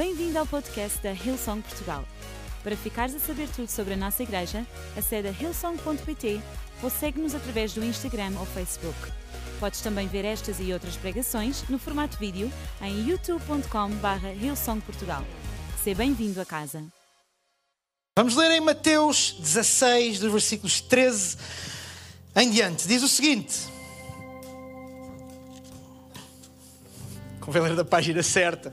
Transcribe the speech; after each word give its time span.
Bem-vindo 0.00 0.38
ao 0.38 0.46
podcast 0.46 0.98
da 1.02 1.12
Hillsong 1.12 1.60
Portugal. 1.60 2.02
Para 2.64 2.74
ficares 2.74 3.14
a 3.14 3.18
saber 3.18 3.46
tudo 3.50 3.68
sobre 3.68 3.92
a 3.92 3.96
nossa 3.98 4.22
igreja, 4.22 4.66
acede 4.96 5.28
a 5.28 5.30
hillsong.pt 5.30 6.40
ou 6.82 6.88
segue-nos 6.88 7.34
através 7.34 7.74
do 7.74 7.84
Instagram 7.84 8.32
ou 8.38 8.46
Facebook. 8.46 8.96
Podes 9.60 9.82
também 9.82 10.08
ver 10.08 10.24
estas 10.24 10.58
e 10.58 10.72
outras 10.72 10.96
pregações 10.96 11.68
no 11.68 11.78
formato 11.78 12.16
vídeo 12.16 12.50
em 12.80 13.10
youtube.com.br 13.10 14.26
hillsongportugal. 14.42 15.22
Seja 15.84 15.98
bem-vindo 15.98 16.40
a 16.40 16.46
casa. 16.46 16.82
Vamos 18.18 18.36
ler 18.36 18.52
em 18.52 18.60
Mateus 18.62 19.32
16, 19.38 20.18
dos 20.18 20.32
versículos 20.32 20.80
13 20.80 21.36
em 22.36 22.50
diante. 22.50 22.88
Diz 22.88 23.02
o 23.02 23.08
seguinte. 23.08 23.68
Convém 27.38 27.60
ler 27.60 27.76
da 27.76 27.84
página 27.84 28.22
certa. 28.22 28.72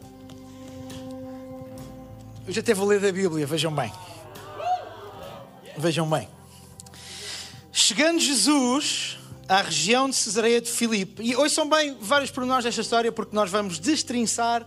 Eu 2.48 2.54
já 2.54 2.62
até 2.62 2.74
vou 2.74 2.88
ler 2.88 3.02
da 3.02 3.12
Bíblia, 3.12 3.46
vejam 3.46 3.76
bem. 3.76 3.92
Vejam 5.78 6.10
bem. 6.10 6.30
Chegando 7.74 8.22
Jesus 8.22 9.18
à 9.50 9.62
região 9.62 10.10
de 10.10 10.16
Cesareia 10.16 10.62
de 10.62 10.70
Filipe, 10.70 11.22
e 11.22 11.36
hoje 11.36 11.54
são 11.54 11.70
bem 11.70 11.98
vários 12.00 12.32
pormenores 12.32 12.64
desta 12.64 12.80
história, 12.80 13.12
porque 13.12 13.36
nós 13.36 13.52
vamos 13.52 13.80
destrinçar. 13.80 14.66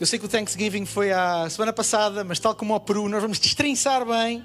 Eu 0.00 0.06
sei 0.06 0.18
que 0.18 0.24
o 0.24 0.28
Thanksgiving 0.30 0.86
foi 0.86 1.12
a 1.12 1.46
semana 1.50 1.74
passada, 1.74 2.24
mas 2.24 2.38
tal 2.38 2.54
como 2.54 2.72
ao 2.72 2.80
Peru, 2.80 3.06
nós 3.06 3.20
vamos 3.20 3.38
destrinçar 3.38 4.06
bem 4.06 4.42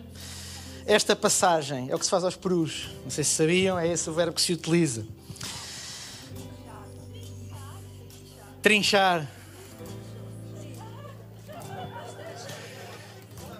esta 0.85 1.15
passagem. 1.15 1.89
É 1.89 1.95
o 1.95 1.97
que 1.97 2.03
se 2.03 2.11
faz 2.11 2.25
aos 2.25 2.35
perus. 2.35 2.89
Não 3.05 3.09
sei 3.09 3.23
se 3.23 3.35
sabiam, 3.35 3.79
é 3.79 3.87
esse 3.87 4.09
o 4.09 4.13
verbo 4.13 4.33
que 4.33 4.41
se 4.41 4.51
utiliza. 4.51 5.07
Trinchar. 8.61 9.38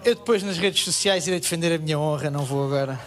Eu 0.06 0.16
depois 0.16 0.42
nas 0.44 0.58
redes 0.58 0.82
sociais 0.86 1.28
irei 1.28 1.42
defender 1.42 1.74
a 1.74 1.78
minha 1.78 2.00
honra, 2.00 2.32
não 2.32 2.46
vou 2.46 2.66
agora. 2.66 2.98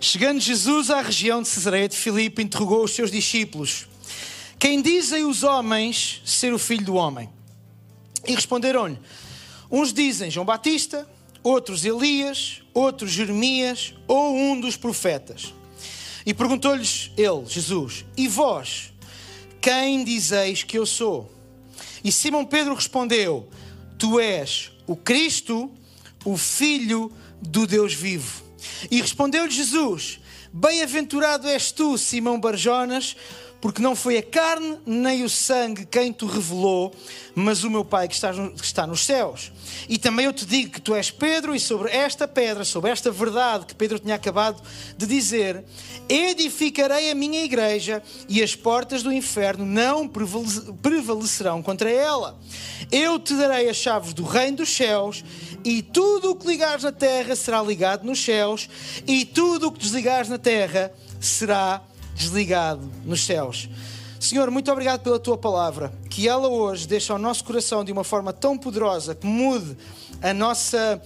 Chegando 0.00 0.40
Jesus 0.40 0.90
à 0.90 1.02
região 1.02 1.42
de 1.42 1.48
Cesareia 1.48 1.86
de 1.86 1.96
Filipe, 1.96 2.42
interrogou 2.42 2.82
os 2.82 2.94
seus 2.94 3.10
discípulos: 3.10 3.86
Quem 4.58 4.80
dizem 4.80 5.26
os 5.26 5.42
homens 5.42 6.22
ser 6.24 6.54
o 6.54 6.58
filho 6.58 6.86
do 6.86 6.94
homem? 6.94 7.28
E 8.26 8.34
responderam-lhe: 8.34 8.98
Uns 9.70 9.92
dizem 9.92 10.30
João 10.30 10.46
Batista, 10.46 11.06
outros 11.42 11.84
Elias, 11.84 12.62
outros 12.72 13.10
Jeremias 13.10 13.92
ou 14.08 14.34
um 14.34 14.58
dos 14.58 14.74
profetas. 14.74 15.52
E 16.24 16.32
perguntou-lhes 16.32 17.10
ele, 17.14 17.44
Jesus: 17.46 18.06
E 18.16 18.26
vós, 18.26 18.90
quem 19.60 20.02
dizeis 20.02 20.62
que 20.62 20.78
eu 20.78 20.86
sou? 20.86 21.30
E 22.02 22.10
Simão 22.10 22.46
Pedro 22.46 22.74
respondeu: 22.74 23.46
Tu 23.98 24.18
és 24.18 24.72
o 24.86 24.96
Cristo, 24.96 25.70
o 26.24 26.36
Filho 26.36 27.12
do 27.40 27.66
Deus 27.66 27.92
vivo. 27.94 28.42
E 28.90 29.00
respondeu-lhe 29.00 29.50
Jesus: 29.50 30.20
Bem-aventurado 30.52 31.48
és 31.48 31.70
tu, 31.70 31.98
Simão 31.98 32.40
Barjonas, 32.40 33.16
porque 33.60 33.82
não 33.82 33.96
foi 33.96 34.18
a 34.18 34.22
carne 34.22 34.78
nem 34.84 35.24
o 35.24 35.28
sangue 35.28 35.86
quem 35.86 36.12
te 36.12 36.24
revelou, 36.24 36.94
mas 37.34 37.64
o 37.64 37.70
meu 37.70 37.84
Pai 37.84 38.06
que 38.06 38.14
está, 38.14 38.32
que 38.32 38.64
está 38.64 38.86
nos 38.86 39.04
céus. 39.04 39.52
E 39.88 39.98
também 39.98 40.26
eu 40.26 40.32
te 40.32 40.44
digo 40.44 40.72
que 40.72 40.80
tu 40.80 40.94
és 40.94 41.10
Pedro, 41.10 41.54
e 41.54 41.60
sobre 41.60 41.90
esta 41.90 42.28
pedra, 42.28 42.64
sobre 42.64 42.90
esta 42.90 43.10
verdade 43.10 43.66
que 43.66 43.74
Pedro 43.74 43.98
tinha 43.98 44.14
acabado 44.14 44.62
de 44.96 45.06
dizer, 45.06 45.64
edificarei 46.08 47.10
a 47.10 47.14
minha 47.14 47.44
igreja, 47.44 48.02
e 48.28 48.42
as 48.42 48.54
portas 48.54 49.02
do 49.02 49.12
inferno 49.12 49.64
não 49.64 50.08
prevalecerão 50.82 51.62
contra 51.62 51.90
ela. 51.90 52.38
Eu 52.92 53.18
te 53.18 53.34
darei 53.34 53.68
as 53.68 53.76
chaves 53.76 54.12
do 54.12 54.24
reino 54.24 54.58
dos 54.58 54.74
céus, 54.74 55.24
e 55.64 55.82
tudo 55.82 56.30
o 56.30 56.36
que 56.36 56.46
ligares 56.46 56.84
na 56.84 56.92
terra 56.92 57.34
será 57.34 57.62
ligado 57.62 58.04
nos 58.04 58.22
céus, 58.22 58.68
e 59.06 59.24
tudo 59.24 59.68
o 59.68 59.72
que 59.72 59.80
desligares 59.80 60.28
na 60.28 60.38
terra 60.38 60.92
será 61.20 61.82
desligado 62.16 62.90
nos 63.04 63.24
céus. 63.24 63.68
Senhor, 64.18 64.50
muito 64.50 64.72
obrigado 64.72 65.02
pela 65.02 65.20
tua 65.20 65.36
palavra, 65.36 65.92
que 66.08 66.26
ela 66.26 66.48
hoje 66.48 66.88
deixa 66.88 67.12
ao 67.12 67.18
nosso 67.18 67.44
coração 67.44 67.84
de 67.84 67.92
uma 67.92 68.02
forma 68.02 68.32
tão 68.32 68.56
poderosa 68.56 69.14
que 69.14 69.26
mude 69.26 69.76
a 70.22 70.32
nossa 70.32 71.00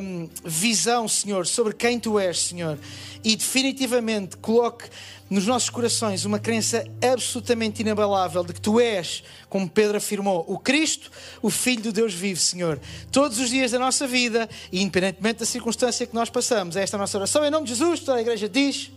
hum, 0.00 0.28
visão, 0.42 1.06
Senhor, 1.06 1.46
sobre 1.46 1.74
quem 1.74 2.00
tu 2.00 2.18
és, 2.18 2.40
Senhor, 2.40 2.78
e 3.22 3.36
definitivamente 3.36 4.36
coloque 4.38 4.88
nos 5.28 5.46
nossos 5.46 5.70
corações 5.70 6.24
uma 6.24 6.38
crença 6.38 6.84
absolutamente 7.02 7.82
inabalável 7.82 8.42
de 8.42 8.54
que 8.54 8.60
tu 8.60 8.80
és, 8.80 9.22
como 9.48 9.68
Pedro 9.68 9.98
afirmou, 9.98 10.44
o 10.48 10.58
Cristo, 10.58 11.10
o 11.40 11.50
Filho 11.50 11.82
do 11.82 11.92
Deus 11.92 12.12
vivo, 12.12 12.40
Senhor. 12.40 12.80
Todos 13.10 13.38
os 13.38 13.50
dias 13.50 13.70
da 13.70 13.78
nossa 13.78 14.06
vida, 14.06 14.48
e 14.70 14.82
independentemente 14.82 15.40
da 15.40 15.46
circunstância 15.46 16.06
que 16.06 16.14
nós 16.14 16.28
passamos, 16.28 16.76
é 16.76 16.82
esta 16.82 16.96
a 16.96 17.00
nossa 17.00 17.16
oração. 17.16 17.44
Em 17.44 17.50
nome 17.50 17.66
de 17.66 17.74
Jesus, 17.74 18.00
toda 18.00 18.18
a 18.18 18.20
igreja 18.20 18.48
diz. 18.48 18.90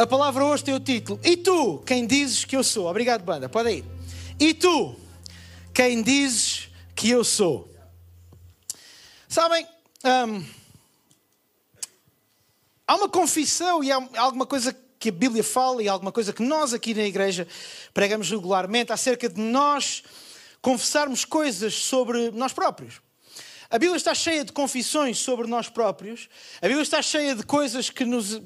A 0.00 0.06
palavra 0.06 0.42
hoje 0.46 0.64
tem 0.64 0.72
o 0.72 0.80
título 0.80 1.20
E 1.22 1.36
tu, 1.36 1.80
quem 1.80 2.06
dizes 2.06 2.46
que 2.46 2.56
eu 2.56 2.64
sou? 2.64 2.86
Obrigado, 2.86 3.22
banda, 3.22 3.50
pode 3.50 3.70
ir. 3.70 3.84
E 4.40 4.54
tu, 4.54 4.96
quem 5.74 6.02
dizes 6.02 6.70
que 6.96 7.10
eu 7.10 7.22
sou? 7.22 7.70
Sabem, 9.28 9.68
hum, 10.02 10.42
há 12.86 12.94
uma 12.94 13.10
confissão 13.10 13.84
e 13.84 13.92
há 13.92 13.96
alguma 14.16 14.46
coisa 14.46 14.74
que 14.98 15.10
a 15.10 15.12
Bíblia 15.12 15.44
fala 15.44 15.82
e 15.82 15.88
alguma 15.88 16.10
coisa 16.10 16.32
que 16.32 16.42
nós 16.42 16.72
aqui 16.72 16.94
na 16.94 17.04
igreja 17.04 17.46
pregamos 17.92 18.30
regularmente 18.30 18.94
acerca 18.94 19.28
de 19.28 19.38
nós 19.38 20.02
confessarmos 20.62 21.26
coisas 21.26 21.74
sobre 21.74 22.30
nós 22.30 22.54
próprios. 22.54 23.02
A 23.70 23.78
Bíblia 23.78 23.96
está 23.96 24.12
cheia 24.12 24.44
de 24.44 24.50
confissões 24.50 25.18
sobre 25.18 25.46
nós 25.46 25.68
próprios. 25.68 26.28
A 26.60 26.66
Bíblia 26.66 26.82
está 26.82 27.00
cheia 27.00 27.36
de 27.36 27.44
coisas 27.44 27.88
que 27.88 28.04
nos, 28.04 28.34
uh, 28.34 28.42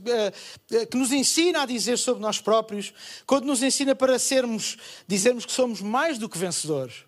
que 0.91 0.97
nos 0.99 1.13
ensina 1.13 1.63
a 1.63 1.67
dizer 1.67 1.97
sobre 1.97 2.21
nós 2.21 2.43
próprios. 2.43 2.93
Quando 3.27 3.47
nos 3.47 3.63
ensina 3.63 3.95
para 3.95 4.19
sermos, 4.19 4.77
dizermos 5.09 5.47
que 5.47 5.53
somos 5.53 5.81
mais 5.81 6.19
do 6.19 6.29
que 6.29 6.37
vencedores. 6.37 7.07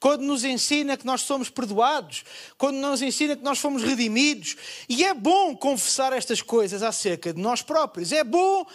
Quando 0.00 0.22
nos 0.22 0.44
ensina 0.44 0.96
que 0.96 1.04
nós 1.04 1.20
somos 1.20 1.50
perdoados. 1.50 2.24
Quando 2.56 2.76
nos 2.76 3.02
ensina 3.02 3.36
que 3.36 3.44
nós 3.44 3.58
fomos 3.58 3.82
redimidos. 3.82 4.56
E 4.88 5.04
é 5.04 5.12
bom 5.12 5.54
confessar 5.54 6.14
estas 6.14 6.40
coisas 6.40 6.82
acerca 6.82 7.34
de 7.34 7.40
nós 7.40 7.60
próprios. 7.60 8.12
É 8.12 8.24
bom 8.24 8.66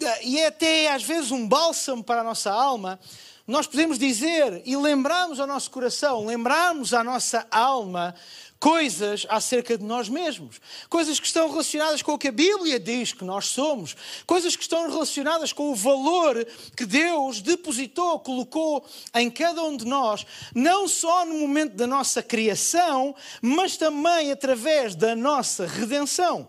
eh, 0.00 0.26
e 0.26 0.38
é 0.40 0.46
até 0.48 0.90
às 0.90 1.04
vezes 1.04 1.30
um 1.30 1.46
bálsamo 1.46 2.02
para 2.02 2.22
a 2.22 2.24
nossa 2.24 2.50
alma 2.50 2.98
nós 3.46 3.66
podemos 3.66 3.98
dizer 3.98 4.62
e 4.64 4.76
lembrarmos 4.76 5.40
ao 5.40 5.46
nosso 5.46 5.70
coração, 5.70 6.26
lembrarmos 6.26 6.94
à 6.94 7.02
nossa 7.02 7.46
alma 7.50 8.14
coisas 8.62 9.26
acerca 9.28 9.76
de 9.76 9.82
nós 9.82 10.08
mesmos, 10.08 10.60
coisas 10.88 11.18
que 11.18 11.26
estão 11.26 11.50
relacionadas 11.50 12.00
com 12.00 12.12
o 12.12 12.18
que 12.18 12.28
a 12.28 12.32
Bíblia 12.32 12.78
diz 12.78 13.12
que 13.12 13.24
nós 13.24 13.46
somos, 13.46 13.96
coisas 14.24 14.54
que 14.54 14.62
estão 14.62 14.88
relacionadas 14.88 15.52
com 15.52 15.72
o 15.72 15.74
valor 15.74 16.46
que 16.76 16.86
Deus 16.86 17.40
depositou, 17.40 18.20
colocou 18.20 18.86
em 19.16 19.28
cada 19.28 19.64
um 19.64 19.76
de 19.76 19.84
nós, 19.84 20.24
não 20.54 20.86
só 20.86 21.26
no 21.26 21.34
momento 21.34 21.74
da 21.74 21.88
nossa 21.88 22.22
criação, 22.22 23.16
mas 23.40 23.76
também 23.76 24.30
através 24.30 24.94
da 24.94 25.16
nossa 25.16 25.66
redenção. 25.66 26.48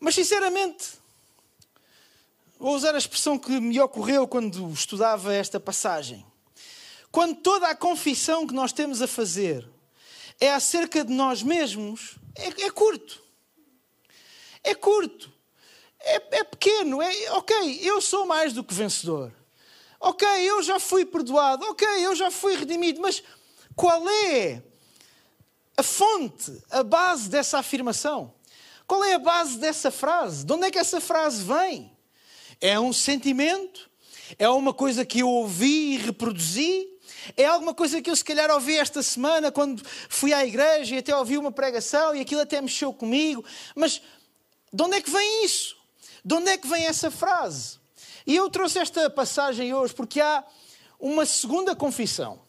Mas 0.00 0.14
sinceramente, 0.14 0.99
Vou 2.60 2.74
usar 2.74 2.94
a 2.94 2.98
expressão 2.98 3.38
que 3.38 3.58
me 3.58 3.80
ocorreu 3.80 4.28
quando 4.28 4.70
estudava 4.70 5.32
esta 5.32 5.58
passagem. 5.58 6.26
Quando 7.10 7.36
toda 7.36 7.66
a 7.66 7.74
confissão 7.74 8.46
que 8.46 8.52
nós 8.52 8.70
temos 8.70 9.00
a 9.00 9.06
fazer 9.06 9.66
é 10.38 10.52
acerca 10.52 11.02
de 11.02 11.10
nós 11.10 11.42
mesmos, 11.42 12.16
é, 12.36 12.66
é 12.66 12.70
curto. 12.70 13.24
É 14.62 14.74
curto. 14.74 15.32
É, 16.00 16.40
é 16.40 16.44
pequeno. 16.44 17.00
É, 17.00 17.32
ok, 17.32 17.80
eu 17.80 17.98
sou 17.98 18.26
mais 18.26 18.52
do 18.52 18.62
que 18.62 18.74
vencedor. 18.74 19.32
Ok, 19.98 20.28
eu 20.28 20.62
já 20.62 20.78
fui 20.78 21.06
perdoado. 21.06 21.64
Ok, 21.64 21.88
eu 22.04 22.14
já 22.14 22.30
fui 22.30 22.56
redimido. 22.56 23.00
Mas 23.00 23.22
qual 23.74 24.06
é 24.06 24.62
a 25.78 25.82
fonte, 25.82 26.62
a 26.70 26.82
base 26.82 27.30
dessa 27.30 27.58
afirmação? 27.58 28.34
Qual 28.86 29.02
é 29.02 29.14
a 29.14 29.18
base 29.18 29.56
dessa 29.56 29.90
frase? 29.90 30.44
De 30.44 30.52
onde 30.52 30.66
é 30.66 30.70
que 30.70 30.78
essa 30.78 31.00
frase 31.00 31.42
vem? 31.42 31.89
É 32.60 32.78
um 32.78 32.92
sentimento? 32.92 33.88
É 34.38 34.48
uma 34.48 34.74
coisa 34.74 35.04
que 35.04 35.20
eu 35.20 35.28
ouvi 35.28 35.94
e 35.94 35.96
reproduzi? 35.96 36.88
É 37.36 37.46
alguma 37.46 37.72
coisa 37.72 38.02
que 38.02 38.10
eu 38.10 38.16
se 38.16 38.24
calhar 38.24 38.50
ouvi 38.50 38.76
esta 38.76 39.02
semana 39.02 39.50
quando 39.50 39.82
fui 40.08 40.32
à 40.32 40.44
igreja 40.44 40.94
e 40.94 40.98
até 40.98 41.16
ouvi 41.16 41.38
uma 41.38 41.50
pregação 41.50 42.14
e 42.14 42.20
aquilo 42.20 42.42
até 42.42 42.60
mexeu 42.60 42.92
comigo. 42.92 43.44
Mas 43.74 44.02
de 44.72 44.82
onde 44.82 44.96
é 44.96 45.00
que 45.00 45.10
vem 45.10 45.44
isso? 45.44 45.76
De 46.24 46.34
onde 46.34 46.50
é 46.50 46.58
que 46.58 46.68
vem 46.68 46.86
essa 46.86 47.10
frase? 47.10 47.78
E 48.26 48.36
eu 48.36 48.50
trouxe 48.50 48.78
esta 48.78 49.08
passagem 49.08 49.72
hoje 49.72 49.94
porque 49.94 50.20
há 50.20 50.44
uma 50.98 51.24
segunda 51.24 51.74
confissão 51.74 52.42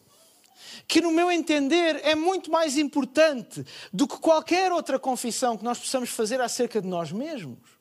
que, 0.86 1.00
no 1.00 1.10
meu 1.10 1.32
entender, 1.32 2.00
é 2.04 2.14
muito 2.14 2.50
mais 2.50 2.76
importante 2.76 3.64
do 3.90 4.06
que 4.06 4.18
qualquer 4.18 4.72
outra 4.72 4.98
confissão 4.98 5.56
que 5.56 5.64
nós 5.64 5.78
possamos 5.78 6.10
fazer 6.10 6.40
acerca 6.40 6.82
de 6.82 6.88
nós 6.88 7.10
mesmos 7.10 7.71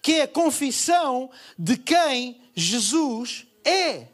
que 0.00 0.14
é 0.14 0.22
a 0.22 0.28
confissão 0.28 1.30
de 1.58 1.76
quem 1.76 2.40
Jesus 2.54 3.46
é. 3.64 4.08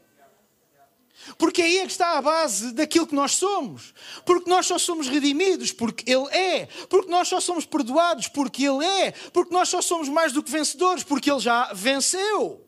Porque 1.37 1.61
aí 1.61 1.79
é 1.79 1.87
que 1.87 1.93
está 1.93 2.17
a 2.17 2.23
base 2.23 2.73
daquilo 2.73 3.07
que 3.07 3.15
nós 3.15 3.33
somos. 3.33 3.93
Porque 4.25 4.49
nós 4.49 4.67
só 4.67 4.79
somos 4.79 5.09
redimidos 5.09 5.73
porque 5.73 6.11
Ele 6.11 6.27
é. 6.29 6.67
Porque 6.89 7.11
nós 7.11 7.29
só 7.29 7.41
somos 7.41 7.67
perdoados 7.67 8.29
porque 8.29 8.65
Ele 8.65 8.85
é. 8.85 9.13
Porque 9.33 9.53
nós 9.53 9.69
só 9.69 9.83
somos 9.83 10.09
mais 10.09 10.33
do 10.33 10.43
que 10.43 10.51
vencedores 10.51 11.05
porque 11.05 11.31
Ele 11.31 11.41
já 11.41 11.73
venceu. 11.75 12.65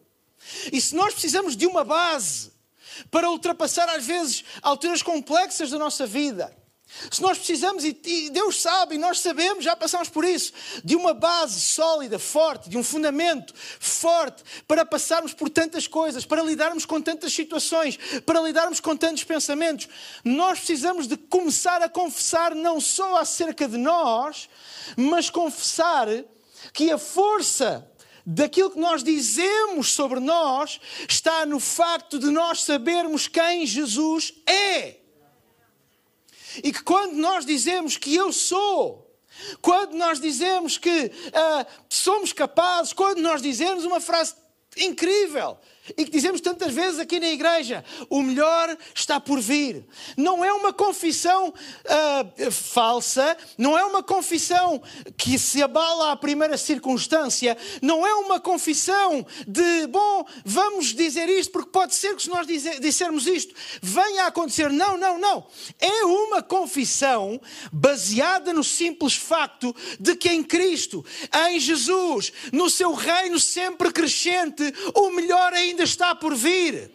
E 0.73 0.81
se 0.81 0.95
nós 0.95 1.13
precisamos 1.13 1.57
de 1.57 1.67
uma 1.67 1.85
base 1.85 2.53
para 3.11 3.31
ultrapassar, 3.31 3.89
às 3.89 4.05
vezes, 4.05 4.45
alturas 4.61 5.03
complexas 5.03 5.71
da 5.71 5.79
nossa 5.79 6.07
vida, 6.07 6.55
se 7.11 7.23
nós 7.23 7.39
precisamos, 7.39 7.85
e 7.85 8.31
Deus 8.31 8.61
sabe, 8.61 8.97
e 8.97 8.99
nós 8.99 9.21
sabemos, 9.21 9.65
já 9.65 9.75
passamos 9.77 10.09
por 10.09 10.25
isso, 10.25 10.53
de 10.85 10.97
uma 10.97 11.15
base 11.15 11.61
sólida, 11.61 12.19
forte, 12.19 12.69
de 12.69 12.77
um 12.77 12.83
fundamento 12.83 13.55
forte 13.55 14.43
para 14.67 14.85
passarmos 14.85 15.33
por 15.33 15.49
tantas 15.49 15.87
coisas, 15.87 16.27
para 16.27 16.43
lidarmos 16.43 16.85
com 16.85 17.01
tantas 17.01 17.33
situações, 17.33 17.99
para 18.27 18.41
lidarmos 18.41 18.81
com 18.81 18.97
tantos 18.97 19.25
pensamentos, 19.25 19.89
nós 20.25 20.59
precisamos 20.59 21.07
de 21.07 21.17
começar 21.17 21.81
a 21.83 21.89
confessar 21.89 22.55
não 22.55 22.81
só 22.81 23.17
acerca 23.17 23.67
de 23.67 23.77
nós, 23.77 24.49
mas 24.97 25.31
confessar 25.31 26.09
que 26.73 26.91
a 26.91 26.99
força 26.99 27.87
daquilo 28.27 28.71
que 28.71 28.79
nós 28.79 29.03
dizemos 29.03 29.93
sobre 29.93 30.21
nós 30.21 30.81
está 31.09 31.47
no 31.47 31.59
facto 31.59 32.19
de 32.19 32.27
nós 32.27 32.63
sabermos 32.63 33.27
quem 33.27 33.67
Jesus 33.67 34.35
é. 34.47 35.00
E 36.63 36.73
que 36.73 36.83
quando 36.83 37.15
nós 37.15 37.45
dizemos 37.45 37.97
que 37.97 38.15
eu 38.15 38.33
sou, 38.33 39.11
quando 39.61 39.95
nós 39.95 40.21
dizemos 40.21 40.77
que 40.77 41.07
uh, 41.07 41.67
somos 41.89 42.33
capazes, 42.33 42.93
quando 42.93 43.21
nós 43.21 43.41
dizemos 43.41 43.85
uma 43.85 44.01
frase 44.01 44.35
incrível, 44.77 45.59
e 45.97 46.05
que 46.05 46.11
dizemos 46.11 46.41
tantas 46.41 46.73
vezes 46.73 46.99
aqui 46.99 47.21
na 47.21 47.29
igreja: 47.29 47.85
o 48.09 48.23
melhor 48.23 48.77
está 48.95 49.21
por 49.21 49.41
vir. 49.41 49.85
Não 50.17 50.45
é 50.45 50.53
uma 50.53 50.73
confissão 50.73 51.49
uh, 51.49 52.51
falsa, 52.51 53.37
não 53.57 53.79
é 53.79 53.85
uma 53.85 54.03
confissão 54.03 54.83
que 55.17 55.39
se 55.39 55.63
abala 55.63 56.13
à 56.13 56.17
primeira 56.17 56.57
circunstância, 56.57 57.57
não 57.81 58.07
é 58.07 58.15
uma 58.15 58.41
confissão 58.41 59.27
de, 59.47 59.87
bom, 59.87 60.27
vamos 60.45 60.95
dizer 60.95 61.29
isto, 61.29 61.51
porque 61.53 61.71
pode 61.71 61.95
ser 61.95 62.15
que 62.17 62.23
se 62.23 62.31
nós 62.31 62.47
dizer, 62.47 62.81
dissermos 62.81 63.27
isto, 63.27 63.55
venha 63.83 64.25
a 64.25 64.27
acontecer. 64.29 64.71
Não, 64.71 64.97
não, 64.97 65.19
não. 65.19 65.47
É 65.79 66.05
uma 66.05 66.43
confissão 66.43 67.41
baseada 67.73 68.53
no 68.53 68.65
simples 68.65 69.15
facto 69.15 69.75
de 69.99 70.17
que 70.17 70.29
em 70.29 70.43
Cristo, 70.43 71.05
em 71.49 71.59
Jesus, 71.59 72.33
no 72.53 72.69
seu 72.69 72.93
reino 72.95 73.39
sempre 73.39 73.93
crescente, 73.93 74.63
o 74.95 75.11
melhor 75.11 75.53
ainda 75.53 75.80
ainda 75.81 75.85
está 75.85 76.15
por 76.15 76.35
vir. 76.35 76.93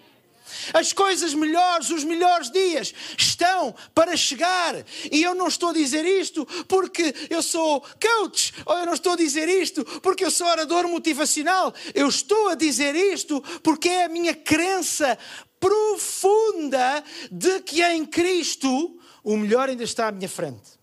As 0.73 0.93
coisas 0.93 1.33
melhores, 1.33 1.89
os 1.89 2.03
melhores 2.03 2.51
dias 2.51 2.93
estão 3.17 3.73
para 3.95 4.15
chegar. 4.15 4.75
E 5.11 5.23
eu 5.23 5.33
não 5.33 5.47
estou 5.47 5.69
a 5.69 5.73
dizer 5.73 6.05
isto 6.05 6.45
porque 6.67 7.13
eu 7.29 7.41
sou 7.41 7.81
coach, 7.81 8.53
ou 8.65 8.77
eu 8.77 8.85
não 8.85 8.93
estou 8.93 9.13
a 9.13 9.17
dizer 9.17 9.49
isto 9.49 9.83
porque 10.01 10.23
eu 10.23 10.29
sou 10.29 10.47
orador 10.47 10.87
motivacional. 10.87 11.73
Eu 11.93 12.07
estou 12.07 12.49
a 12.49 12.55
dizer 12.55 12.95
isto 12.95 13.41
porque 13.63 13.89
é 13.89 14.05
a 14.05 14.09
minha 14.09 14.35
crença 14.35 15.17
profunda 15.59 17.03
de 17.31 17.61
que 17.61 17.83
em 17.83 18.05
Cristo 18.05 18.99
o 19.23 19.35
melhor 19.35 19.69
ainda 19.69 19.83
está 19.83 20.07
à 20.07 20.11
minha 20.11 20.29
frente. 20.29 20.75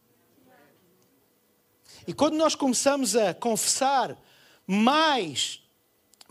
E 2.06 2.12
quando 2.12 2.34
nós 2.34 2.56
começamos 2.56 3.14
a 3.14 3.32
confessar 3.32 4.16
mais 4.66 5.61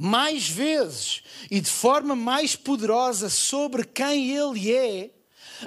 mais 0.01 0.49
vezes 0.49 1.21
e 1.51 1.61
de 1.61 1.69
forma 1.69 2.15
mais 2.15 2.55
poderosa 2.55 3.29
sobre 3.29 3.83
quem 3.83 4.35
Ele 4.35 4.73
é, 4.73 5.11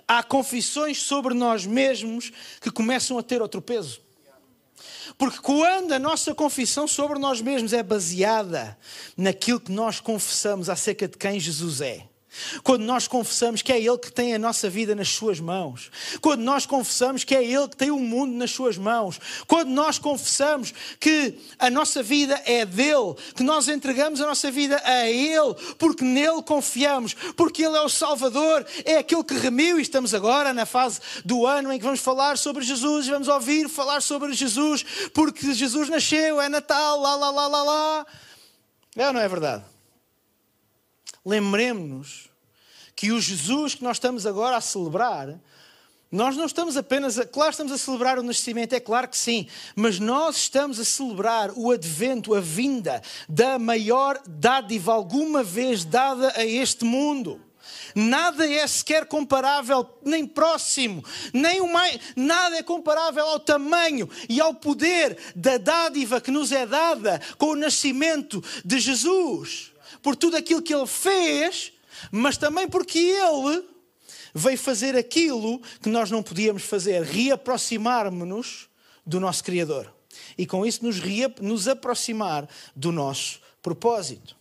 há 0.09 0.25
confissões 0.25 1.01
sobre 1.01 1.35
nós 1.35 1.65
mesmos 1.65 2.33
que 2.61 2.69
começam 2.69 3.17
a 3.17 3.23
ter 3.23 3.41
outro 3.41 3.63
peso. 3.63 4.03
Porque 5.17 5.39
quando 5.39 5.93
a 5.93 6.01
nossa 6.01 6.35
confissão 6.35 6.89
sobre 6.89 7.17
nós 7.21 7.41
mesmos 7.41 7.73
é 7.73 7.81
baseada 7.81 8.77
naquilo 9.17 9.61
que 9.61 9.71
nós 9.71 10.01
confessamos 10.01 10.69
acerca 10.69 11.07
de 11.07 11.17
quem 11.17 11.39
Jesus 11.39 11.81
é, 11.81 12.09
quando 12.63 12.83
nós 12.83 13.07
confessamos 13.07 13.63
que 13.63 13.73
é 13.73 13.81
Ele 13.81 13.99
que 13.99 14.13
tem 14.13 14.35
a 14.35 14.39
nossa 14.39 14.69
vida 14.69 14.95
nas 14.95 15.09
Suas 15.09 15.41
mãos. 15.41 15.91
Quando 16.21 16.41
nós 16.43 16.67
confessamos 16.67 17.25
que 17.25 17.35
é 17.35 17.45
Ele 17.45 17.69
que 17.69 17.77
tem 17.77 17.91
o 17.91 17.99
mundo 17.99 18.35
nas 18.35 18.51
Suas 18.51 18.77
mãos. 18.77 19.21
Quando 19.47 19.71
nós 19.71 19.99
confessamos 19.99 20.73
que 20.99 21.39
a 21.59 21.71
nossa 21.71 22.03
vida 22.03 22.41
é 22.45 22.65
dele, 22.65 23.15
que 23.35 23.43
nós 23.43 23.69
entregamos 23.69 24.21
a 24.21 24.27
nossa 24.27 24.51
vida 24.51 24.81
a 24.85 25.09
Ele, 25.09 25.55
porque 25.79 26.05
nele 26.05 26.43
confiamos, 26.43 27.15
porque 27.37 27.65
Ele 27.65 27.77
é 27.77 27.81
o 27.81 27.89
Salvador, 27.89 28.67
é 28.85 28.99
aquele 28.99 29.25
que 29.25 29.35
remiu. 29.35 29.79
E 29.79 29.83
estamos 29.83 30.15
agora 30.15 30.53
na 30.53 30.67
fase 30.67 31.01
do 31.25 31.47
ano 31.47 31.73
em 31.73 31.79
que 31.79 31.85
vamos 31.85 32.01
falar 32.01 32.39
sobre 32.39 32.65
Jesus, 32.65 33.07
vamos 33.07 33.29
ouvir 33.29 33.69
falar 33.69 34.01
sobre 34.01 34.33
Jesus, 34.33 34.85
porque 35.13 35.53
Jesus 35.53 35.89
nasceu, 35.89 36.41
é 36.41 36.49
Natal, 36.49 37.01
lá, 37.01 37.15
lá, 37.17 37.31
lá, 37.31 37.47
lá, 37.47 37.63
lá. 37.63 38.07
É 38.97 39.07
ou 39.09 39.13
não 39.13 39.21
é 39.21 39.29
verdade? 39.29 39.74
Lembremos-nos 41.25 42.29
que 42.95 43.11
o 43.11 43.21
Jesus 43.21 43.75
que 43.75 43.83
nós 43.83 43.97
estamos 43.97 44.27
agora 44.27 44.57
a 44.57 44.61
celebrar, 44.61 45.39
nós 46.11 46.37
não 46.37 46.47
estamos 46.47 46.77
apenas, 46.77 47.19
a, 47.19 47.27
claro, 47.27 47.51
estamos 47.51 47.73
a 47.73 47.79
celebrar 47.79 48.19
o 48.21 48.23
nascimento, 48.23 48.73
é 48.73 48.79
claro 48.79 49.09
que 49.09 49.19
sim, 49.19 49.49
mas 49.75 49.99
nós 49.99 50.37
estamos 50.37 50.79
a 50.79 50.85
celebrar 50.85 51.51
o 51.57 51.73
advento, 51.73 52.35
a 52.35 52.41
vinda 52.41 53.03
da 53.29 53.59
maior 53.59 54.23
dádiva 54.25 54.93
alguma 54.93 55.43
vez 55.43 55.85
dada 55.85 56.33
a 56.37 56.45
este 56.45 56.85
mundo. 56.85 57.41
Nada 57.97 58.49
é 58.49 58.65
sequer 58.67 59.07
comparável, 59.07 59.89
nem 60.05 60.27
próximo, 60.27 61.05
nem 61.33 61.61
o 61.61 61.73
mais, 61.73 61.99
nada 62.15 62.57
é 62.57 62.63
comparável 62.63 63.25
ao 63.25 63.41
tamanho 63.41 64.09
e 64.29 64.41
ao 64.41 64.55
poder 64.55 65.17
da 65.35 65.57
dádiva 65.57 66.21
que 66.21 66.31
nos 66.31 66.53
é 66.53 66.67
dada 66.67 67.21
com 67.39 67.47
o 67.47 67.57
nascimento 67.57 68.43
de 68.65 68.79
Jesus 68.79 69.74
por 70.03 70.17
tudo 70.17 70.37
aquilo 70.37 70.63
que 70.63 70.75
ele 70.75 70.87
fez, 70.87 71.73
mas 72.11 72.37
também 72.37 72.69
porque 72.69 72.99
ele 72.99 73.65
veio 74.35 74.59
fazer 74.59 74.97
aquilo 74.97 75.61
que 75.81 75.89
nós 75.89 76.11
não 76.11 76.23
podíamos 76.23 76.65
fazer, 76.65 77.03
reaproximar-nos 77.03 78.69
do 79.07 79.21
nosso 79.21 79.45
Criador. 79.45 79.95
E 80.37 80.47
com 80.47 80.67
isso 80.67 80.85
nos, 80.85 80.97
nos 81.41 81.69
aproximar 81.69 82.49
do 82.75 82.91
nosso 82.91 83.41
propósito. 83.63 84.37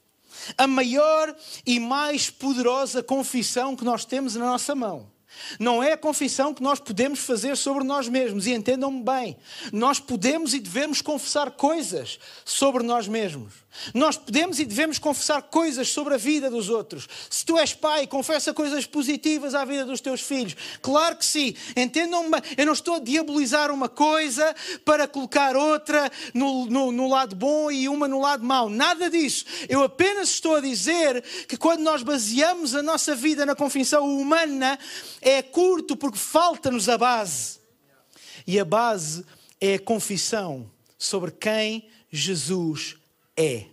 A 0.57 0.65
maior 0.65 1.35
e 1.65 1.79
mais 1.79 2.29
poderosa 2.29 3.03
confissão 3.03 3.75
que 3.75 3.85
nós 3.85 4.03
temos 4.03 4.35
na 4.35 4.45
nossa 4.45 4.73
mão 4.73 5.12
não 5.59 5.81
é 5.81 5.93
a 5.93 5.97
confissão 5.97 6.53
que 6.53 6.63
nós 6.63 6.79
podemos 6.79 7.19
fazer 7.19 7.55
sobre 7.57 7.83
nós 7.83 8.07
mesmos. 8.07 8.47
E 8.47 8.53
entendam-me 8.53 9.03
bem, 9.03 9.37
nós 9.71 9.99
podemos 9.99 10.53
e 10.53 10.59
devemos 10.59 11.01
confessar 11.01 11.51
coisas 11.51 12.19
sobre 12.45 12.83
nós 12.83 13.07
mesmos. 13.07 13.63
Nós 13.93 14.15
podemos 14.15 14.59
e 14.59 14.65
devemos 14.65 14.99
confessar 14.99 15.41
coisas 15.41 15.89
sobre 15.89 16.13
a 16.13 16.17
vida 16.17 16.49
dos 16.49 16.69
outros. 16.69 17.07
Se 17.29 17.43
tu 17.43 17.57
és 17.57 17.73
pai, 17.73 18.05
confessa 18.05 18.53
coisas 18.53 18.85
positivas 18.85 19.55
à 19.55 19.65
vida 19.65 19.83
dos 19.83 19.99
teus 19.99 20.21
filhos. 20.21 20.55
Claro 20.81 21.15
que 21.15 21.25
sim. 21.25 21.55
Entendam-me 21.75 22.29
bem, 22.29 22.41
eu 22.57 22.65
não 22.65 22.73
estou 22.73 22.95
a 22.95 22.99
diabolizar 22.99 23.71
uma 23.71 23.89
coisa 23.89 24.55
para 24.85 25.07
colocar 25.07 25.55
outra 25.55 26.11
no, 26.33 26.67
no, 26.67 26.91
no 26.91 27.09
lado 27.09 27.35
bom 27.35 27.71
e 27.71 27.89
uma 27.89 28.07
no 28.07 28.19
lado 28.19 28.45
mau. 28.45 28.69
Nada 28.69 29.09
disso. 29.09 29.45
Eu 29.67 29.83
apenas 29.83 30.29
estou 30.29 30.55
a 30.55 30.61
dizer 30.61 31.21
que 31.47 31.57
quando 31.57 31.81
nós 31.81 32.03
baseamos 32.03 32.75
a 32.75 32.83
nossa 32.83 33.15
vida 33.15 33.45
na 33.45 33.55
confissão 33.55 34.05
humana, 34.05 34.77
é 35.23 35.41
curto 35.41 35.95
porque 35.95 36.17
falta-nos 36.17 36.89
a 36.89 36.97
base. 36.97 37.59
E 38.45 38.59
a 38.59 38.65
base 38.65 39.25
é 39.59 39.75
a 39.75 39.79
confissão 39.79 40.69
sobre 40.97 41.31
quem 41.31 41.87
Jesus 42.11 42.97
é. 43.35 43.65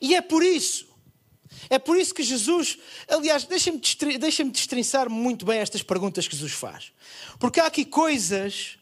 E 0.00 0.14
é 0.14 0.20
por 0.20 0.42
isso. 0.42 0.94
É 1.70 1.78
por 1.78 1.96
isso 1.96 2.14
que 2.14 2.22
Jesus, 2.22 2.78
aliás, 3.08 3.44
deixa-me 3.44 3.80
deixa 4.18 4.44
destrinçar 4.44 5.08
muito 5.08 5.46
bem 5.46 5.58
estas 5.58 5.82
perguntas 5.82 6.26
que 6.26 6.36
Jesus 6.36 6.52
faz. 6.52 6.92
Porque 7.38 7.60
há 7.60 7.66
aqui 7.66 7.84
coisas 7.84 8.78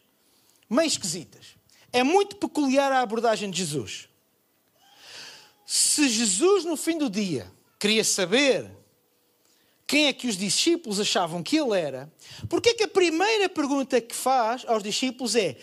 meio 0.69 0.87
esquisitas. 0.87 1.55
É 1.91 2.03
muito 2.03 2.35
peculiar 2.35 2.91
a 2.91 3.01
abordagem 3.01 3.49
de 3.51 3.57
Jesus. 3.57 4.09
Se 5.65 6.09
Jesus, 6.09 6.65
no 6.65 6.75
fim 6.75 6.97
do 6.97 7.09
dia, 7.09 7.51
queria 7.79 8.03
saber 8.03 8.69
quem 9.85 10.07
é 10.07 10.13
que 10.13 10.27
os 10.27 10.37
discípulos 10.37 10.99
achavam 10.99 11.43
que 11.43 11.57
ele 11.57 11.77
era, 11.79 12.11
porque 12.49 12.69
é 12.69 12.73
que 12.73 12.83
a 12.83 12.87
primeira 12.87 13.49
pergunta 13.49 13.99
que 13.99 14.15
faz 14.15 14.63
aos 14.67 14.81
discípulos 14.81 15.35
é: 15.35 15.57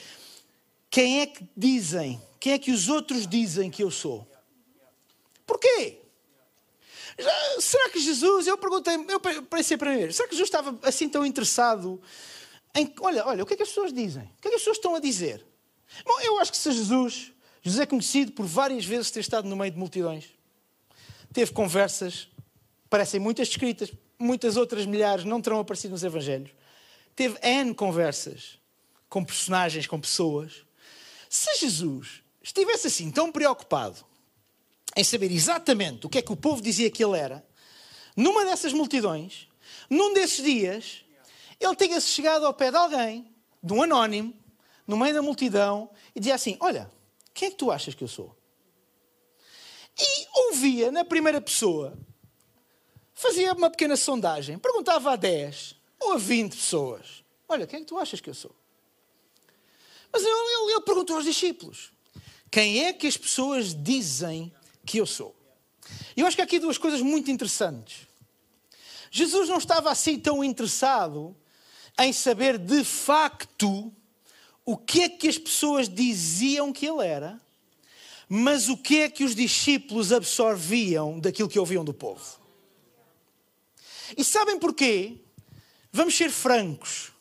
quem 0.91 1.21
é 1.21 1.27
que 1.27 1.45
dizem, 1.57 2.21
quem 2.39 2.53
é 2.53 2.59
que 2.59 2.71
os 2.71 2.89
outros 2.89 3.27
dizem 3.27 3.71
que 3.71 3.83
eu 3.83 3.91
sou? 3.91 4.27
Porquê? 5.47 5.99
Já, 7.19 7.61
será 7.61 7.91
que 7.91 8.01
Jesus, 8.01 8.47
eu 8.47 8.57
perguntei, 8.57 8.95
eu 8.95 9.21
pensei 9.21 9.77
mim, 9.77 10.13
será 10.13 10.29
que 10.29 10.35
Jesus 10.35 10.49
estava 10.49 10.79
assim 10.83 11.09
tão 11.09 11.25
interessado 11.27 12.01
em, 12.75 12.93
olha, 13.01 13.27
olha, 13.27 13.43
o 13.43 13.47
que 13.47 13.55
é 13.55 13.57
que 13.57 13.63
as 13.63 13.69
pessoas 13.69 13.93
dizem? 13.93 14.23
O 14.23 14.41
que 14.41 14.49
é 14.49 14.51
que 14.51 14.57
as 14.57 14.63
pessoas 14.63 14.77
estão 14.77 14.95
a 14.95 15.01
dizer? 15.01 15.45
Bom, 16.05 16.21
eu 16.21 16.39
acho 16.39 16.53
que 16.53 16.57
se 16.57 16.71
Jesus, 16.73 17.33
Jesus 17.63 17.81
é 17.81 17.87
conhecido 17.87 18.33
por 18.33 18.47
várias 18.47 18.85
vezes 18.85 19.11
ter 19.11 19.21
estado 19.21 19.49
no 19.49 19.57
meio 19.57 19.73
de 19.73 19.79
multidões, 19.79 20.31
teve 21.33 21.53
conversas, 21.53 22.29
parecem 22.89 23.21
muitas 23.21 23.49
descritas, 23.49 23.93
muitas 24.21 24.57
outras 24.57 24.87
milhares 24.87 25.25
não 25.25 25.41
terão 25.41 25.59
aparecido 25.59 25.93
nos 25.93 26.05
Evangelhos, 26.05 26.51
teve 27.17 27.39
N 27.43 27.75
conversas 27.75 28.59
com 29.09 29.25
personagens, 29.25 29.87
com 29.87 30.01
pessoas. 30.01 30.65
Se 31.29 31.59
Jesus 31.59 32.23
estivesse 32.43 32.87
assim 32.87 33.11
tão 33.11 33.33
preocupado 33.33 34.05
em 34.97 35.03
saber 35.03 35.33
exatamente 35.33 36.07
o 36.07 36.09
que 36.09 36.19
é 36.19 36.23
que 36.23 36.33
o 36.33 36.37
povo 36.37 36.61
dizia 36.61 36.91
que 36.91 37.03
ele 37.03 37.19
era, 37.19 37.45
numa 38.17 38.45
dessas 38.45 38.73
multidões, 38.73 39.49
num 39.89 40.13
desses 40.13 40.45
dias, 40.45 41.05
ele 41.59 41.77
tinha-se 41.77 42.09
chegado 42.09 42.45
ao 42.45 42.55
pé 42.55 42.71
de 42.71 42.77
alguém, 42.77 43.33
de 43.63 43.73
um 43.73 43.83
anónimo, 43.83 44.35
no 44.87 44.97
meio 44.97 45.15
da 45.15 45.23
multidão, 45.23 45.91
e 46.15 46.21
dizia 46.21 46.35
assim: 46.35 46.57
Olha, 46.61 46.91
quem 47.33 47.49
é 47.49 47.51
que 47.51 47.57
tu 47.57 47.71
achas 47.71 47.95
que 47.95 48.03
eu 48.03 48.09
sou? 48.09 48.37
E 49.99 50.27
ouvia 50.49 50.91
na 50.91 51.05
primeira 51.05 51.41
pessoa, 51.41 51.97
fazia 53.21 53.53
uma 53.53 53.69
pequena 53.69 53.97
sondagem, 53.97 54.59
perguntava 54.59 55.13
a 55.13 55.17
10 55.17 55.77
ou 56.01 56.15
a 56.15 56.17
20 56.17 56.57
pessoas: 56.57 57.23
Olha, 57.47 57.67
quem 57.67 57.79
é 57.79 57.81
que 57.81 57.89
tu 57.89 57.99
achas 57.99 58.21
que 58.21 58.31
eu 58.31 58.35
sou? 58.35 58.55
Mas 60.11 60.23
ele, 60.23 60.31
ele, 60.31 60.73
ele 60.73 60.81
perguntou 60.81 61.17
aos 61.17 61.25
discípulos: 61.25 61.93
Quem 62.51 62.85
é 62.85 62.93
que 62.93 63.07
as 63.07 63.17
pessoas 63.17 63.75
dizem 63.75 64.53
que 64.87 64.99
eu 64.99 65.07
sou? 65.07 65.37
E 66.17 66.21
eu 66.21 66.27
acho 66.27 66.35
que 66.35 66.41
há 66.41 66.45
aqui 66.45 66.59
duas 66.59 66.79
coisas 66.79 67.03
muito 67.03 67.31
interessantes. 67.31 68.09
Jesus 69.11 69.49
não 69.49 69.59
estava 69.59 69.91
assim 69.91 70.19
tão 70.19 70.43
interessado 70.43 71.37
em 71.99 72.13
saber 72.13 72.57
de 72.57 72.85
facto 72.85 73.93
o 74.65 74.77
que 74.77 75.03
é 75.03 75.09
que 75.09 75.29
as 75.29 75.37
pessoas 75.37 75.89
diziam 75.89 76.73
que 76.73 76.87
ele 76.87 77.05
era, 77.05 77.41
mas 78.29 78.69
o 78.69 78.77
que 78.77 79.01
é 79.01 79.11
que 79.11 79.25
os 79.25 79.35
discípulos 79.35 80.13
absorviam 80.13 81.19
daquilo 81.19 81.49
que 81.49 81.59
ouviam 81.59 81.85
do 81.85 81.93
povo. 81.93 82.40
E 84.17 84.25
sabem 84.25 84.59
porquê? 84.59 85.19
Vamos 85.93 86.17
ser 86.17 86.31
francos. 86.31 87.13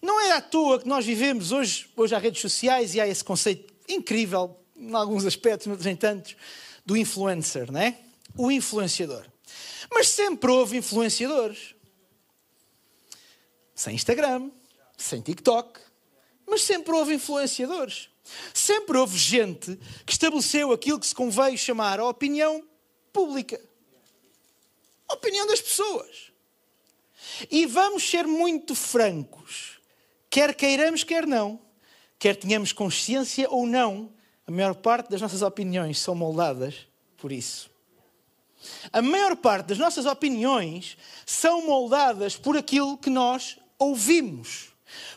Não 0.00 0.20
é 0.20 0.32
à 0.32 0.40
toa 0.40 0.80
que 0.80 0.88
nós 0.88 1.04
vivemos 1.04 1.50
hoje, 1.50 1.88
hoje 1.96 2.14
há 2.14 2.18
redes 2.18 2.40
sociais 2.40 2.94
e 2.94 3.00
há 3.00 3.08
esse 3.08 3.24
conceito 3.24 3.72
incrível, 3.88 4.58
em 4.76 4.94
alguns 4.94 5.24
aspectos, 5.24 5.66
mas 5.66 5.86
em 5.86 5.96
tantos, 5.96 6.36
do 6.84 6.96
influencer, 6.96 7.72
não 7.72 7.80
é? 7.80 7.98
O 8.36 8.50
influenciador. 8.50 9.24
Mas 9.92 10.08
sempre 10.08 10.50
houve 10.50 10.76
influenciadores. 10.76 11.74
Sem 13.74 13.94
Instagram, 13.94 14.50
sem 14.96 15.20
TikTok, 15.20 15.80
mas 16.46 16.62
sempre 16.62 16.92
houve 16.92 17.14
influenciadores. 17.14 18.08
Sempre 18.52 18.98
houve 18.98 19.16
gente 19.18 19.78
que 20.06 20.12
estabeleceu 20.12 20.72
aquilo 20.72 20.98
que 20.98 21.06
se 21.06 21.14
conveio 21.14 21.58
chamar 21.58 22.00
a 22.00 22.08
opinião 22.08 22.62
pública. 23.12 23.60
A 25.08 25.14
opinião 25.14 25.46
das 25.46 25.60
pessoas. 25.60 26.32
E 27.50 27.66
vamos 27.66 28.08
ser 28.08 28.26
muito 28.26 28.74
francos. 28.74 29.80
Quer 30.30 30.54
queiramos, 30.54 31.04
quer 31.04 31.26
não. 31.26 31.60
Quer 32.18 32.36
tenhamos 32.36 32.72
consciência 32.72 33.48
ou 33.50 33.66
não, 33.66 34.12
a 34.46 34.50
maior 34.50 34.74
parte 34.74 35.10
das 35.10 35.20
nossas 35.20 35.42
opiniões 35.42 35.98
são 35.98 36.14
moldadas 36.14 36.86
por 37.16 37.32
isso. 37.32 37.70
A 38.92 39.02
maior 39.02 39.36
parte 39.36 39.68
das 39.68 39.78
nossas 39.78 40.06
opiniões 40.06 40.96
são 41.26 41.66
moldadas 41.66 42.36
por 42.36 42.56
aquilo 42.56 42.96
que 42.96 43.10
nós 43.10 43.58
ouvimos, 43.78 44.68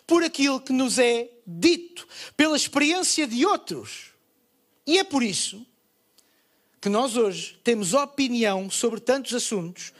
por 0.06 0.24
aquilo 0.24 0.60
que 0.60 0.74
nos 0.74 1.00
é 1.00 1.30
dito, 1.46 2.08
pela 2.36 2.58
experiência 2.58 3.26
de 3.26 3.46
outros. 3.46 4.12
E 4.86 4.98
é 4.98 5.04
por 5.04 5.24
isso 5.24 5.66
que 6.88 6.92
nós 6.92 7.18
hoje 7.18 7.60
temos 7.66 7.94
opinião 7.94 8.70
sobre 8.70 9.02
tantos 9.02 9.34
assuntos 9.34 9.92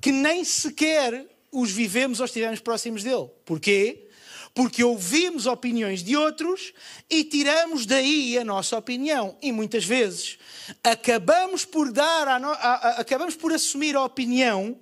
que 0.00 0.10
nem 0.10 0.44
sequer 0.44 1.28
os 1.52 1.70
vivemos 1.70 2.18
ou 2.18 2.26
estivemos 2.26 2.58
próximos 2.58 3.04
dele. 3.04 3.30
Porquê? 3.44 4.08
Porque 4.52 4.82
ouvimos 4.82 5.46
opiniões 5.46 6.02
de 6.02 6.16
outros 6.16 6.72
e 7.08 7.22
tiramos 7.22 7.86
daí 7.86 8.36
a 8.36 8.42
nossa 8.42 8.76
opinião. 8.76 9.38
E 9.40 9.52
muitas 9.52 9.84
vezes 9.84 10.40
acabamos 10.82 11.64
por 11.64 11.92
dar, 11.92 12.26
a 12.26 12.38
no... 12.40 12.50
a, 12.50 12.96
acabamos 12.98 13.36
por 13.36 13.52
assumir 13.52 13.94
a 13.94 14.02
opinião 14.02 14.76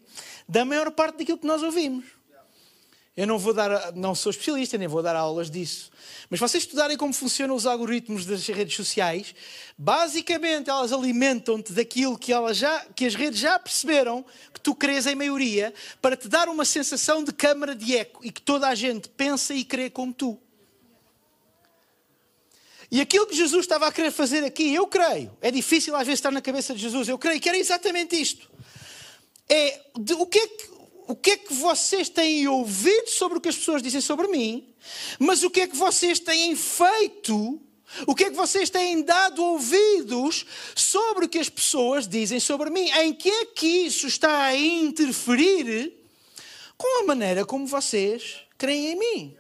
da 0.49 0.65
maior 0.65 0.91
parte 0.91 1.19
daquilo 1.19 1.37
que 1.37 1.47
nós 1.47 1.63
ouvimos. 1.63 2.16
Eu 3.17 3.27
não 3.27 3.39
vou 3.39 3.55
dar, 3.55 3.95
não 3.95 4.15
sou 4.15 4.29
especialista, 4.29 4.77
nem 4.77 4.87
vou 4.87 5.03
dar 5.03 5.17
aulas 5.17 5.51
disso. 5.51 5.91
Mas 6.29 6.39
vocês 6.39 6.65
estudarem 6.65 6.99
como 6.99 7.15
funcionam 7.15 7.55
os 7.55 7.65
algoritmos 7.65 8.27
das 8.27 8.47
redes 8.47 8.77
sociais, 8.77 9.35
basicamente 9.79 10.69
elas 10.69 10.93
alimentam-te 10.93 11.73
daquilo 11.73 12.19
que, 12.19 12.31
elas 12.31 12.59
já, 12.59 12.85
que 12.95 13.07
as 13.07 13.15
redes 13.15 13.41
já 13.41 13.59
perceberam 13.59 14.23
que 14.53 14.61
tu 14.61 14.75
crês 14.75 15.07
em 15.07 15.15
maioria, 15.15 15.73
para 16.03 16.15
te 16.15 16.29
dar 16.29 16.47
uma 16.51 16.67
sensação 16.67 17.25
de 17.25 17.33
câmara 17.33 17.75
de 17.75 17.97
eco 17.97 18.21
e 18.23 18.31
que 18.31 18.43
toda 18.43 18.69
a 18.69 18.75
gente 18.75 19.09
pensa 19.09 19.55
e 19.55 19.65
crê 19.65 19.89
como 19.89 20.13
tu. 20.13 20.39
E 22.91 23.01
aquilo 23.01 23.27
que 23.27 23.35
Jesus 23.35 23.65
estava 23.65 23.87
a 23.87 23.93
querer 23.93 24.11
fazer 24.11 24.45
aqui, 24.45 24.75
eu 24.75 24.87
creio, 24.87 25.35
é 25.41 25.51
difícil 25.51 25.97
às 25.97 26.07
vezes 26.07 26.19
estar 26.19 26.31
na 26.31 26.43
cabeça 26.43 26.75
de 26.75 26.81
Jesus, 26.81 27.09
eu 27.09 27.19
creio 27.19 27.41
que 27.41 27.49
era 27.49 27.57
exatamente 27.57 28.21
isto. 28.21 28.51
É 29.49 29.81
de, 29.99 30.13
o 30.13 30.27
que 30.27 30.39
é 30.39 30.47
que 30.47 30.76
o 31.07 31.15
que 31.15 31.33
é 31.33 31.37
que 31.37 31.55
vocês 31.55 32.09
têm 32.09 32.49
ouvido 32.49 33.09
sobre 33.09 33.39
o 33.39 33.41
que 33.41 33.49
as 33.49 33.57
pessoas 33.57 33.83
dizem 33.83 34.01
sobre 34.01 34.27
mim, 34.29 34.67
mas 35.19 35.43
o 35.43 35.51
que 35.51 35.61
é 35.61 35.67
que 35.67 35.77
vocês 35.77 36.19
têm 36.19 36.57
feito, 36.57 37.61
o 38.07 38.15
que 38.15 38.25
é 38.25 38.31
que 38.31 38.37
vocês 38.37 38.69
têm 38.69 39.03
dado 39.03 39.43
ouvidos 39.43 40.45
sobre 40.75 41.27
o 41.27 41.29
que 41.29 41.39
as 41.39 41.49
pessoas 41.49 42.09
dizem 42.09 42.41
sobre 42.41 42.71
mim. 42.71 42.91
Em 42.91 43.13
que 43.13 43.31
é 43.31 43.45
que 43.47 43.67
isso 43.67 44.07
está 44.07 44.47
a 44.47 44.57
interferir 44.57 45.93
com 46.77 47.03
a 47.03 47.07
maneira 47.07 47.45
como 47.45 47.67
vocês 47.67 48.39
creem 48.59 48.93
em 48.93 48.99
mim? 48.99 49.37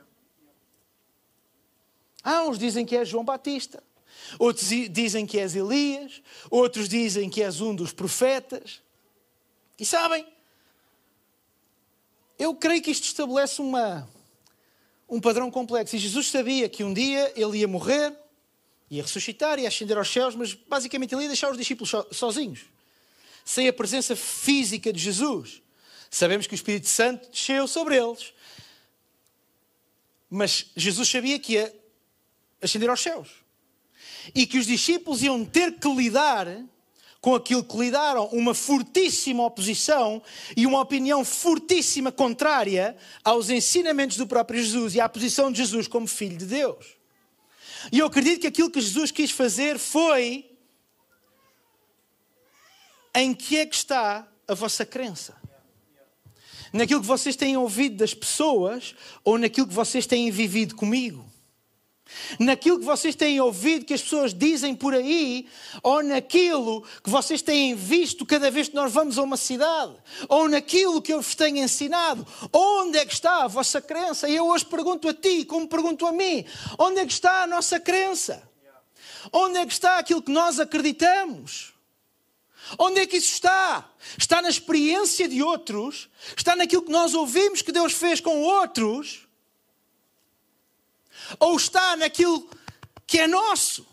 Ah, 2.23 2.45
uns 2.45 2.59
dizem 2.59 2.87
que 2.87 2.97
é 2.97 3.05
João 3.05 3.25
Batista, 3.25 3.83
outros 4.39 4.69
dizem 4.91 5.27
que 5.27 5.39
és 5.39 5.55
Elias, 5.55 6.23
outros 6.51 6.89
dizem 6.89 7.29
que 7.29 7.43
és 7.43 7.61
um 7.61 7.75
dos 7.75 7.93
profetas. 7.93 8.81
E 9.79 9.85
sabem, 9.85 10.27
eu 12.39 12.55
creio 12.55 12.83
que 12.83 12.91
isto 12.91 13.05
estabelece 13.05 13.61
uma, 13.61 14.09
um 15.09 15.21
padrão 15.21 15.51
complexo. 15.51 15.97
E 15.97 15.99
Jesus 15.99 16.29
sabia 16.29 16.69
que 16.69 16.85
um 16.85 16.93
dia 16.93 17.33
ele 17.37 17.59
ia 17.59 17.69
morrer, 17.69 18.13
ia 18.91 19.03
ressuscitar, 19.03 19.59
ia 19.59 19.69
ascender 19.69 19.97
aos 19.97 20.11
céus, 20.11 20.35
mas 20.35 20.55
basicamente 20.55 21.15
ele 21.15 21.23
ia 21.23 21.29
deixar 21.29 21.51
os 21.51 21.59
discípulos 21.59 21.93
sozinhos, 22.13 22.67
sem 23.45 23.69
a 23.69 23.73
presença 23.73 24.15
física 24.15 24.93
de 24.93 24.99
Jesus. 24.99 25.63
Sabemos 26.11 26.47
que 26.47 26.55
o 26.55 26.57
Espírito 26.57 26.89
Santo 26.89 27.29
desceu 27.31 27.67
sobre 27.67 27.97
eles, 27.97 28.33
mas 30.29 30.67
Jesus 30.77 31.09
sabia 31.09 31.39
que 31.39 31.55
ia 31.55 31.75
ascender 32.61 32.91
aos 32.91 33.01
céus 33.01 33.29
e 34.35 34.47
que 34.47 34.59
os 34.59 34.67
discípulos 34.67 35.23
iam 35.23 35.45
ter 35.45 35.79
que 35.79 35.89
lidar 35.89 36.47
com 37.21 37.35
aquilo 37.35 37.65
que 37.65 37.77
lidaram, 37.77 38.27
uma 38.27 38.55
fortíssima 38.55 39.45
oposição 39.45 40.23
e 40.57 40.67
uma 40.67 40.81
opinião 40.81 41.25
fortíssima 41.25 42.13
contrária 42.13 42.97
aos 43.25 43.51
ensinamentos 43.51 44.17
do 44.17 44.27
próprio 44.27 44.63
Jesus 44.63 44.95
e 44.95 45.01
à 45.01 45.09
posição 45.09 45.51
de 45.51 45.59
Jesus 45.59 45.89
como 45.89 46.07
Filho 46.07 46.37
de 46.37 46.47
Deus. 46.47 46.97
E 47.93 47.99
eu 47.99 48.07
acredito 48.07 48.41
que 48.41 48.47
aquilo 48.47 48.71
que 48.71 48.81
Jesus 48.81 49.11
quis 49.11 49.31
fazer 49.31 49.79
foi 49.79 50.51
em 53.15 53.35
que 53.35 53.59
é 53.59 53.67
que 53.67 53.75
está 53.75 54.29
a 54.47 54.55
vossa 54.55 54.85
crença? 54.85 55.35
Naquilo 56.73 57.01
que 57.01 57.07
vocês 57.07 57.37
têm 57.37 57.57
ouvido 57.57 57.97
das 57.97 58.13
pessoas 58.13 58.95
ou 59.25 59.39
naquilo 59.39 59.67
que 59.67 59.75
vocês 59.75 60.07
têm 60.07 60.31
vivido 60.31 60.75
comigo? 60.75 61.25
Naquilo 62.39 62.79
que 62.79 62.85
vocês 62.85 63.15
têm 63.15 63.41
ouvido 63.41 63.85
que 63.85 63.95
as 63.95 64.03
pessoas 64.03 64.33
dizem 64.33 64.75
por 64.75 64.95
aí, 64.95 65.47
ou 65.83 66.03
naquilo 66.03 66.83
que 67.03 67.11
vocês 67.11 67.43
têm 67.43 67.75
visto 67.75 68.25
cada 68.25 68.51
vez 68.51 68.69
que 68.69 68.75
nós 68.75 68.93
vamos 68.93 69.19
a 69.19 69.23
uma 69.23 69.37
cidade, 69.37 69.95
ou 70.29 70.49
naquilo 70.49 71.03
que 71.03 71.13
eu 71.13 71.21
vos 71.21 71.35
tenho 71.35 71.59
ensinado. 71.59 72.27
Onde 72.53 72.99
é 72.99 73.07
que 73.07 73.13
está 73.13 73.45
a 73.45 73.49
vossa 73.49 73.81
crença? 73.81 74.29
E 74.29 74.37
eu 74.37 74.47
hoje 74.47 74.65
pergunto 74.65 75.09
a 75.09 75.15
ti, 75.15 75.45
como 75.45 75.69
pergunto 75.69 76.07
a 76.07 76.13
mim: 76.13 76.45
onde 76.79 77.01
é 77.01 77.07
que 77.07 77.13
está 77.13 77.43
a 77.43 77.47
nossa 77.47 77.81
crença? 77.81 78.43
Onde 79.33 79.59
é 79.59 79.67
que 79.67 79.73
está 79.73 79.99
aquilo 79.99 80.23
que 80.23 80.31
nós 80.31 80.61
acreditamos? 80.61 81.75
Onde 82.79 83.01
é 83.01 83.07
que 83.07 83.17
isso 83.17 83.33
está? 83.33 83.89
Está 84.19 84.43
na 84.43 84.49
experiência 84.49 85.29
de 85.29 85.43
outros? 85.43 86.09
Está 86.37 86.57
naquilo 86.57 86.83
que 86.83 86.91
nós 86.91 87.15
ouvimos 87.15 87.63
que 87.63 87.71
Deus 87.71 87.93
fez 87.93 88.21
com 88.21 88.43
outros? 88.43 89.26
Ou 91.39 91.57
está 91.57 91.97
naquilo 91.97 92.49
que 93.07 93.19
é 93.19 93.27
nosso, 93.27 93.87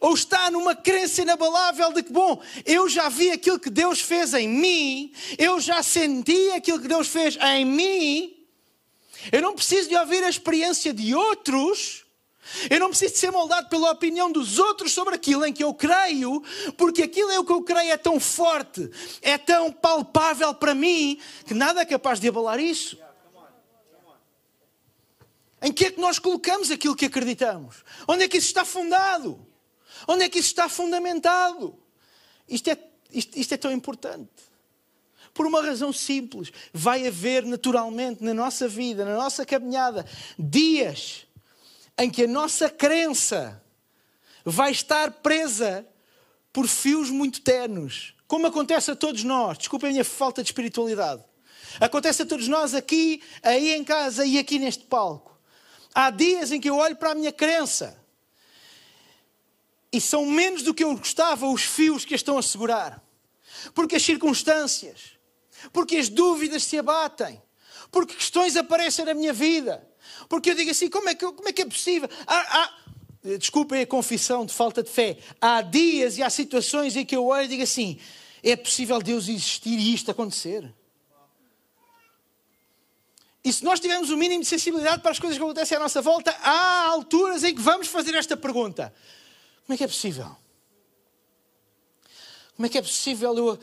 ou 0.00 0.14
está 0.14 0.50
numa 0.50 0.74
crença 0.74 1.22
inabalável 1.22 1.92
de 1.92 2.02
que, 2.02 2.12
bom, 2.12 2.42
eu 2.64 2.88
já 2.88 3.08
vi 3.08 3.30
aquilo 3.30 3.58
que 3.58 3.70
Deus 3.70 4.00
fez 4.00 4.34
em 4.34 4.48
mim, 4.48 5.12
eu 5.38 5.60
já 5.60 5.82
senti 5.82 6.50
aquilo 6.50 6.80
que 6.80 6.88
Deus 6.88 7.08
fez 7.08 7.36
em 7.36 7.64
mim, 7.64 8.36
eu 9.32 9.40
não 9.40 9.54
preciso 9.54 9.88
de 9.88 9.96
ouvir 9.96 10.22
a 10.24 10.28
experiência 10.28 10.92
de 10.92 11.14
outros. 11.14 12.04
Eu 12.68 12.78
não 12.78 12.90
preciso 12.90 13.14
de 13.14 13.18
ser 13.20 13.30
moldado 13.30 13.70
pela 13.70 13.90
opinião 13.90 14.30
dos 14.30 14.58
outros 14.58 14.92
sobre 14.92 15.14
aquilo 15.14 15.46
em 15.46 15.52
que 15.52 15.64
eu 15.64 15.72
creio, 15.72 16.42
porque 16.76 17.02
aquilo 17.02 17.40
o 17.40 17.44
que 17.44 17.52
eu 17.52 17.62
creio 17.62 17.90
é 17.90 17.96
tão 17.96 18.20
forte, 18.20 18.90
é 19.22 19.38
tão 19.38 19.72
palpável 19.72 20.52
para 20.52 20.74
mim, 20.74 21.18
que 21.46 21.54
nada 21.54 21.80
é 21.80 21.86
capaz 21.86 22.20
de 22.20 22.28
abalar 22.28 22.60
isso. 22.60 22.98
Em 25.64 25.72
que 25.72 25.86
é 25.86 25.90
que 25.90 25.98
nós 25.98 26.18
colocamos 26.18 26.70
aquilo 26.70 26.94
que 26.94 27.06
acreditamos? 27.06 27.82
Onde 28.06 28.24
é 28.24 28.28
que 28.28 28.36
isso 28.36 28.48
está 28.48 28.66
fundado? 28.66 29.46
Onde 30.06 30.24
é 30.24 30.28
que 30.28 30.38
isso 30.38 30.48
está 30.48 30.68
fundamentado? 30.68 31.78
Isto 32.46 32.68
é, 32.68 32.78
isto, 33.10 33.38
isto 33.38 33.54
é 33.54 33.56
tão 33.56 33.72
importante. 33.72 34.28
Por 35.32 35.46
uma 35.46 35.62
razão 35.62 35.90
simples. 35.90 36.52
Vai 36.70 37.06
haver 37.06 37.46
naturalmente 37.46 38.22
na 38.22 38.34
nossa 38.34 38.68
vida, 38.68 39.06
na 39.06 39.14
nossa 39.14 39.46
caminhada, 39.46 40.04
dias 40.38 41.26
em 41.96 42.10
que 42.10 42.24
a 42.24 42.28
nossa 42.28 42.68
crença 42.68 43.62
vai 44.44 44.70
estar 44.70 45.10
presa 45.12 45.86
por 46.52 46.68
fios 46.68 47.08
muito 47.08 47.40
ternos. 47.40 48.14
Como 48.26 48.46
acontece 48.46 48.90
a 48.90 48.96
todos 48.96 49.24
nós. 49.24 49.56
Desculpem 49.56 49.88
a 49.88 49.92
minha 49.92 50.04
falta 50.04 50.42
de 50.42 50.50
espiritualidade. 50.50 51.24
Acontece 51.80 52.20
a 52.20 52.26
todos 52.26 52.48
nós 52.48 52.74
aqui, 52.74 53.22
aí 53.42 53.72
em 53.72 53.82
casa 53.82 54.26
e 54.26 54.38
aqui 54.38 54.58
neste 54.58 54.84
palco. 54.84 55.33
Há 55.94 56.10
dias 56.10 56.50
em 56.50 56.60
que 56.60 56.68
eu 56.68 56.76
olho 56.76 56.96
para 56.96 57.12
a 57.12 57.14
minha 57.14 57.32
crença 57.32 57.96
e 59.92 60.00
são 60.00 60.26
menos 60.26 60.62
do 60.62 60.74
que 60.74 60.82
eu 60.82 60.96
gostava 60.96 61.46
os 61.46 61.62
fios 61.62 62.04
que 62.04 62.14
a 62.14 62.16
estão 62.16 62.36
a 62.36 62.42
segurar. 62.42 63.00
Porque 63.72 63.94
as 63.94 64.02
circunstâncias, 64.02 65.12
porque 65.72 65.96
as 65.96 66.08
dúvidas 66.08 66.64
se 66.64 66.76
abatem, 66.76 67.40
porque 67.92 68.14
questões 68.14 68.56
aparecem 68.56 69.04
na 69.04 69.14
minha 69.14 69.32
vida, 69.32 69.88
porque 70.28 70.50
eu 70.50 70.54
digo 70.56 70.72
assim: 70.72 70.90
como 70.90 71.08
é 71.08 71.14
que, 71.14 71.24
como 71.24 71.48
é, 71.48 71.52
que 71.52 71.62
é 71.62 71.66
possível? 71.66 72.08
Há, 72.26 72.62
há, 72.62 72.74
desculpem 73.38 73.82
a 73.82 73.86
confissão 73.86 74.44
de 74.44 74.52
falta 74.52 74.82
de 74.82 74.90
fé. 74.90 75.16
Há 75.40 75.62
dias 75.62 76.18
e 76.18 76.24
há 76.24 76.28
situações 76.28 76.96
em 76.96 77.06
que 77.06 77.14
eu 77.14 77.26
olho 77.26 77.44
e 77.44 77.48
digo 77.48 77.62
assim: 77.62 78.00
é 78.42 78.56
possível 78.56 79.00
Deus 79.00 79.28
existir 79.28 79.78
e 79.78 79.94
isto 79.94 80.10
acontecer? 80.10 80.74
E 83.44 83.52
se 83.52 83.62
nós 83.62 83.78
tivermos 83.78 84.08
o 84.08 84.16
mínimo 84.16 84.42
de 84.42 84.48
sensibilidade 84.48 85.02
para 85.02 85.10
as 85.10 85.18
coisas 85.18 85.36
que 85.36 85.44
acontecem 85.44 85.76
à 85.76 85.80
nossa 85.80 86.00
volta, 86.00 86.30
há 86.40 86.86
alturas 86.86 87.44
em 87.44 87.54
que 87.54 87.60
vamos 87.60 87.88
fazer 87.88 88.14
esta 88.14 88.36
pergunta: 88.36 88.94
como 89.66 89.74
é 89.74 89.76
que 89.76 89.84
é 89.84 89.86
possível? 89.86 90.34
Como 92.56 92.64
é 92.64 92.68
que 92.70 92.78
é 92.78 92.82
possível 92.82 93.36
eu. 93.36 93.58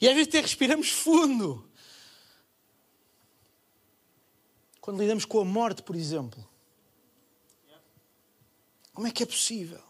E 0.00 0.08
às 0.08 0.14
vezes 0.14 0.28
até 0.28 0.40
respiramos 0.40 0.90
fundo. 0.90 1.68
Quando 4.80 5.00
lidamos 5.00 5.24
com 5.24 5.40
a 5.40 5.44
morte, 5.44 5.82
por 5.82 5.96
exemplo. 5.96 6.48
Como 8.92 9.06
é 9.06 9.10
que 9.10 9.22
é 9.22 9.26
possível? 9.26 9.82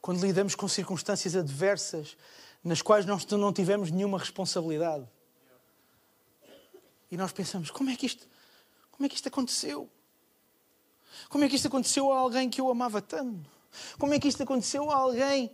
Quando 0.00 0.20
lidamos 0.20 0.54
com 0.54 0.66
circunstâncias 0.68 1.36
adversas 1.36 2.16
nas 2.62 2.82
quais 2.82 3.06
nós 3.06 3.24
não 3.26 3.52
tivemos 3.52 3.90
nenhuma 3.90 4.18
responsabilidade. 4.18 5.06
E 7.10 7.16
nós 7.16 7.32
pensamos, 7.32 7.70
como 7.70 7.90
é 7.90 7.96
que 7.96 8.06
isto, 8.06 8.26
como 8.90 9.06
é 9.06 9.08
que 9.08 9.14
isto 9.14 9.28
aconteceu? 9.28 9.88
Como 11.28 11.44
é 11.44 11.48
que 11.48 11.56
isto 11.56 11.68
aconteceu 11.68 12.12
a 12.12 12.18
alguém 12.18 12.50
que 12.50 12.60
eu 12.60 12.70
amava 12.70 13.00
tanto? 13.00 13.48
Como 13.98 14.12
é 14.14 14.18
que 14.18 14.28
isto 14.28 14.42
aconteceu 14.42 14.90
a 14.90 14.96
alguém 14.96 15.50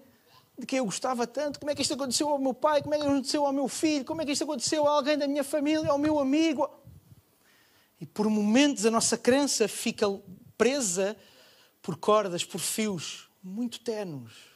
de 0.58 0.66
quem 0.66 0.78
eu 0.78 0.84
gostava 0.84 1.26
tanto? 1.26 1.58
Como 1.58 1.70
é 1.70 1.74
que 1.74 1.82
isto 1.82 1.94
aconteceu 1.94 2.28
ao 2.28 2.38
meu 2.38 2.54
pai? 2.54 2.82
Como 2.82 2.94
é 2.94 2.98
que 2.98 3.04
isto 3.04 3.12
aconteceu 3.12 3.46
ao 3.46 3.52
meu 3.52 3.68
filho? 3.68 4.04
Como 4.04 4.22
é 4.22 4.24
que 4.24 4.32
isto 4.32 4.44
aconteceu 4.44 4.86
a 4.86 4.90
alguém 4.90 5.16
da 5.16 5.26
minha 5.26 5.44
família, 5.44 5.90
ao 5.90 5.98
meu 5.98 6.18
amigo? 6.18 6.68
E 8.00 8.06
por 8.06 8.28
momentos 8.28 8.84
a 8.84 8.90
nossa 8.90 9.16
crença 9.16 9.68
fica 9.68 10.06
presa 10.56 11.16
por 11.80 11.96
cordas, 11.96 12.44
por 12.44 12.60
fios 12.60 13.28
muito 13.42 13.80
tenues. 13.80 14.51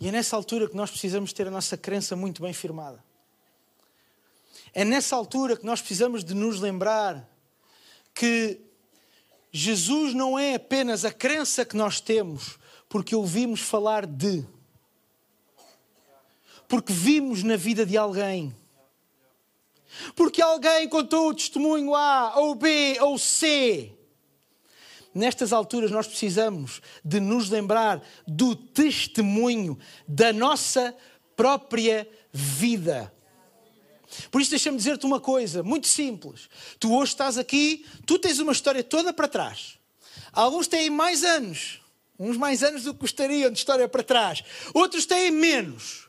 E 0.00 0.08
é 0.08 0.12
nessa 0.12 0.36
altura 0.36 0.68
que 0.68 0.76
nós 0.76 0.90
precisamos 0.90 1.32
ter 1.32 1.48
a 1.48 1.50
nossa 1.50 1.76
crença 1.76 2.14
muito 2.14 2.42
bem 2.42 2.52
firmada. 2.52 3.02
É 4.72 4.84
nessa 4.84 5.16
altura 5.16 5.56
que 5.56 5.66
nós 5.66 5.80
precisamos 5.80 6.22
de 6.22 6.34
nos 6.34 6.60
lembrar 6.60 7.28
que 8.14 8.60
Jesus 9.50 10.14
não 10.14 10.38
é 10.38 10.54
apenas 10.54 11.04
a 11.04 11.12
crença 11.12 11.64
que 11.64 11.76
nós 11.76 12.00
temos 12.00 12.58
porque 12.88 13.14
ouvimos 13.14 13.60
falar 13.60 14.06
de 14.06 14.46
porque 16.68 16.92
vimos 16.92 17.42
na 17.42 17.56
vida 17.56 17.86
de 17.86 17.96
alguém. 17.96 18.54
Porque 20.14 20.42
alguém 20.42 20.86
contou 20.86 21.30
o 21.30 21.34
testemunho 21.34 21.94
A, 21.94 22.38
ou 22.38 22.54
B, 22.54 22.98
ou 23.00 23.18
C. 23.18 23.97
Nestas 25.18 25.52
alturas 25.52 25.90
nós 25.90 26.06
precisamos 26.06 26.80
de 27.04 27.18
nos 27.18 27.50
lembrar 27.50 28.00
do 28.24 28.54
testemunho 28.54 29.76
da 30.06 30.32
nossa 30.32 30.94
própria 31.34 32.08
vida. 32.32 33.12
Por 34.30 34.40
isso 34.40 34.50
deixa-me 34.50 34.76
dizer-te 34.76 35.04
uma 35.04 35.18
coisa 35.18 35.60
muito 35.60 35.88
simples. 35.88 36.48
Tu 36.78 36.94
hoje 36.94 37.10
estás 37.10 37.36
aqui, 37.36 37.84
tu 38.06 38.16
tens 38.16 38.38
uma 38.38 38.52
história 38.52 38.84
toda 38.84 39.12
para 39.12 39.26
trás. 39.26 39.76
Alguns 40.32 40.68
têm 40.68 40.88
mais 40.88 41.24
anos, 41.24 41.80
uns 42.16 42.36
mais 42.36 42.62
anos 42.62 42.84
do 42.84 42.94
que 42.94 43.00
gostariam 43.00 43.50
de 43.50 43.58
história 43.58 43.88
para 43.88 44.04
trás. 44.04 44.44
Outros 44.72 45.04
têm 45.04 45.32
menos. 45.32 46.07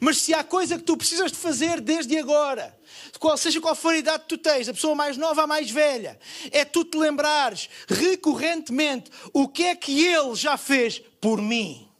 Mas 0.00 0.18
se 0.18 0.34
há 0.34 0.44
coisa 0.44 0.78
que 0.78 0.84
tu 0.84 0.96
precisas 0.96 1.32
de 1.32 1.38
fazer 1.38 1.80
desde 1.80 2.16
agora, 2.18 2.76
qual, 3.18 3.36
seja 3.36 3.60
qual 3.60 3.74
for 3.74 3.94
a 3.94 3.98
idade 3.98 4.22
que 4.24 4.28
tu 4.28 4.38
tens, 4.38 4.68
a 4.68 4.74
pessoa 4.74 4.94
mais 4.94 5.16
nova, 5.16 5.42
a 5.42 5.46
mais 5.46 5.70
velha, 5.70 6.18
é 6.50 6.64
tu 6.64 6.84
te 6.84 6.96
lembrares 6.96 7.68
recorrentemente 7.88 9.10
o 9.32 9.48
que 9.48 9.64
é 9.64 9.74
que 9.74 10.04
Ele 10.04 10.34
já 10.34 10.56
fez 10.56 11.00
por 11.20 11.40
mim. 11.40 11.90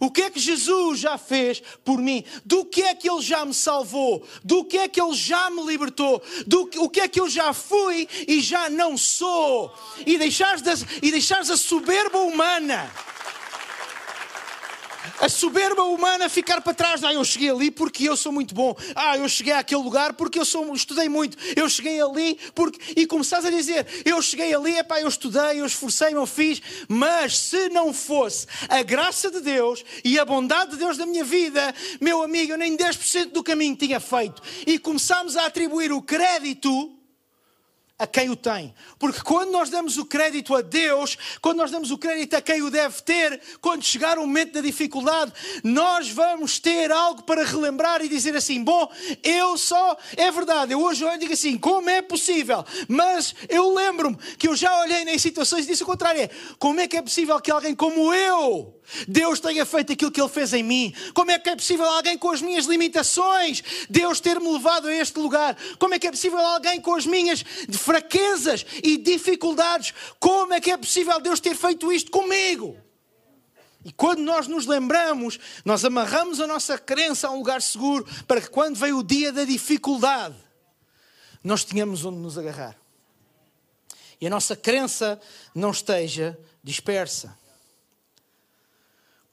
O 0.00 0.10
que 0.10 0.22
é 0.22 0.30
que 0.30 0.40
Jesus 0.40 1.00
já 1.00 1.18
fez 1.18 1.62
por 1.84 1.98
mim? 1.98 2.24
Do 2.44 2.64
que 2.64 2.82
é 2.82 2.94
que 2.94 3.08
Ele 3.08 3.20
já 3.20 3.44
me 3.44 3.52
salvou? 3.52 4.26
Do 4.42 4.64
que 4.64 4.78
é 4.78 4.88
que 4.88 5.00
Ele 5.00 5.14
já 5.14 5.50
me 5.50 5.64
libertou? 5.66 6.22
Do 6.46 6.70
o 6.78 6.88
que 6.88 7.00
é 7.00 7.08
que 7.08 7.20
eu 7.20 7.28
já 7.28 7.52
fui 7.52 8.08
e 8.26 8.40
já 8.40 8.70
não 8.70 8.96
sou? 8.96 9.72
E 10.06 10.16
deixares, 10.16 10.62
e 11.02 11.10
deixares 11.10 11.50
a 11.50 11.56
soberba 11.56 12.18
humana 12.18 12.90
a 15.20 15.28
soberba 15.28 15.82
humana 15.84 16.28
ficar 16.28 16.60
para 16.60 16.74
trás. 16.74 17.04
Ah, 17.04 17.12
eu 17.12 17.24
cheguei 17.24 17.50
ali 17.50 17.70
porque 17.70 18.08
eu 18.08 18.16
sou 18.16 18.32
muito 18.32 18.54
bom. 18.54 18.76
Ah, 18.94 19.16
eu 19.16 19.28
cheguei 19.28 19.52
àquele 19.52 19.82
lugar 19.82 20.12
porque 20.14 20.38
eu 20.38 20.44
sou, 20.44 20.72
estudei 20.74 21.08
muito. 21.08 21.36
Eu 21.56 21.68
cheguei 21.68 22.00
ali 22.00 22.38
porque. 22.54 22.78
E 22.96 23.06
começares 23.06 23.44
a 23.44 23.50
dizer: 23.50 23.86
Eu 24.04 24.20
cheguei 24.22 24.54
ali, 24.54 24.76
epá, 24.76 25.00
eu 25.00 25.08
estudei, 25.08 25.60
eu 25.60 25.66
esforcei, 25.66 26.14
eu 26.14 26.26
fiz. 26.26 26.60
Mas 26.88 27.38
se 27.38 27.68
não 27.68 27.92
fosse 27.92 28.46
a 28.68 28.82
graça 28.82 29.30
de 29.30 29.40
Deus 29.40 29.84
e 30.04 30.18
a 30.18 30.24
bondade 30.24 30.72
de 30.72 30.76
Deus 30.78 30.98
na 30.98 31.06
minha 31.06 31.24
vida, 31.24 31.74
meu 32.00 32.22
amigo, 32.22 32.52
eu 32.52 32.58
nem 32.58 32.76
10% 32.76 33.32
do 33.32 33.42
caminho 33.42 33.76
tinha 33.76 34.00
feito. 34.00 34.42
E 34.66 34.78
começámos 34.78 35.36
a 35.36 35.46
atribuir 35.46 35.92
o 35.92 36.02
crédito 36.02 37.01
a 38.02 38.06
quem 38.06 38.30
o 38.30 38.36
tem. 38.36 38.74
Porque 38.98 39.20
quando 39.20 39.52
nós 39.52 39.70
damos 39.70 39.96
o 39.96 40.04
crédito 40.04 40.56
a 40.56 40.60
Deus, 40.60 41.16
quando 41.40 41.58
nós 41.58 41.70
damos 41.70 41.92
o 41.92 41.98
crédito 41.98 42.34
a 42.34 42.42
quem 42.42 42.60
o 42.60 42.68
deve 42.68 43.00
ter, 43.02 43.40
quando 43.60 43.84
chegar 43.84 44.18
o 44.18 44.22
momento 44.22 44.54
da 44.54 44.60
dificuldade, 44.60 45.32
nós 45.62 46.10
vamos 46.10 46.58
ter 46.58 46.90
algo 46.90 47.22
para 47.22 47.44
relembrar 47.44 48.02
e 48.02 48.08
dizer 48.08 48.34
assim: 48.34 48.62
bom, 48.64 48.90
eu 49.22 49.56
só. 49.56 49.96
É 50.16 50.30
verdade, 50.32 50.72
eu 50.72 50.82
hoje 50.82 51.04
olho 51.04 51.14
e 51.14 51.20
digo 51.20 51.32
assim: 51.32 51.56
como 51.56 51.88
é 51.88 52.02
possível? 52.02 52.64
Mas 52.88 53.36
eu 53.48 53.72
lembro-me 53.72 54.16
que 54.36 54.48
eu 54.48 54.56
já 54.56 54.80
olhei 54.80 55.02
em 55.04 55.18
situações 55.18 55.64
e 55.64 55.68
disse 55.68 55.84
o 55.84 55.86
contrário: 55.86 56.22
é, 56.22 56.30
como 56.58 56.80
é 56.80 56.88
que 56.88 56.96
é 56.96 57.02
possível 57.02 57.40
que 57.40 57.52
alguém 57.52 57.74
como 57.74 58.12
eu 58.12 58.82
Deus 59.08 59.40
tenha 59.40 59.64
feito 59.64 59.92
aquilo 59.92 60.10
que 60.10 60.20
Ele 60.20 60.28
fez 60.28 60.52
em 60.52 60.62
mim. 60.62 60.92
Como 61.14 61.30
é 61.30 61.38
que 61.38 61.48
é 61.48 61.56
possível 61.56 61.86
alguém 61.86 62.18
com 62.18 62.30
as 62.30 62.42
minhas 62.42 62.66
limitações, 62.66 63.62
Deus 63.88 64.20
ter-me 64.20 64.50
levado 64.52 64.88
a 64.88 64.94
este 64.94 65.18
lugar? 65.18 65.56
Como 65.78 65.94
é 65.94 65.98
que 65.98 66.06
é 66.06 66.10
possível 66.10 66.38
alguém 66.38 66.80
com 66.80 66.94
as 66.94 67.06
minhas 67.06 67.42
fraquezas 67.92 68.64
e 68.82 68.96
dificuldades, 68.96 69.92
como 70.18 70.54
é 70.54 70.60
que 70.60 70.70
é 70.70 70.76
possível 70.78 71.20
Deus 71.20 71.40
ter 71.40 71.54
feito 71.54 71.92
isto 71.92 72.10
comigo? 72.10 72.74
E 73.84 73.92
quando 73.92 74.20
nós 74.20 74.46
nos 74.46 74.64
lembramos, 74.64 75.38
nós 75.62 75.84
amarramos 75.84 76.40
a 76.40 76.46
nossa 76.46 76.78
crença 76.78 77.28
a 77.28 77.30
um 77.32 77.38
lugar 77.38 77.60
seguro 77.60 78.06
para 78.26 78.40
que 78.40 78.48
quando 78.48 78.76
vem 78.76 78.94
o 78.94 79.02
dia 79.02 79.30
da 79.30 79.44
dificuldade, 79.44 80.36
nós 81.44 81.64
tenhamos 81.64 82.04
onde 82.06 82.16
nos 82.16 82.38
agarrar. 82.38 82.78
E 84.18 84.26
a 84.26 84.30
nossa 84.30 84.56
crença 84.56 85.20
não 85.54 85.72
esteja 85.72 86.38
dispersa 86.64 87.36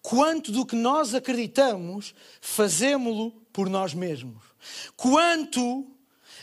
quanto 0.02 0.52
do 0.52 0.66
que 0.66 0.76
nós 0.76 1.14
acreditamos 1.14 2.16
fazemos-lo 2.42 3.32
por 3.54 3.70
nós 3.70 3.94
mesmos. 3.94 4.44
Quanto 4.98 5.88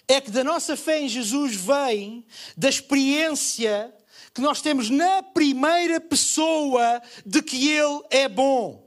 é 0.08 0.20
que 0.20 0.30
da 0.30 0.44
nossa 0.44 0.76
fé 0.76 1.00
em 1.00 1.08
Jesus 1.08 1.56
vem 1.56 2.24
da 2.56 2.68
experiência 2.68 3.92
que 4.32 4.40
nós 4.40 4.60
temos 4.60 4.90
na 4.90 5.22
primeira 5.22 6.00
pessoa 6.00 7.02
de 7.24 7.42
que 7.42 7.68
Ele 7.68 8.02
é 8.10 8.28
bom. 8.28 8.86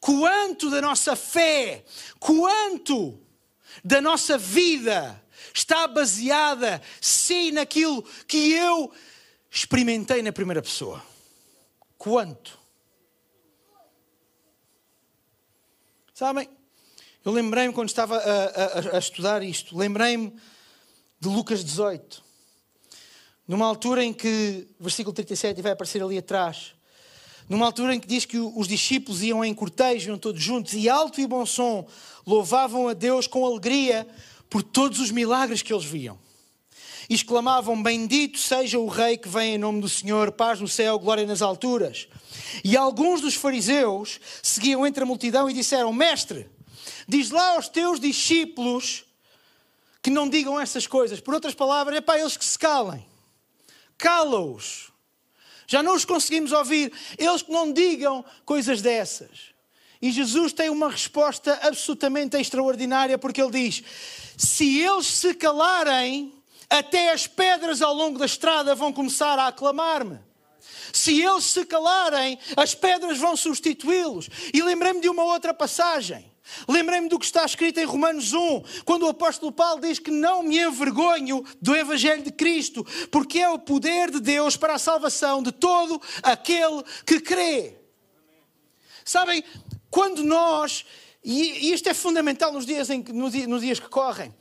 Quanto 0.00 0.70
da 0.70 0.82
nossa 0.82 1.16
fé, 1.16 1.84
quanto 2.20 3.18
da 3.82 4.00
nossa 4.00 4.36
vida 4.36 5.20
está 5.52 5.86
baseada, 5.86 6.82
sim, 7.00 7.52
naquilo 7.52 8.02
que 8.28 8.52
eu 8.52 8.92
experimentei 9.50 10.20
na 10.20 10.32
primeira 10.32 10.60
pessoa. 10.60 11.02
Quanto? 11.96 12.58
Sabem, 16.12 16.48
eu 17.24 17.32
lembrei-me 17.32 17.72
quando 17.72 17.88
estava 17.88 18.16
a, 18.16 18.92
a, 18.92 18.96
a 18.96 18.98
estudar 18.98 19.42
isto, 19.42 19.76
lembrei-me 19.76 20.34
de 21.18 21.28
Lucas 21.28 21.64
18, 21.64 22.22
numa 23.48 23.66
altura 23.66 24.04
em 24.04 24.12
que, 24.12 24.68
versículo 24.78 25.14
37, 25.14 25.62
vai 25.62 25.72
aparecer 25.72 26.02
ali 26.02 26.18
atrás, 26.18 26.74
numa 27.48 27.66
altura 27.66 27.94
em 27.94 28.00
que 28.00 28.06
diz 28.06 28.24
que 28.24 28.38
os 28.38 28.68
discípulos 28.68 29.22
iam 29.22 29.44
em 29.44 29.54
cortejo, 29.54 30.10
iam 30.10 30.18
todos 30.18 30.42
juntos, 30.42 30.74
e 30.74 30.88
alto 30.88 31.20
e 31.20 31.26
bom 31.26 31.44
som 31.46 31.86
louvavam 32.26 32.88
a 32.88 32.92
Deus 32.94 33.26
com 33.26 33.44
alegria 33.44 34.06
por 34.48 34.62
todos 34.62 34.98
os 35.00 35.10
milagres 35.10 35.62
que 35.62 35.72
eles 35.72 35.84
viam. 35.84 36.18
E 37.08 37.14
exclamavam: 37.14 37.82
Bendito 37.82 38.38
seja 38.38 38.78
o 38.78 38.88
Rei 38.88 39.18
que 39.18 39.28
vem 39.28 39.54
em 39.54 39.58
nome 39.58 39.80
do 39.80 39.88
Senhor, 39.88 40.32
paz 40.32 40.58
no 40.58 40.68
céu, 40.68 40.98
glória 40.98 41.26
nas 41.26 41.42
alturas. 41.42 42.08
E 42.62 42.76
alguns 42.76 43.20
dos 43.20 43.34
fariseus 43.34 44.18
seguiam 44.42 44.86
entre 44.86 45.02
a 45.02 45.06
multidão 45.06 45.50
e 45.50 45.52
disseram: 45.52 45.92
Mestre, 45.92 46.48
diz 47.08 47.30
lá 47.30 47.54
aos 47.54 47.68
teus 47.68 48.00
discípulos 48.00 49.04
que 50.02 50.10
não 50.10 50.28
digam 50.28 50.60
essas 50.60 50.86
coisas. 50.86 51.20
Por 51.20 51.34
outras 51.34 51.54
palavras, 51.54 51.96
é 51.96 52.00
para 52.00 52.20
eles 52.20 52.36
que 52.36 52.44
se 52.44 52.58
calem. 52.58 53.06
Cala-os. 53.96 54.92
Já 55.66 55.82
não 55.82 55.94
os 55.94 56.04
conseguimos 56.04 56.52
ouvir. 56.52 56.92
Eles 57.16 57.42
que 57.42 57.50
não 57.50 57.72
digam 57.72 58.24
coisas 58.44 58.82
dessas. 58.82 59.54
E 60.02 60.12
Jesus 60.12 60.52
tem 60.52 60.68
uma 60.68 60.90
resposta 60.90 61.58
absolutamente 61.62 62.36
extraordinária, 62.36 63.16
porque 63.16 63.40
ele 63.40 63.52
diz: 63.52 63.82
se 64.36 64.78
eles 64.78 65.06
se 65.06 65.32
calarem, 65.32 66.34
até 66.68 67.10
as 67.10 67.26
pedras 67.26 67.80
ao 67.80 67.94
longo 67.94 68.18
da 68.18 68.26
estrada 68.26 68.74
vão 68.74 68.92
começar 68.92 69.38
a 69.38 69.46
aclamar-me. 69.46 70.18
Se 70.92 71.22
eles 71.22 71.44
se 71.44 71.64
calarem, 71.64 72.38
as 72.56 72.74
pedras 72.74 73.16
vão 73.16 73.36
substituí-los. 73.36 74.28
E 74.52 74.62
lembrei-me 74.62 75.00
de 75.00 75.08
uma 75.08 75.24
outra 75.24 75.54
passagem. 75.54 76.33
Lembrei-me 76.68 77.08
do 77.08 77.18
que 77.18 77.24
está 77.24 77.44
escrito 77.44 77.80
em 77.80 77.84
Romanos 77.84 78.32
1, 78.32 78.62
quando 78.84 79.04
o 79.04 79.08
apóstolo 79.08 79.50
Paulo 79.50 79.80
diz 79.80 79.98
que 79.98 80.10
não 80.10 80.42
me 80.42 80.58
envergonho 80.58 81.44
do 81.60 81.74
Evangelho 81.74 82.22
de 82.22 82.30
Cristo, 82.30 82.84
porque 83.10 83.40
é 83.40 83.48
o 83.48 83.58
poder 83.58 84.10
de 84.10 84.20
Deus 84.20 84.56
para 84.56 84.74
a 84.74 84.78
salvação 84.78 85.42
de 85.42 85.50
todo 85.50 86.00
aquele 86.22 86.82
que 87.06 87.20
crê. 87.20 87.76
Sabem, 89.04 89.42
quando 89.90 90.22
nós, 90.22 90.84
e 91.24 91.72
isto 91.72 91.88
é 91.88 91.94
fundamental 91.94 92.52
nos 92.52 92.66
dias, 92.66 92.90
em, 92.90 93.02
nos 93.02 93.62
dias 93.62 93.80
que 93.80 93.88
correm, 93.88 94.34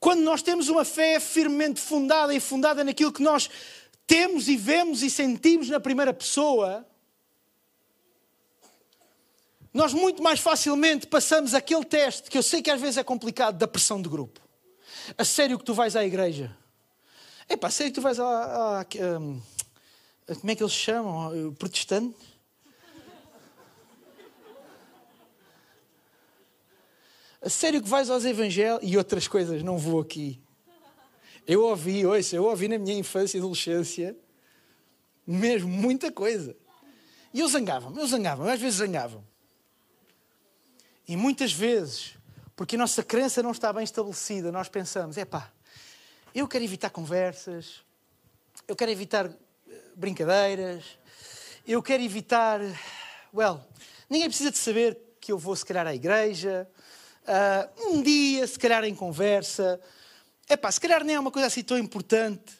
quando 0.00 0.20
nós 0.20 0.42
temos 0.42 0.68
uma 0.68 0.84
fé 0.84 1.20
firmemente 1.20 1.80
fundada 1.80 2.34
e 2.34 2.40
fundada 2.40 2.82
naquilo 2.82 3.12
que 3.12 3.22
nós 3.22 3.48
temos 4.06 4.48
e 4.48 4.56
vemos 4.56 5.02
e 5.02 5.10
sentimos 5.10 5.68
na 5.68 5.78
primeira 5.78 6.12
pessoa, 6.12 6.86
nós 9.72 9.92
muito 9.92 10.22
mais 10.22 10.40
facilmente 10.40 11.06
passamos 11.06 11.54
aquele 11.54 11.84
teste 11.84 12.30
que 12.30 12.36
eu 12.36 12.42
sei 12.42 12.60
que 12.60 12.70
às 12.70 12.80
vezes 12.80 12.96
é 12.96 13.04
complicado 13.04 13.56
da 13.56 13.68
pressão 13.68 14.02
de 14.02 14.08
grupo. 14.08 14.40
A 15.16 15.24
sério 15.24 15.58
que 15.58 15.64
tu 15.64 15.74
vais 15.74 15.94
à 15.96 16.04
igreja? 16.04 16.56
É 17.48 17.56
pá, 17.56 17.68
a 17.68 17.70
sério 17.70 17.92
que 17.92 18.00
tu 18.00 18.02
vais 18.02 18.18
à. 18.18 18.24
à, 18.24 18.80
à 18.80 18.84
como 18.84 20.50
é 20.50 20.54
que 20.54 20.62
eles 20.62 20.72
chamam? 20.72 21.54
Protestante? 21.54 22.16
A 27.42 27.48
sério 27.48 27.82
que 27.82 27.88
vais 27.88 28.10
aos 28.10 28.24
evangelhos 28.24 28.80
e 28.82 28.98
outras 28.98 29.26
coisas, 29.26 29.62
não 29.62 29.78
vou 29.78 30.00
aqui. 30.00 30.40
Eu 31.46 31.64
ouvi, 31.64 32.04
ouça, 32.04 32.36
eu 32.36 32.44
ouvi 32.44 32.68
na 32.68 32.78
minha 32.78 32.96
infância 32.96 33.38
e 33.38 33.40
adolescência 33.40 34.16
mesmo 35.26 35.68
muita 35.68 36.10
coisa. 36.10 36.56
E 37.32 37.40
eu 37.40 37.48
zangava-me, 37.48 37.98
eu 37.98 38.06
zangava-me, 38.06 38.50
às 38.50 38.60
vezes 38.60 38.78
zangava-me. 38.78 39.29
E 41.10 41.16
muitas 41.16 41.52
vezes, 41.52 42.16
porque 42.54 42.76
a 42.76 42.78
nossa 42.78 43.02
crença 43.02 43.42
não 43.42 43.50
está 43.50 43.72
bem 43.72 43.82
estabelecida, 43.82 44.52
nós 44.52 44.68
pensamos, 44.68 45.18
é 45.18 45.24
pá, 45.24 45.50
eu 46.32 46.46
quero 46.46 46.62
evitar 46.62 46.88
conversas, 46.88 47.82
eu 48.68 48.76
quero 48.76 48.92
evitar 48.92 49.26
eh, 49.26 49.32
brincadeiras, 49.96 50.84
eu 51.66 51.82
quero 51.82 52.00
evitar, 52.00 52.60
well, 53.34 53.60
ninguém 54.08 54.28
precisa 54.28 54.52
de 54.52 54.58
saber 54.58 55.16
que 55.20 55.32
eu 55.32 55.36
vou 55.36 55.56
se 55.56 55.66
calhar 55.66 55.84
à 55.84 55.92
igreja, 55.92 56.70
uh, 57.24 57.88
um 57.92 58.00
dia, 58.00 58.46
se 58.46 58.56
calhar 58.56 58.84
em 58.84 58.94
conversa. 58.94 59.80
É 60.48 60.56
pá, 60.56 60.70
se 60.70 60.80
calhar 60.80 61.02
nem 61.02 61.16
é 61.16 61.18
uma 61.18 61.32
coisa 61.32 61.48
assim 61.48 61.64
tão 61.64 61.76
importante. 61.76 62.56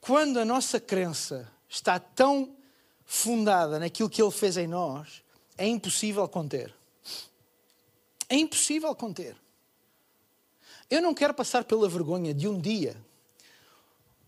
Quando 0.00 0.38
a 0.38 0.44
nossa 0.44 0.78
crença 0.78 1.52
está 1.68 1.98
tão 1.98 2.56
fundada 3.04 3.80
naquilo 3.80 4.08
que 4.08 4.22
Ele 4.22 4.30
fez 4.30 4.56
em 4.56 4.68
nós, 4.68 5.25
é 5.56 5.66
impossível 5.66 6.28
conter. 6.28 6.74
É 8.28 8.36
impossível 8.36 8.94
conter. 8.94 9.36
Eu 10.90 11.00
não 11.02 11.14
quero 11.14 11.34
passar 11.34 11.64
pela 11.64 11.88
vergonha 11.88 12.32
de 12.32 12.46
um 12.46 12.60
dia 12.60 12.96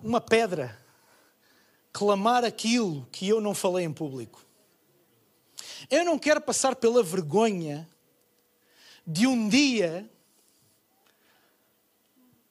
uma 0.01 0.21
pedra 0.21 0.79
clamar 1.93 2.45
aquilo 2.45 3.07
que 3.11 3.29
eu 3.29 3.41
não 3.41 3.55
falei 3.55 3.85
em 3.85 3.93
público. 3.93 4.45
Eu 5.91 6.05
não 6.05 6.19
quero 6.19 6.41
passar 6.41 6.77
pela 6.77 7.03
vergonha 7.03 7.89
de 9.07 9.27
um 9.27 9.49
dia 9.49 10.09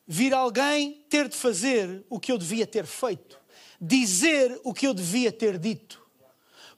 vir 0.07 0.33
alguém 0.33 1.03
ter 1.09 1.27
de 1.27 1.35
fazer 1.35 2.05
o 2.09 2.19
que 2.19 2.31
eu 2.31 2.37
devia 2.37 2.65
ter 2.65 2.85
feito, 2.85 3.39
dizer 3.79 4.59
o 4.63 4.73
que 4.73 4.87
eu 4.87 4.93
devia 4.93 5.31
ter 5.31 5.57
dito. 5.57 6.06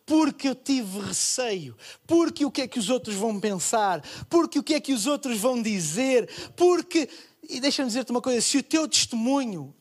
Porque 0.10 0.50
eu 0.50 0.56
tive 0.56 1.02
receio, 1.02 1.78
porque 2.08 2.44
o 2.44 2.50
que 2.50 2.64
é 2.64 2.68
que 2.68 2.80
os 2.80 2.90
outros 2.90 3.16
vão 3.16 3.40
pensar, 3.40 4.02
porque 4.28 4.58
o 4.58 4.64
que 4.64 4.74
é 4.74 4.80
que 4.80 4.92
os 4.92 5.06
outros 5.06 5.38
vão 5.38 5.62
dizer, 5.62 6.28
porque. 6.56 7.08
E 7.48 7.60
deixa-me 7.60 7.88
dizer-te 7.88 8.10
uma 8.10 8.20
coisa: 8.20 8.42
se 8.42 8.58
o 8.58 8.64
teu 8.64 8.88
testemunho, 8.88 9.72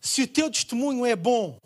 se 0.00 0.22
o 0.22 0.26
teu 0.26 0.50
testemunho 0.50 1.04
é 1.04 1.14
bom, 1.14 1.58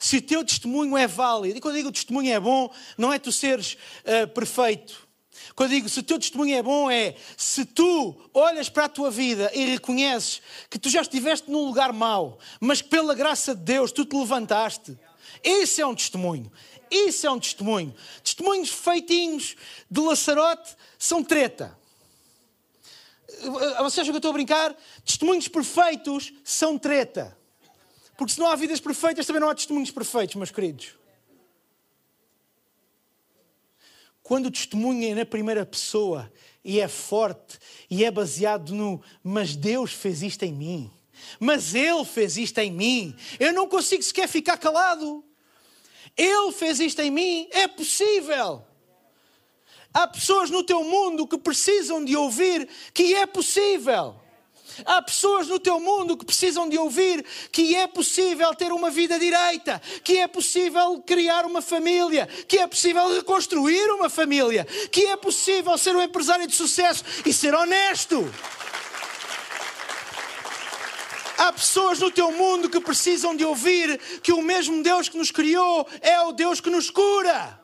se 0.00 0.16
o 0.16 0.22
teu 0.22 0.44
testemunho 0.44 0.96
é 0.96 1.06
válido, 1.06 1.56
e 1.56 1.60
quando 1.60 1.76
digo 1.76 1.92
testemunho 1.92 2.32
é 2.32 2.40
bom, 2.40 2.68
não 2.98 3.12
é 3.12 3.18
tu 3.20 3.30
seres 3.30 3.74
uh, 4.02 4.26
perfeito, 4.26 5.06
quando 5.54 5.70
digo 5.70 5.88
se 5.88 6.00
o 6.00 6.02
teu 6.02 6.18
testemunho 6.18 6.56
é 6.56 6.62
bom, 6.64 6.90
é 6.90 7.14
se 7.36 7.64
tu 7.64 8.16
olhas 8.34 8.68
para 8.68 8.86
a 8.86 8.88
tua 8.88 9.08
vida 9.08 9.52
e 9.54 9.66
reconheces 9.66 10.42
que 10.68 10.80
tu 10.80 10.90
já 10.90 11.00
estiveste 11.00 11.48
num 11.48 11.64
lugar 11.64 11.92
mau, 11.92 12.40
mas 12.58 12.82
que 12.82 12.88
pela 12.88 13.14
graça 13.14 13.54
de 13.54 13.62
Deus 13.62 13.92
tu 13.92 14.04
te 14.04 14.16
levantaste. 14.16 14.98
Isso 15.42 15.80
é 15.80 15.86
um 15.86 15.94
testemunho. 15.94 16.50
Isso 16.90 17.26
é 17.26 17.30
um 17.30 17.38
testemunho. 17.38 17.94
Testemunhos 18.22 18.70
feitinhos 18.70 19.56
de 19.90 20.00
laçarote 20.00 20.76
são 20.98 21.22
treta. 21.22 21.78
Vocês 23.78 24.00
acham 24.00 24.04
que 24.06 24.10
eu 24.10 24.16
estou 24.16 24.30
a 24.30 24.34
brincar? 24.34 24.76
Testemunhos 25.04 25.48
perfeitos 25.48 26.32
são 26.44 26.78
treta. 26.78 27.36
Porque 28.16 28.32
se 28.32 28.40
não 28.40 28.48
há 28.48 28.56
vidas 28.56 28.80
perfeitas, 28.80 29.24
também 29.24 29.40
não 29.40 29.48
há 29.48 29.54
testemunhos 29.54 29.90
perfeitos, 29.90 30.34
meus 30.34 30.50
queridos. 30.50 30.94
Quando 34.22 34.46
o 34.46 34.50
testemunho 34.50 35.10
é 35.10 35.14
na 35.14 35.24
primeira 35.24 35.64
pessoa 35.64 36.30
e 36.62 36.78
é 36.80 36.86
forte 36.86 37.58
e 37.88 38.04
é 38.04 38.10
baseado 38.10 38.74
no 38.74 39.02
mas 39.24 39.56
Deus 39.56 39.92
fez 39.92 40.22
isto 40.22 40.42
em 40.44 40.52
mim, 40.52 40.90
mas 41.38 41.74
Ele 41.74 42.04
fez 42.04 42.36
isto 42.36 42.58
em 42.58 42.70
mim, 42.70 43.16
eu 43.38 43.52
não 43.52 43.66
consigo 43.66 44.02
sequer 44.02 44.28
ficar 44.28 44.58
calado. 44.58 45.24
Ele 46.20 46.52
fez 46.52 46.78
isto 46.80 47.00
em 47.00 47.10
mim, 47.10 47.48
é 47.50 47.66
possível. 47.66 48.62
Há 49.92 50.06
pessoas 50.06 50.50
no 50.50 50.62
teu 50.62 50.84
mundo 50.84 51.26
que 51.26 51.38
precisam 51.38 52.04
de 52.04 52.14
ouvir 52.14 52.68
que 52.92 53.14
é 53.14 53.24
possível. 53.24 54.14
Há 54.84 55.00
pessoas 55.00 55.48
no 55.48 55.58
teu 55.58 55.80
mundo 55.80 56.18
que 56.18 56.26
precisam 56.26 56.68
de 56.68 56.76
ouvir 56.76 57.24
que 57.50 57.74
é 57.74 57.86
possível 57.86 58.54
ter 58.54 58.70
uma 58.70 58.90
vida 58.90 59.18
direita, 59.18 59.80
que 60.04 60.18
é 60.18 60.28
possível 60.28 61.02
criar 61.06 61.46
uma 61.46 61.62
família, 61.62 62.26
que 62.46 62.58
é 62.58 62.66
possível 62.66 63.08
reconstruir 63.14 63.90
uma 63.90 64.10
família, 64.10 64.66
que 64.92 65.06
é 65.06 65.16
possível 65.16 65.76
ser 65.78 65.96
um 65.96 66.02
empresário 66.02 66.46
de 66.46 66.54
sucesso 66.54 67.02
e 67.24 67.32
ser 67.32 67.54
honesto. 67.54 68.30
Há 71.40 71.54
pessoas 71.54 71.98
no 71.98 72.10
teu 72.10 72.30
mundo 72.30 72.68
que 72.68 72.78
precisam 72.78 73.34
de 73.34 73.46
ouvir 73.46 73.98
que 74.22 74.30
o 74.30 74.42
mesmo 74.42 74.82
Deus 74.82 75.08
que 75.08 75.16
nos 75.16 75.30
criou 75.30 75.88
é 76.02 76.20
o 76.20 76.32
Deus 76.32 76.60
que 76.60 76.68
nos 76.68 76.90
cura. 76.90 77.58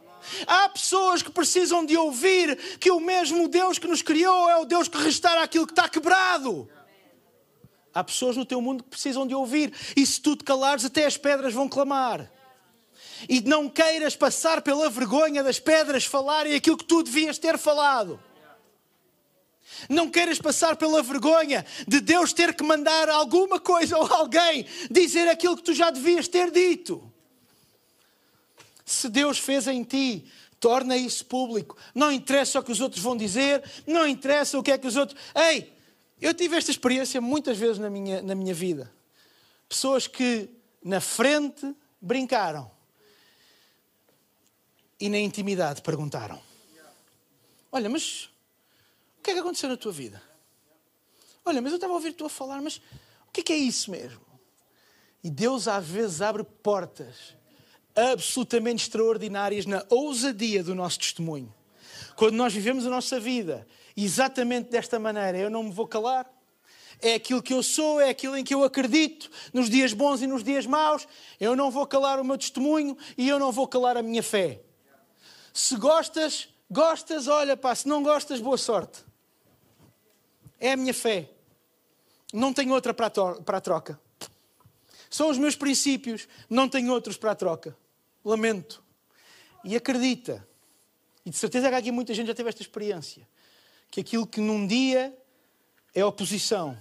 Há 0.46 0.66
pessoas 0.70 1.20
que 1.20 1.30
precisam 1.30 1.84
de 1.84 1.94
ouvir 1.94 2.56
que 2.80 2.90
o 2.90 2.98
mesmo 2.98 3.46
Deus 3.48 3.78
que 3.78 3.86
nos 3.86 4.00
criou 4.00 4.48
é 4.48 4.56
o 4.56 4.64
Deus 4.64 4.88
que 4.88 4.96
restaura 4.96 5.42
aquilo 5.42 5.66
que 5.66 5.72
está 5.72 5.90
quebrado. 5.90 6.66
Há 7.92 8.02
pessoas 8.02 8.34
no 8.34 8.46
teu 8.46 8.62
mundo 8.62 8.82
que 8.82 8.88
precisam 8.88 9.26
de 9.26 9.34
ouvir. 9.34 9.70
E 9.94 10.06
se 10.06 10.22
tu 10.22 10.34
te 10.34 10.42
calares, 10.42 10.86
até 10.86 11.04
as 11.04 11.18
pedras 11.18 11.52
vão 11.52 11.68
clamar. 11.68 12.32
E 13.28 13.42
não 13.42 13.68
queiras 13.68 14.16
passar 14.16 14.62
pela 14.62 14.88
vergonha 14.88 15.44
das 15.44 15.60
pedras 15.60 16.06
falarem 16.06 16.54
aquilo 16.54 16.78
que 16.78 16.84
tu 16.86 17.02
devias 17.02 17.36
ter 17.36 17.58
falado. 17.58 18.18
Não 19.88 20.10
queiras 20.10 20.38
passar 20.38 20.76
pela 20.76 21.02
vergonha 21.02 21.64
de 21.86 22.00
Deus 22.00 22.32
ter 22.32 22.54
que 22.54 22.62
mandar 22.62 23.08
alguma 23.08 23.60
coisa 23.60 23.96
ou 23.98 24.06
alguém 24.12 24.66
dizer 24.90 25.28
aquilo 25.28 25.56
que 25.56 25.62
tu 25.62 25.74
já 25.74 25.90
devias 25.90 26.28
ter 26.28 26.50
dito. 26.50 27.12
Se 28.84 29.08
Deus 29.08 29.38
fez 29.38 29.66
em 29.66 29.82
ti, 29.82 30.24
torna 30.60 30.96
isso 30.96 31.24
público. 31.26 31.76
Não 31.94 32.10
interessa 32.10 32.60
o 32.60 32.62
que 32.62 32.72
os 32.72 32.80
outros 32.80 33.02
vão 33.02 33.16
dizer, 33.16 33.62
não 33.86 34.06
interessa 34.06 34.58
o 34.58 34.62
que 34.62 34.72
é 34.72 34.78
que 34.78 34.86
os 34.86 34.96
outros. 34.96 35.18
Ei, 35.34 35.72
eu 36.20 36.32
tive 36.32 36.56
esta 36.56 36.70
experiência 36.70 37.20
muitas 37.20 37.58
vezes 37.58 37.78
na 37.78 37.90
minha, 37.90 38.22
na 38.22 38.34
minha 38.34 38.54
vida. 38.54 38.92
Pessoas 39.68 40.06
que 40.06 40.48
na 40.82 41.00
frente 41.00 41.74
brincaram 42.00 42.70
e 45.00 45.08
na 45.08 45.18
intimidade 45.18 45.82
perguntaram: 45.82 46.40
Olha, 47.70 47.90
mas 47.90 48.30
que 49.26 49.32
é 49.32 49.34
que 49.34 49.40
aconteceu 49.40 49.68
na 49.68 49.76
tua 49.76 49.90
vida? 49.90 50.22
Olha, 51.44 51.60
mas 51.60 51.72
eu 51.72 51.76
estava 51.76 51.92
a 51.92 51.96
ouvir 51.96 52.12
tu 52.12 52.24
a 52.24 52.28
falar, 52.28 52.62
mas 52.62 52.76
o 53.28 53.32
que 53.32 53.40
é, 53.40 53.42
que 53.44 53.52
é 53.52 53.56
isso 53.56 53.90
mesmo? 53.90 54.20
E 55.22 55.28
Deus 55.28 55.66
às 55.66 55.84
vezes 55.84 56.22
abre 56.22 56.44
portas 56.44 57.34
absolutamente 57.96 58.84
extraordinárias 58.84 59.66
na 59.66 59.84
ousadia 59.90 60.62
do 60.62 60.76
nosso 60.76 61.00
testemunho. 61.00 61.52
Quando 62.14 62.36
nós 62.36 62.54
vivemos 62.54 62.86
a 62.86 62.90
nossa 62.90 63.18
vida 63.18 63.66
exatamente 63.96 64.70
desta 64.70 64.96
maneira, 65.00 65.38
eu 65.38 65.50
não 65.50 65.64
me 65.64 65.72
vou 65.72 65.88
calar, 65.88 66.30
é 67.02 67.14
aquilo 67.14 67.42
que 67.42 67.52
eu 67.52 67.64
sou, 67.64 68.00
é 68.00 68.10
aquilo 68.10 68.36
em 68.36 68.44
que 68.44 68.54
eu 68.54 68.62
acredito, 68.62 69.28
nos 69.52 69.68
dias 69.68 69.92
bons 69.92 70.22
e 70.22 70.28
nos 70.28 70.44
dias 70.44 70.66
maus. 70.66 71.06
Eu 71.40 71.56
não 71.56 71.68
vou 71.68 71.84
calar 71.84 72.20
o 72.20 72.24
meu 72.24 72.38
testemunho 72.38 72.96
e 73.18 73.28
eu 73.28 73.40
não 73.40 73.50
vou 73.50 73.66
calar 73.66 73.96
a 73.96 74.02
minha 74.02 74.22
fé. 74.22 74.62
Se 75.52 75.74
gostas, 75.74 76.48
gostas, 76.70 77.26
olha 77.26 77.56
pá, 77.56 77.74
se 77.74 77.88
não 77.88 78.04
gostas, 78.04 78.40
boa 78.40 78.56
sorte. 78.56 79.05
É 80.60 80.72
a 80.72 80.76
minha 80.76 80.94
fé. 80.94 81.30
Não 82.32 82.52
tenho 82.52 82.72
outra 82.72 82.92
para 82.92 83.06
a 83.06 83.60
troca. 83.60 84.00
São 85.08 85.30
os 85.30 85.38
meus 85.38 85.54
princípios, 85.54 86.28
não 86.50 86.68
tenho 86.68 86.92
outros 86.92 87.16
para 87.16 87.30
a 87.30 87.34
troca. 87.34 87.76
Lamento. 88.24 88.82
E 89.64 89.76
acredita. 89.76 90.46
E 91.24 91.30
de 91.30 91.36
certeza 91.36 91.68
que 91.68 91.74
aqui 91.74 91.92
muita 91.92 92.14
gente 92.14 92.26
já 92.26 92.34
teve 92.34 92.48
esta 92.48 92.62
experiência. 92.62 93.26
Que 93.90 94.00
aquilo 94.00 94.26
que 94.26 94.40
num 94.40 94.66
dia 94.66 95.16
é 95.94 96.04
oposição, 96.04 96.76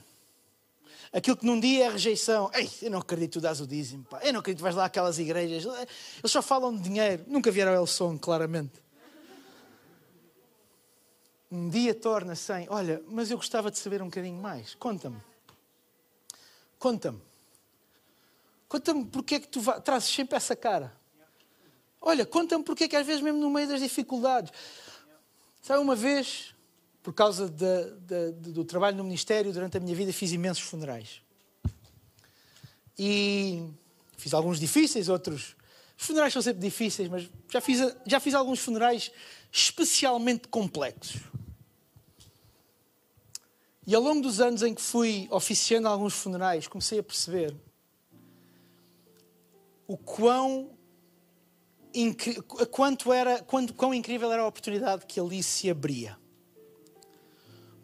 aquilo 1.13 1.37
que 1.37 1.45
num 1.45 1.59
dia 1.59 1.85
é 1.85 1.89
rejeição. 1.89 2.51
Ei, 2.53 2.69
eu 2.81 2.91
não 2.91 2.99
acredito 2.99 3.33
que 3.33 3.39
tu 3.39 3.41
dás 3.41 3.61
o 3.61 3.67
dízimo, 3.67 4.03
pá. 4.03 4.19
Eu 4.23 4.33
não 4.33 4.39
acredito 4.41 4.57
que 4.57 4.63
vais 4.63 4.75
lá 4.75 4.85
àquelas 4.85 5.17
igrejas. 5.17 5.65
Eles 5.65 6.31
só 6.31 6.41
falam 6.41 6.75
de 6.75 6.81
dinheiro. 6.83 7.23
Nunca 7.27 7.49
vieram 7.51 7.71
ao 7.71 7.83
Elson, 7.83 8.17
claramente. 8.17 8.84
Um 11.51 11.69
dia 11.69 11.93
torna-se 11.93 12.51
olha, 12.69 13.01
mas 13.07 13.29
eu 13.29 13.37
gostava 13.37 13.69
de 13.69 13.77
saber 13.77 14.01
um 14.01 14.05
bocadinho 14.05 14.41
mais. 14.41 14.75
Conta-me. 14.75 15.21
Conta-me. 16.79 17.21
Conta-me 18.67 19.05
porque 19.05 19.35
é 19.35 19.39
que 19.39 19.47
tu 19.47 19.61
trazes 19.81 20.09
sempre 20.09 20.35
essa 20.35 20.55
cara. 20.55 20.91
Olha, 22.01 22.25
conta-me 22.25 22.63
porque 22.63 22.85
é 22.85 22.87
que 22.87 22.95
às 22.95 23.05
vezes 23.05 23.21
mesmo 23.21 23.39
no 23.39 23.49
meio 23.49 23.67
das 23.67 23.79
dificuldades. 23.79 24.51
Sabe, 25.61 25.81
uma 25.81 25.95
vez 25.95 26.53
por 27.01 27.13
causa 27.13 27.47
de, 27.47 27.91
de, 28.01 28.31
de, 28.31 28.51
do 28.51 28.65
trabalho 28.65 28.97
no 28.97 29.03
Ministério, 29.03 29.53
durante 29.53 29.77
a 29.77 29.79
minha 29.79 29.95
vida 29.95 30.11
fiz 30.11 30.31
imensos 30.31 30.63
funerais. 30.63 31.21
E 32.97 33.63
fiz 34.17 34.33
alguns 34.33 34.59
difíceis, 34.59 35.07
outros. 35.07 35.55
Os 35.97 36.05
funerais 36.05 36.33
são 36.33 36.41
sempre 36.41 36.61
difíceis, 36.61 37.07
mas 37.07 37.29
já 37.49 37.61
fiz, 37.61 37.95
já 38.05 38.19
fiz 38.19 38.33
alguns 38.33 38.59
funerais 38.59 39.11
especialmente 39.51 40.47
complexos. 40.47 41.21
E 43.87 43.93
ao 43.93 44.01
longo 44.01 44.21
dos 44.21 44.41
anos 44.41 44.63
em 44.63 44.73
que 44.73 44.81
fui 44.81 45.27
oficiando 45.29 45.87
alguns 45.87 46.13
funerais, 46.13 46.67
comecei 46.67 46.99
a 46.99 47.03
perceber 47.03 47.55
o 49.87 49.95
quão 49.95 50.75
quanto 52.71 53.13
era, 53.13 53.41
quanto, 53.43 53.73
quão 53.73 53.93
incrível 53.93 54.31
era 54.31 54.41
a 54.41 54.47
oportunidade 54.47 55.05
que 55.05 55.19
ali 55.19 55.41
se 55.41 55.69
abria. 55.69 56.17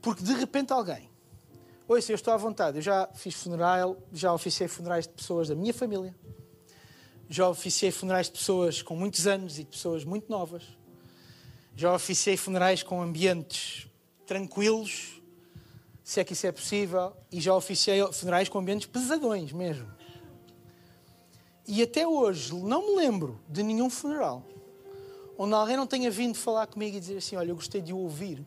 Porque 0.01 0.23
de 0.23 0.33
repente 0.33 0.73
alguém, 0.73 1.09
ouça, 1.87 2.11
eu 2.11 2.15
estou 2.15 2.33
à 2.33 2.37
vontade, 2.37 2.79
eu 2.79 2.81
já 2.81 3.07
fiz 3.13 3.35
funeral, 3.35 3.95
já 4.11 4.33
oficiei 4.33 4.67
funerais 4.67 5.07
de 5.07 5.13
pessoas 5.13 5.47
da 5.47 5.55
minha 5.55 5.73
família, 5.73 6.13
já 7.29 7.47
oficiei 7.47 7.91
funerais 7.91 8.25
de 8.25 8.33
pessoas 8.33 8.81
com 8.81 8.95
muitos 8.95 9.27
anos 9.27 9.59
e 9.59 9.63
de 9.63 9.69
pessoas 9.69 10.03
muito 10.03 10.29
novas, 10.29 10.63
já 11.75 11.93
oficiei 11.93 12.35
funerais 12.35 12.83
com 12.83 13.01
ambientes 13.01 13.87
tranquilos, 14.25 15.20
se 16.11 16.19
é 16.19 16.25
que 16.25 16.33
isso 16.33 16.45
é 16.45 16.51
possível, 16.51 17.15
e 17.31 17.39
já 17.39 17.55
oficiei 17.55 18.05
funerais 18.11 18.49
com 18.49 18.59
ambientes 18.59 18.85
pesadões 18.85 19.53
mesmo. 19.53 19.89
E 21.65 21.81
até 21.81 22.05
hoje 22.05 22.53
não 22.53 22.85
me 22.87 22.97
lembro 22.97 23.39
de 23.47 23.63
nenhum 23.63 23.89
funeral 23.89 24.45
onde 25.37 25.53
alguém 25.53 25.77
não 25.77 25.87
tenha 25.87 26.11
vindo 26.11 26.37
falar 26.37 26.67
comigo 26.67 26.97
e 26.97 26.99
dizer 26.99 27.15
assim: 27.15 27.37
Olha, 27.37 27.51
eu 27.51 27.55
gostei 27.55 27.79
de 27.79 27.93
o 27.93 27.97
ouvir 27.97 28.45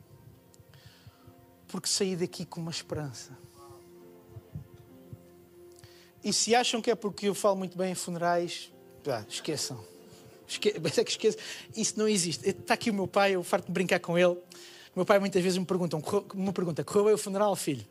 porque 1.67 1.89
saí 1.89 2.15
daqui 2.15 2.45
com 2.45 2.61
uma 2.61 2.69
esperança. 2.69 3.35
E 6.23 6.31
se 6.31 6.53
acham 6.53 6.79
que 6.83 6.91
é 6.91 6.95
porque 6.95 7.29
eu 7.29 7.33
falo 7.33 7.55
muito 7.55 7.75
bem 7.75 7.93
em 7.93 7.95
funerais, 7.95 8.71
pá, 9.03 9.25
esqueçam. 9.27 9.83
Esque... 10.47 10.69
É 10.99 11.03
que 11.03 11.09
esqueçam. 11.09 11.41
Isso 11.75 11.97
não 11.97 12.07
existe. 12.07 12.47
Está 12.47 12.75
aqui 12.75 12.91
o 12.91 12.93
meu 12.93 13.07
pai, 13.07 13.31
eu 13.31 13.41
farto 13.43 13.65
de 13.65 13.71
brincar 13.71 13.99
com 13.99 14.15
ele. 14.19 14.37
Meu 14.95 15.05
pai 15.05 15.19
muitas 15.19 15.43
vezes 15.43 15.57
me 15.57 15.65
pergunta, 15.65 15.97
me 16.33 16.53
pergunta, 16.53 16.83
correu 16.83 17.05
bem 17.05 17.13
o 17.15 17.17
funeral, 17.17 17.53
filho? 17.55 17.85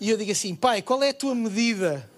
E 0.00 0.08
eu 0.08 0.16
digo 0.16 0.32
assim, 0.32 0.54
pai, 0.54 0.80
qual 0.80 1.02
é 1.02 1.10
a 1.10 1.14
tua 1.14 1.34
medida? 1.34 2.08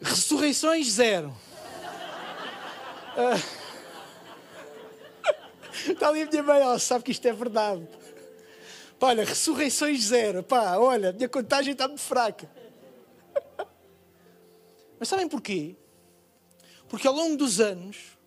Ressurreições, 0.00 0.86
zero. 0.92 1.36
Uh... 3.16 3.60
Está 5.90 6.08
ali 6.08 6.22
a 6.22 6.26
minha 6.26 6.42
mãe, 6.42 6.60
ela 6.60 6.78
sabe 6.78 7.04
que 7.04 7.10
isto 7.10 7.26
é 7.26 7.32
verdade. 7.32 7.86
Pá, 8.98 9.08
olha, 9.08 9.24
ressurreições 9.24 10.04
zero. 10.04 10.42
Pá, 10.42 10.78
olha, 10.78 11.12
minha 11.12 11.28
contagem 11.28 11.72
está 11.72 11.86
muito 11.86 12.00
fraca. 12.00 12.50
Mas 14.98 15.08
sabem 15.08 15.28
porquê? 15.28 15.76
Porque 16.88 17.06
ao 17.06 17.14
longo 17.14 17.36
dos 17.36 17.60
anos 17.60 18.18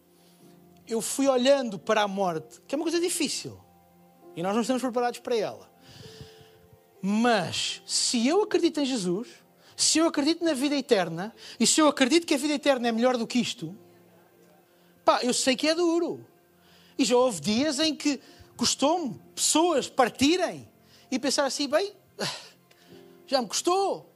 eu 0.88 1.02
fui 1.02 1.28
olhando 1.28 1.80
para 1.80 2.02
a 2.02 2.08
morte, 2.08 2.62
que 2.68 2.76
é 2.76 2.78
uma 2.78 2.84
coisa 2.84 3.00
difícil. 3.00 3.60
E 4.36 4.44
nós 4.44 4.54
não 4.54 4.62
estamos 4.62 4.82
preparados 4.82 5.20
para 5.20 5.36
ela. 5.36 5.72
Mas 7.02 7.82
se 7.86 8.28
eu 8.28 8.42
acredito 8.44 8.80
em 8.80 8.86
Jesus, 8.86 9.28
se 9.76 10.00
eu 10.00 10.08
acredito 10.08 10.44
na 10.44 10.54
vida 10.54 10.76
eterna, 10.76 11.34
e 11.60 11.68
se 11.68 11.82
eu 11.82 11.88
acredito 11.88 12.26
que 12.26 12.34
a 12.34 12.38
vida 12.38 12.54
eterna 12.54 12.88
é 12.88 12.92
melhor 12.92 13.18
do 13.18 13.28
que 13.28 13.40
isto, 13.40 13.78
pá, 15.04 15.22
eu 15.24 15.34
sei 15.34 15.56
que 15.56 15.68
é 15.68 15.76
duro. 15.76 16.26
E 16.98 17.06
já 17.06 17.18
houve 17.18 17.42
dias 17.42 17.80
em 17.80 17.96
que 17.96 18.20
custou-me 18.56 19.20
pessoas 19.36 19.90
partirem 19.90 20.70
e 21.10 21.20
pensar 21.20 21.46
assim: 21.46 21.68
bem, 21.68 21.94
já 23.28 23.42
me 23.42 23.48
custou. 23.48 24.10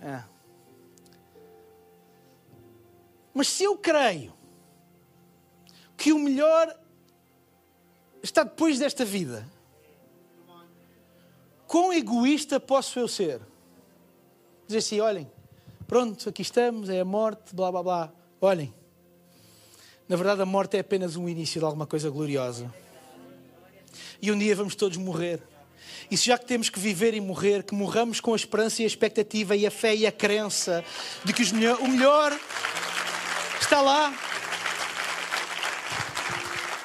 É. 0.00 0.22
Mas 3.32 3.48
se 3.48 3.64
eu 3.64 3.76
creio 3.76 4.39
que 6.00 6.14
o 6.14 6.18
melhor 6.18 6.74
está 8.22 8.42
depois 8.42 8.78
desta 8.78 9.04
vida, 9.04 9.46
quão 11.66 11.92
egoísta 11.92 12.58
posso 12.58 12.98
eu 12.98 13.06
ser? 13.06 13.42
Dizer 14.66 14.78
assim: 14.78 15.00
olhem, 15.00 15.30
pronto, 15.86 16.26
aqui 16.26 16.40
estamos, 16.40 16.88
é 16.88 17.00
a 17.00 17.04
morte, 17.04 17.54
blá 17.54 17.70
blá 17.70 17.82
blá. 17.82 18.12
Olhem, 18.40 18.74
na 20.08 20.16
verdade, 20.16 20.40
a 20.40 20.46
morte 20.46 20.78
é 20.78 20.80
apenas 20.80 21.16
um 21.16 21.28
início 21.28 21.60
de 21.60 21.66
alguma 21.66 21.86
coisa 21.86 22.08
gloriosa. 22.08 22.74
E 24.22 24.32
um 24.32 24.38
dia 24.38 24.56
vamos 24.56 24.74
todos 24.74 24.96
morrer. 24.96 25.42
E 26.10 26.16
se 26.16 26.26
já 26.26 26.38
que 26.38 26.46
temos 26.46 26.70
que 26.70 26.80
viver 26.80 27.12
e 27.12 27.20
morrer, 27.20 27.62
que 27.62 27.74
morramos 27.74 28.20
com 28.20 28.32
a 28.32 28.36
esperança 28.36 28.80
e 28.80 28.84
a 28.84 28.88
expectativa 28.88 29.54
e 29.54 29.66
a 29.66 29.70
fé 29.70 29.94
e 29.94 30.06
a 30.06 30.12
crença 30.12 30.82
de 31.26 31.34
que 31.34 31.42
o 31.42 31.88
melhor 31.88 32.32
está 33.60 33.82
lá. 33.82 34.29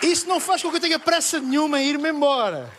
Isso 0.05 0.27
não 0.27 0.39
faz 0.39 0.61
com 0.61 0.69
que 0.69 0.77
eu 0.77 0.81
tenha 0.81 0.99
pressa 0.99 1.39
nenhuma 1.39 1.81
em 1.81 1.87
ir-me 1.87 2.09
embora. 2.09 2.71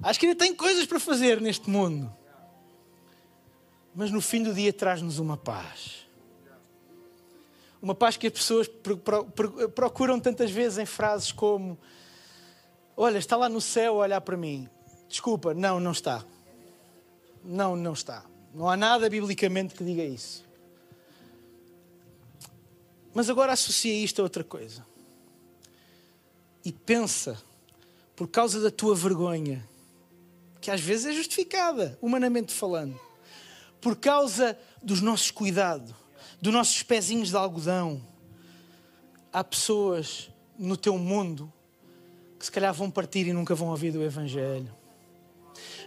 Acho 0.00 0.20
que 0.20 0.26
ainda 0.26 0.38
tem 0.38 0.54
coisas 0.54 0.86
para 0.86 1.00
fazer 1.00 1.40
neste 1.40 1.68
mundo. 1.68 2.14
Mas 3.92 4.12
no 4.12 4.20
fim 4.20 4.42
do 4.42 4.54
dia 4.54 4.72
traz-nos 4.72 5.18
uma 5.18 5.36
paz. 5.36 6.06
Uma 7.82 7.94
paz 7.94 8.16
que 8.16 8.28
as 8.28 8.32
pessoas 8.32 8.70
procuram 9.74 10.20
tantas 10.20 10.50
vezes 10.50 10.78
em 10.78 10.86
frases 10.86 11.32
como: 11.32 11.76
Olha, 12.96 13.18
está 13.18 13.36
lá 13.36 13.48
no 13.48 13.60
céu 13.60 13.94
a 13.94 14.04
olhar 14.04 14.20
para 14.20 14.36
mim. 14.36 14.68
Desculpa, 15.08 15.54
não, 15.54 15.80
não 15.80 15.90
está. 15.90 16.24
Não, 17.42 17.74
não 17.74 17.94
está. 17.94 18.24
Não 18.54 18.68
há 18.68 18.76
nada 18.76 19.10
biblicamente 19.10 19.74
que 19.74 19.82
diga 19.82 20.04
isso. 20.04 20.44
Mas 23.12 23.28
agora 23.28 23.52
associa 23.52 23.92
isto 23.92 24.20
a 24.20 24.22
outra 24.22 24.44
coisa. 24.44 24.86
E 26.68 26.72
pensa, 26.72 27.42
por 28.14 28.28
causa 28.28 28.60
da 28.60 28.70
tua 28.70 28.94
vergonha, 28.94 29.66
que 30.60 30.70
às 30.70 30.82
vezes 30.82 31.06
é 31.06 31.12
justificada, 31.12 31.98
humanamente 32.02 32.52
falando, 32.52 33.00
por 33.80 33.96
causa 33.96 34.58
dos 34.82 35.00
nossos 35.00 35.30
cuidados, 35.30 35.94
dos 36.42 36.52
nossos 36.52 36.82
pezinhos 36.82 37.30
de 37.30 37.36
algodão, 37.36 38.02
há 39.32 39.42
pessoas 39.42 40.28
no 40.58 40.76
teu 40.76 40.98
mundo 40.98 41.50
que 42.38 42.44
se 42.44 42.52
calhar 42.52 42.74
vão 42.74 42.90
partir 42.90 43.26
e 43.26 43.32
nunca 43.32 43.54
vão 43.54 43.68
ouvir 43.68 43.90
do 43.90 44.02
Evangelho. 44.02 44.70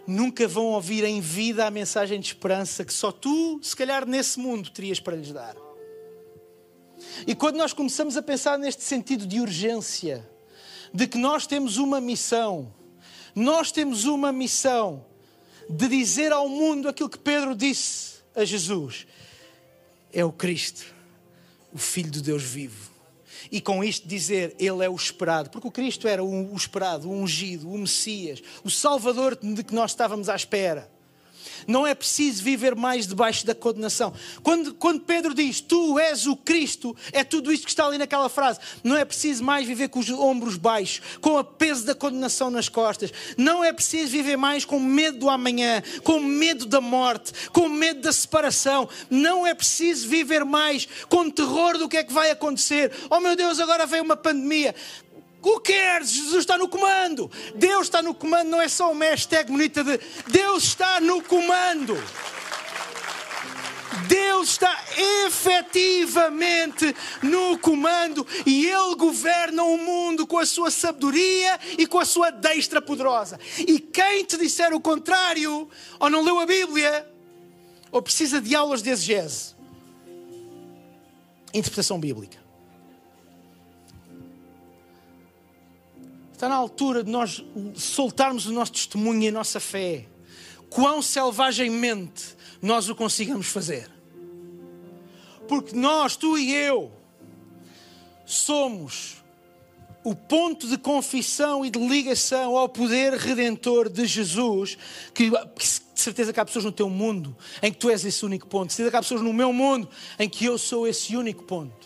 Nunca 0.07 0.47
vão 0.47 0.65
ouvir 0.69 1.03
em 1.03 1.21
vida 1.21 1.67
a 1.67 1.69
mensagem 1.69 2.19
de 2.19 2.25
esperança 2.25 2.83
que 2.83 2.91
só 2.91 3.11
tu, 3.11 3.59
se 3.61 3.75
calhar 3.75 4.03
nesse 4.07 4.39
mundo, 4.39 4.71
terias 4.71 4.99
para 4.99 5.15
lhes 5.15 5.31
dar. 5.31 5.55
E 7.27 7.35
quando 7.35 7.57
nós 7.57 7.71
começamos 7.71 8.17
a 8.17 8.23
pensar 8.23 8.57
neste 8.57 8.81
sentido 8.81 9.27
de 9.27 9.39
urgência, 9.39 10.27
de 10.93 11.07
que 11.07 11.17
nós 11.17 11.47
temos 11.47 11.77
uma 11.77 12.01
missão, 12.01 12.73
nós 13.33 13.71
temos 13.71 14.05
uma 14.05 14.31
missão 14.31 15.05
de 15.69 15.87
dizer 15.87 16.31
ao 16.31 16.49
mundo 16.49 16.89
aquilo 16.89 17.09
que 17.09 17.17
Pedro 17.17 17.55
disse 17.55 18.15
a 18.35 18.43
Jesus: 18.43 19.07
é 20.11 20.23
o 20.23 20.31
Cristo, 20.31 20.85
o 21.73 21.77
Filho 21.77 22.11
de 22.11 22.21
Deus 22.21 22.43
vivo. 22.43 22.91
E 23.51 23.59
com 23.59 23.83
isto 23.83 24.07
dizer 24.07 24.55
Ele 24.59 24.85
é 24.85 24.89
o 24.89 24.95
esperado, 24.95 25.49
porque 25.49 25.67
o 25.67 25.71
Cristo 25.71 26.07
era 26.07 26.23
o 26.23 26.55
esperado, 26.55 27.09
o 27.09 27.13
ungido, 27.13 27.69
o 27.69 27.77
Messias, 27.77 28.41
o 28.63 28.69
Salvador 28.69 29.35
de 29.35 29.63
que 29.63 29.73
nós 29.73 29.91
estávamos 29.91 30.29
à 30.29 30.35
espera. 30.35 30.91
Não 31.67 31.85
é 31.85 31.93
preciso 31.93 32.43
viver 32.43 32.75
mais 32.75 33.07
debaixo 33.07 33.45
da 33.45 33.55
condenação. 33.55 34.13
Quando, 34.43 34.73
quando 34.73 35.01
Pedro 35.01 35.33
diz, 35.33 35.61
Tu 35.61 35.99
és 35.99 36.27
o 36.27 36.35
Cristo, 36.35 36.95
é 37.11 37.23
tudo 37.23 37.51
isto 37.51 37.63
que 37.65 37.69
está 37.71 37.85
ali 37.85 37.97
naquela 37.97 38.29
frase. 38.29 38.59
Não 38.83 38.97
é 38.97 39.05
preciso 39.05 39.43
mais 39.43 39.65
viver 39.65 39.89
com 39.89 39.99
os 39.99 40.09
ombros 40.09 40.57
baixos, 40.57 41.01
com 41.19 41.37
o 41.37 41.43
peso 41.43 41.85
da 41.85 41.95
condenação 41.95 42.49
nas 42.49 42.69
costas. 42.69 43.11
Não 43.37 43.63
é 43.63 43.71
preciso 43.71 44.11
viver 44.11 44.37
mais 44.37 44.65
com 44.65 44.79
medo 44.79 45.19
do 45.19 45.29
amanhã, 45.29 45.81
com 46.03 46.19
medo 46.19 46.65
da 46.65 46.81
morte, 46.81 47.31
com 47.51 47.69
medo 47.69 48.01
da 48.01 48.11
separação. 48.11 48.87
Não 49.09 49.45
é 49.45 49.53
preciso 49.53 50.07
viver 50.07 50.43
mais 50.43 50.87
com 51.09 51.29
terror 51.29 51.77
do 51.77 51.87
que 51.87 51.97
é 51.97 52.03
que 52.03 52.13
vai 52.13 52.31
acontecer. 52.31 52.91
Oh 53.09 53.19
meu 53.19 53.35
Deus, 53.35 53.59
agora 53.59 53.85
vem 53.85 54.01
uma 54.01 54.17
pandemia. 54.17 54.75
O 55.41 55.59
que 55.59 55.73
queres? 55.73 56.11
Jesus 56.11 56.39
está 56.39 56.57
no 56.57 56.67
comando. 56.67 57.31
Deus 57.55 57.83
está 57.83 58.01
no 58.01 58.13
comando, 58.13 58.49
não 58.49 58.61
é 58.61 58.67
só 58.67 58.91
uma 58.91 59.05
hashtag 59.05 59.51
bonita 59.51 59.83
de 59.83 59.99
Deus 60.27 60.63
está 60.63 60.99
no 60.99 61.21
comando. 61.23 61.97
Deus 64.07 64.49
está 64.49 64.77
efetivamente 65.25 66.95
no 67.21 67.57
comando 67.57 68.25
e 68.45 68.67
Ele 68.67 68.95
governa 68.95 69.63
o 69.63 69.77
mundo 69.77 70.27
com 70.27 70.37
a 70.37 70.45
sua 70.45 70.69
sabedoria 70.69 71.59
e 71.77 71.87
com 71.87 71.99
a 71.99 72.05
sua 72.05 72.29
destra 72.29 72.81
poderosa. 72.81 73.39
E 73.57 73.79
quem 73.79 74.25
te 74.25 74.37
disser 74.37 74.73
o 74.73 74.81
contrário, 74.81 75.69
ou 75.99 76.09
não 76.09 76.23
leu 76.23 76.39
a 76.39 76.45
Bíblia, 76.45 77.09
ou 77.91 78.01
precisa 78.01 78.41
de 78.41 78.55
aulas 78.55 78.81
de 78.81 78.89
exegese, 78.89 79.55
interpretação 81.53 81.99
bíblica. 81.99 82.40
Está 86.41 86.49
na 86.49 86.55
altura 86.55 87.03
de 87.03 87.11
nós 87.11 87.45
soltarmos 87.75 88.47
o 88.47 88.51
nosso 88.51 88.71
testemunho 88.71 89.21
e 89.21 89.27
a 89.27 89.31
nossa 89.31 89.59
fé. 89.59 90.07
Quão 90.71 90.99
selvagemmente 90.99 92.35
nós 92.59 92.89
o 92.89 92.95
consigamos 92.95 93.45
fazer. 93.45 93.87
Porque 95.47 95.75
nós, 95.75 96.15
tu 96.15 96.39
e 96.39 96.51
eu, 96.51 96.91
somos 98.25 99.17
o 100.03 100.15
ponto 100.15 100.67
de 100.67 100.79
confissão 100.79 101.63
e 101.63 101.69
de 101.69 101.77
ligação 101.77 102.57
ao 102.57 102.67
poder 102.67 103.13
redentor 103.13 103.87
de 103.87 104.07
Jesus, 104.07 104.79
que, 105.13 105.29
de 105.29 106.01
certeza 106.01 106.33
que 106.33 106.39
há 106.39 106.45
pessoas 106.45 106.65
no 106.65 106.71
teu 106.71 106.89
mundo 106.89 107.37
em 107.61 107.71
que 107.71 107.77
tu 107.77 107.87
és 107.87 108.03
esse 108.03 108.25
único 108.25 108.47
ponto, 108.47 108.69
de 108.69 108.73
certeza 108.73 108.89
que 108.89 108.97
há 108.97 109.01
pessoas 109.03 109.21
no 109.21 109.31
meu 109.31 109.53
mundo 109.53 109.87
em 110.17 110.27
que 110.27 110.45
eu 110.45 110.57
sou 110.57 110.87
esse 110.87 111.15
único 111.15 111.43
ponto. 111.43 111.80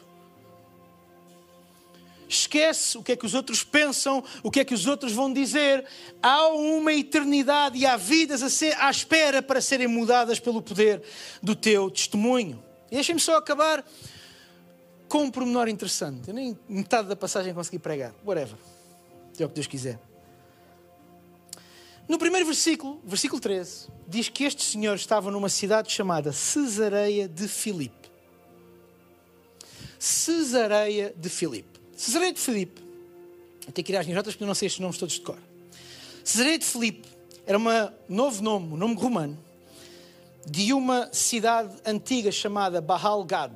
Esquece 2.28 2.98
o 2.98 3.04
que 3.04 3.12
é 3.12 3.16
que 3.16 3.26
os 3.26 3.34
outros 3.34 3.64
pensam, 3.64 4.24
o 4.42 4.50
que 4.50 4.60
é 4.60 4.66
que 4.66 4.74
os 4.74 4.88
outros 4.88 5.14
vão 5.14 5.32
dizer. 5.32 5.86
Há 6.22 6.48
uma 6.50 6.94
eternidade 6.94 7.78
e 7.78 7.86
há 7.86 7.98
vidas 7.98 8.42
a 8.42 8.50
ser, 8.50 8.76
à 8.80 8.90
espera 8.90 9.42
para 9.42 9.62
serem 9.62 9.88
mudadas 9.88 10.40
pelo 10.40 10.62
poder 10.62 11.02
do 11.42 11.56
teu 11.56 11.90
testemunho. 11.90 12.64
E 12.92 12.96
deixem-me 12.96 13.22
só 13.22 13.38
acabar 13.38 13.86
com 15.08 15.24
um 15.24 15.32
pormenor 15.32 15.68
interessante. 15.68 16.28
Eu 16.28 16.34
nem 16.34 16.58
metade 16.68 17.08
da 17.08 17.16
passagem 17.16 17.54
consegui 17.54 17.80
pregar. 17.80 18.14
Whatever. 18.26 18.58
É 19.40 19.46
o 19.46 19.50
que 19.50 19.56
Deus 19.56 19.68
quiser. 19.68 20.00
No 22.08 22.20
primeiro 22.20 22.46
versículo, 22.46 23.02
versículo 23.04 23.42
13, 23.42 23.88
diz 24.08 24.30
que 24.30 24.44
este 24.44 24.64
senhor 24.64 24.96
estava 24.96 25.32
numa 25.32 25.50
cidade 25.50 25.92
chamada 25.92 26.32
Cesareia 26.32 27.28
de 27.28 27.48
Filipe. 27.48 28.12
Cesareia 29.98 31.14
de 31.18 31.30
Filipe. 31.30 31.75
Cesareia 31.96 32.34
de 32.34 32.40
Filipe, 32.40 32.82
tenho 33.74 33.86
que 33.86 33.92
ir 33.92 33.98
às 33.98 34.06
minhas 34.06 34.18
notas 34.18 34.34
porque 34.34 34.44
eu 34.44 34.48
não 34.48 34.56
sei 34.56 34.68
estes 34.68 34.80
nomes 34.80 34.98
todos 34.98 35.16
de 35.16 35.22
cor. 35.22 35.38
Cesareia 36.24 36.60
de 36.60 36.66
Filipe 36.66 37.08
era 37.46 37.58
um 37.58 37.64
novo 38.10 38.44
nome, 38.44 38.74
um 38.74 38.78
nome 38.78 38.96
romano, 38.96 39.38
de 40.46 40.74
uma 40.74 41.10
cidade 41.14 41.74
antiga 41.86 42.32
chamada 42.32 42.82
Bahal 42.82 43.24
Gad. 43.24 43.54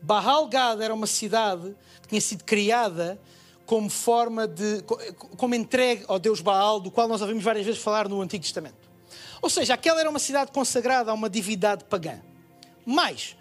Bahal 0.00 0.46
Gad 0.46 0.80
era 0.80 0.92
uma 0.92 1.06
cidade 1.06 1.74
que 2.02 2.08
tinha 2.08 2.20
sido 2.20 2.44
criada 2.44 3.18
como 3.64 3.88
forma 3.88 4.46
de. 4.46 4.82
como 5.36 5.54
entregue 5.54 6.04
ao 6.08 6.18
Deus 6.18 6.40
Baal, 6.40 6.80
do 6.80 6.90
qual 6.90 7.08
nós 7.08 7.22
ouvimos 7.22 7.42
várias 7.42 7.64
vezes 7.64 7.80
falar 7.80 8.08
no 8.08 8.20
Antigo 8.20 8.42
Testamento. 8.42 8.82
Ou 9.40 9.48
seja, 9.48 9.74
aquela 9.74 10.00
era 10.00 10.10
uma 10.10 10.18
cidade 10.18 10.52
consagrada 10.52 11.10
a 11.10 11.14
uma 11.14 11.30
divindade 11.30 11.84
pagã. 11.84 12.20
Mas, 12.84 13.36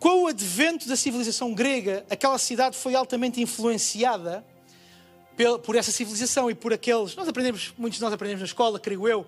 com 0.00 0.24
o 0.24 0.26
advento 0.28 0.88
da 0.88 0.96
civilização 0.96 1.52
grega, 1.52 2.06
aquela 2.08 2.38
cidade 2.38 2.74
foi 2.74 2.94
altamente 2.94 3.40
influenciada 3.42 4.42
por 5.62 5.76
essa 5.76 5.92
civilização 5.92 6.50
e 6.50 6.54
por 6.54 6.72
aqueles. 6.72 7.14
Nós 7.14 7.28
aprendemos, 7.28 7.74
muitos 7.76 7.98
de 7.98 8.02
nós 8.02 8.12
aprendemos 8.12 8.40
na 8.40 8.46
escola, 8.46 8.80
creio 8.80 9.06
eu, 9.06 9.26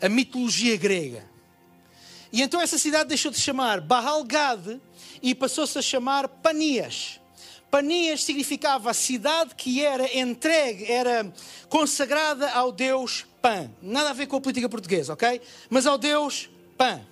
a 0.00 0.08
mitologia 0.08 0.76
grega. 0.76 1.28
E 2.32 2.40
então 2.40 2.60
essa 2.60 2.78
cidade 2.78 3.08
deixou 3.08 3.32
de 3.32 3.36
se 3.36 3.42
chamar 3.42 3.80
Baal-Gad 3.80 4.80
e 5.20 5.34
passou-se 5.34 5.76
a 5.76 5.82
chamar 5.82 6.28
Panias. 6.28 7.20
Panias 7.68 8.22
significava 8.22 8.90
a 8.90 8.94
cidade 8.94 9.56
que 9.56 9.84
era 9.84 10.16
entregue, 10.16 10.84
era 10.90 11.32
consagrada 11.68 12.48
ao 12.50 12.70
Deus 12.70 13.26
Pan. 13.40 13.72
Nada 13.82 14.10
a 14.10 14.12
ver 14.12 14.26
com 14.26 14.36
a 14.36 14.40
política 14.40 14.68
portuguesa, 14.68 15.14
ok? 15.14 15.40
Mas 15.68 15.84
ao 15.84 15.98
Deus 15.98 16.48
Pan. 16.78 17.04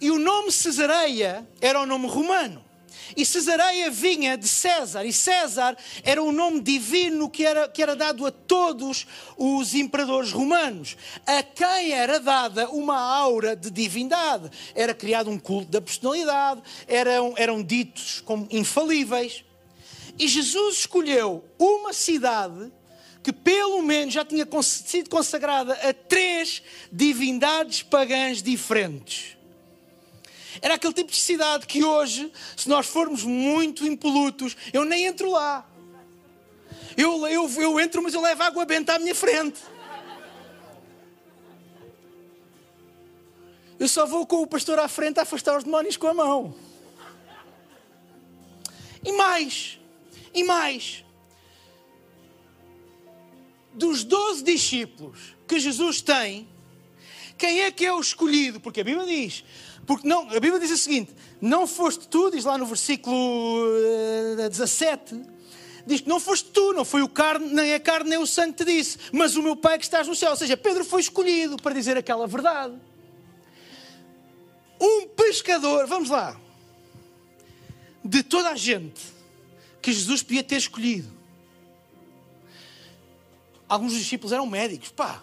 E 0.00 0.10
o 0.10 0.18
nome 0.18 0.52
Cesareia 0.52 1.46
era 1.60 1.80
o 1.80 1.86
nome 1.86 2.06
romano. 2.06 2.66
E 3.14 3.24
Cesareia 3.24 3.90
vinha 3.90 4.36
de 4.36 4.48
César, 4.48 5.04
e 5.04 5.12
César 5.12 5.76
era 6.02 6.22
o 6.22 6.32
nome 6.32 6.60
divino 6.60 7.30
que 7.30 7.44
era, 7.44 7.68
que 7.68 7.82
era 7.82 7.94
dado 7.94 8.26
a 8.26 8.30
todos 8.30 9.06
os 9.36 9.74
imperadores 9.74 10.32
romanos, 10.32 10.96
a 11.24 11.42
quem 11.42 11.92
era 11.92 12.18
dada 12.18 12.68
uma 12.70 12.98
aura 12.98 13.54
de 13.54 13.70
divindade. 13.70 14.50
Era 14.74 14.92
criado 14.92 15.30
um 15.30 15.38
culto 15.38 15.70
da 15.70 15.80
personalidade, 15.80 16.62
eram, 16.88 17.34
eram 17.36 17.62
ditos 17.62 18.20
como 18.22 18.48
infalíveis. 18.50 19.44
E 20.18 20.26
Jesus 20.26 20.78
escolheu 20.78 21.44
uma 21.58 21.92
cidade 21.92 22.72
que 23.22 23.32
pelo 23.32 23.82
menos 23.82 24.14
já 24.14 24.24
tinha 24.24 24.46
sido 24.62 25.10
consagrada 25.10 25.74
a 25.74 25.92
três 25.92 26.62
divindades 26.90 27.82
pagãs 27.82 28.42
diferentes. 28.42 29.35
Era 30.60 30.74
aquele 30.74 30.92
tipo 30.92 31.10
de 31.10 31.18
cidade 31.18 31.66
que 31.66 31.84
hoje, 31.84 32.32
se 32.56 32.68
nós 32.68 32.86
formos 32.86 33.22
muito 33.24 33.86
impolutos, 33.86 34.56
eu 34.72 34.84
nem 34.84 35.06
entro 35.06 35.30
lá. 35.30 35.66
Eu, 36.96 37.26
eu, 37.26 37.48
eu 37.60 37.80
entro, 37.80 38.02
mas 38.02 38.14
eu 38.14 38.20
levo 38.20 38.42
água 38.42 38.64
benta 38.64 38.94
à 38.94 38.98
minha 38.98 39.14
frente. 39.14 39.60
Eu 43.78 43.88
só 43.88 44.06
vou 44.06 44.26
com 44.26 44.42
o 44.42 44.46
pastor 44.46 44.78
à 44.78 44.88
frente 44.88 45.18
a 45.18 45.22
afastar 45.22 45.56
os 45.56 45.64
demónios 45.64 45.96
com 45.96 46.06
a 46.06 46.14
mão. 46.14 46.54
E 49.04 49.12
mais, 49.12 49.78
e 50.34 50.42
mais. 50.42 51.04
Dos 53.74 54.02
doze 54.02 54.42
discípulos 54.42 55.36
que 55.46 55.60
Jesus 55.60 56.00
tem, 56.00 56.48
quem 57.36 57.60
é 57.60 57.70
que 57.70 57.84
é 57.84 57.92
o 57.92 58.00
escolhido? 58.00 58.58
Porque 58.58 58.80
a 58.80 58.84
Bíblia 58.84 59.06
diz: 59.06 59.44
porque 59.86 60.06
não, 60.06 60.28
a 60.28 60.40
Bíblia 60.40 60.58
diz 60.58 60.70
o 60.70 60.76
seguinte: 60.76 61.14
não 61.40 61.66
foste 61.66 62.08
tu, 62.08 62.30
diz 62.30 62.44
lá 62.44 62.58
no 62.58 62.66
versículo 62.66 63.16
17, 64.36 65.14
eh, 65.14 65.18
diz 65.86 66.00
que 66.00 66.08
não 66.08 66.18
foste 66.18 66.50
tu, 66.50 66.72
não 66.72 66.84
foi 66.84 67.02
o 67.02 67.08
carne, 67.08 67.52
nem 67.52 67.74
a 67.74 67.80
carne 67.80 68.10
nem 68.10 68.18
o 68.18 68.26
sangue 68.26 68.54
te 68.54 68.64
disse, 68.64 68.98
mas 69.12 69.36
o 69.36 69.42
meu 69.42 69.56
Pai 69.56 69.78
que 69.78 69.84
estás 69.84 70.06
no 70.06 70.14
céu. 70.14 70.30
Ou 70.30 70.36
seja, 70.36 70.56
Pedro 70.56 70.84
foi 70.84 71.00
escolhido 71.00 71.56
para 71.56 71.74
dizer 71.74 71.96
aquela 71.96 72.26
verdade. 72.26 72.74
Um 74.80 75.06
pescador, 75.08 75.86
vamos 75.86 76.10
lá, 76.10 76.38
de 78.04 78.22
toda 78.22 78.50
a 78.50 78.56
gente 78.56 79.00
que 79.80 79.92
Jesus 79.92 80.22
podia 80.22 80.42
ter 80.42 80.56
escolhido, 80.56 81.16
Alguns 83.68 83.94
discípulos 83.94 84.32
eram 84.32 84.46
médicos. 84.46 84.90
Pá, 84.90 85.22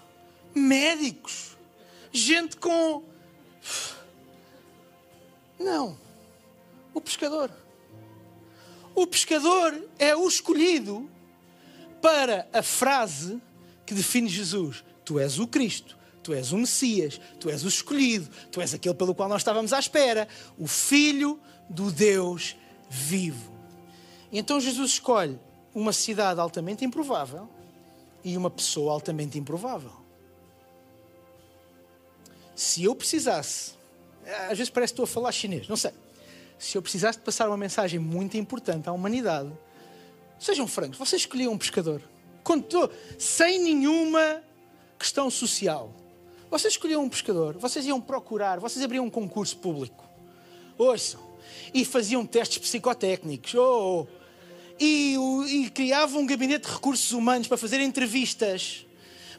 médicos. 0.54 1.56
Gente 2.12 2.58
com. 2.58 3.04
Não. 5.60 5.98
O 6.94 7.02
pescador. 7.02 7.52
O 8.96 9.08
pescador 9.08 9.90
é 9.98 10.16
o 10.16 10.28
escolhido 10.28 11.10
para 12.02 12.48
a 12.54 12.62
frase 12.62 13.42
que 13.86 13.94
define 13.94 14.30
Jesus: 14.30 14.84
Tu 15.04 15.20
és 15.20 15.40
o 15.40 15.48
Cristo, 15.48 15.98
tu 16.22 16.34
és 16.34 16.52
o 16.52 16.58
Messias, 16.58 17.20
tu 17.40 17.50
és 17.50 17.64
o 17.64 17.68
escolhido, 17.68 18.30
tu 18.52 18.62
és 18.62 18.74
aquele 18.74 18.96
pelo 18.96 19.16
qual 19.16 19.28
nós 19.28 19.42
estávamos 19.42 19.74
à 19.74 19.80
espera, 19.80 20.28
o 20.58 20.68
Filho 20.68 21.40
do 21.70 21.92
Deus 21.92 22.56
vivo. 22.90 23.52
Então 24.32 24.60
Jesus 24.60 24.92
escolhe 24.92 25.40
uma 25.74 25.94
cidade 25.94 26.40
altamente 26.40 26.86
improvável 26.86 27.50
e 28.24 28.38
uma 28.38 28.50
pessoa 28.50 28.94
altamente 28.94 29.38
improvável. 29.40 29.92
Se 32.56 32.84
eu 32.84 32.96
precisasse, 32.96 33.74
às 34.50 34.58
vezes 34.58 34.70
parece 34.70 34.94
que 34.94 35.02
estou 35.02 35.04
a 35.04 35.08
falar 35.08 35.32
chinês, 35.32 35.68
não 35.68 35.76
sei. 35.76 35.92
Se 36.58 36.78
eu 36.78 36.82
precisasse 36.82 37.18
de 37.18 37.24
passar 37.24 37.48
uma 37.48 37.58
mensagem 37.58 38.00
muito 38.00 38.38
importante 38.38 38.88
à 38.88 38.92
humanidade, 38.92 39.52
sejam 40.40 40.68
francos, 40.68 40.98
vocês 40.98 41.22
escolhiam 41.22 41.52
um 41.54 41.58
pescador, 41.58 42.02
Contou, 42.44 42.92
sem 43.18 43.60
nenhuma 43.60 44.44
questão 45.00 45.30
social. 45.30 45.94
Vocês 46.52 46.74
escolhiam 46.74 47.02
um 47.02 47.10
pescador, 47.10 47.58
vocês 47.58 47.86
iam 47.86 48.00
procurar, 48.02 48.60
vocês 48.60 48.84
abriam 48.84 49.06
um 49.06 49.10
concurso 49.10 49.58
público. 49.58 50.04
Ouçam. 50.78 51.22
E 51.74 51.86
faziam 51.86 52.26
testes 52.26 52.58
psicotécnicos. 52.60 53.56
Oh, 53.56 54.02
oh 54.02 54.08
e, 54.80 55.16
e 55.48 55.70
criava 55.70 56.18
um 56.18 56.26
gabinete 56.26 56.68
de 56.68 56.74
recursos 56.74 57.12
humanos 57.12 57.48
para 57.48 57.58
fazer 57.58 57.80
entrevistas 57.80 58.86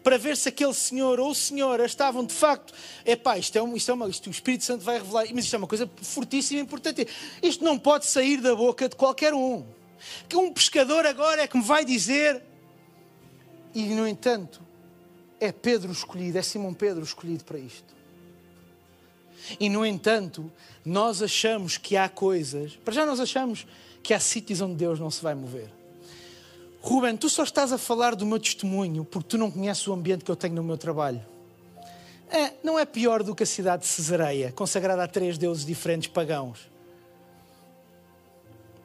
para 0.05 0.19
ver 0.19 0.37
se 0.37 0.51
aquele 0.51 0.75
senhor 0.75 1.19
ou 1.19 1.35
senhora 1.35 1.87
estavam 1.87 2.27
de 2.27 2.35
facto. 2.35 2.75
Epá, 3.07 3.39
isto 3.39 3.57
é, 3.57 3.63
um, 3.63 3.75
isto 3.75 3.91
é 3.91 3.95
uma. 3.95 4.07
Isto, 4.07 4.27
o 4.27 4.31
Espírito 4.31 4.63
Santo 4.63 4.85
vai 4.85 4.99
revelar. 4.99 5.25
Mas 5.33 5.47
isto 5.47 5.55
é 5.55 5.57
uma 5.57 5.67
coisa 5.67 5.91
fortíssima 6.03 6.61
e 6.61 6.63
importante. 6.63 7.09
Isto 7.43 7.65
não 7.65 7.79
pode 7.79 8.05
sair 8.05 8.41
da 8.43 8.55
boca 8.55 8.87
de 8.87 8.95
qualquer 8.95 9.33
um. 9.33 9.65
Que 10.29 10.37
um 10.37 10.53
pescador 10.53 11.07
agora 11.07 11.43
é 11.43 11.47
que 11.47 11.57
me 11.57 11.65
vai 11.65 11.87
dizer. 11.87 12.43
E, 13.75 13.83
no 13.87 14.07
entanto, 14.07 14.61
é 15.41 15.51
Pedro 15.51 15.91
escolhido, 15.91 16.37
é 16.39 16.43
Simão 16.43 16.75
Pedro 16.75 17.03
escolhido 17.03 17.43
para 17.43 17.59
isto. 17.59 17.95
E, 19.59 19.71
no 19.71 19.87
entanto, 19.87 20.53
nós 20.85 21.23
achamos 21.23 21.79
que 21.79 21.97
há 21.97 22.11
coisas. 22.11 22.77
Para 22.77 22.93
já, 22.93 23.07
nós 23.07 23.19
achamos 23.19 23.67
que 24.03 24.13
há 24.13 24.21
sítios 24.21 24.61
onde 24.61 24.75
Deus 24.75 25.01
não 25.01 25.11
se 25.11 25.23
vai 25.23 25.35
mover. 25.35 25.71
Ruben, 26.85 27.17
tu 27.17 27.31
só 27.31 27.45
estás 27.45 27.73
a 27.73 27.79
falar 27.79 28.15
do 28.15 28.27
meu 28.27 28.39
testemunho 28.39 29.07
porque 29.07 29.31
tu 29.31 29.39
não 29.39 29.51
conheces 29.51 29.89
o 29.89 29.95
ambiente 29.95 30.23
que 30.23 30.31
eu 30.31 30.37
tenho 30.37 30.55
no 30.57 30.63
meu 30.63 30.77
trabalho. 30.77 31.25
É, 32.31 32.53
não 32.63 32.79
é 32.79 32.85
pior 32.85 33.23
do 33.23 33.35
que 33.35 33.43
a 33.43 33.47
cidade 33.47 33.85
de 33.85 33.89
Cesareia, 33.89 34.53
consagrada 34.53 35.03
a 35.03 35.09
três 35.09 35.39
deuses 35.39 35.65
diferentes 35.65 36.09
pagãos. 36.09 36.71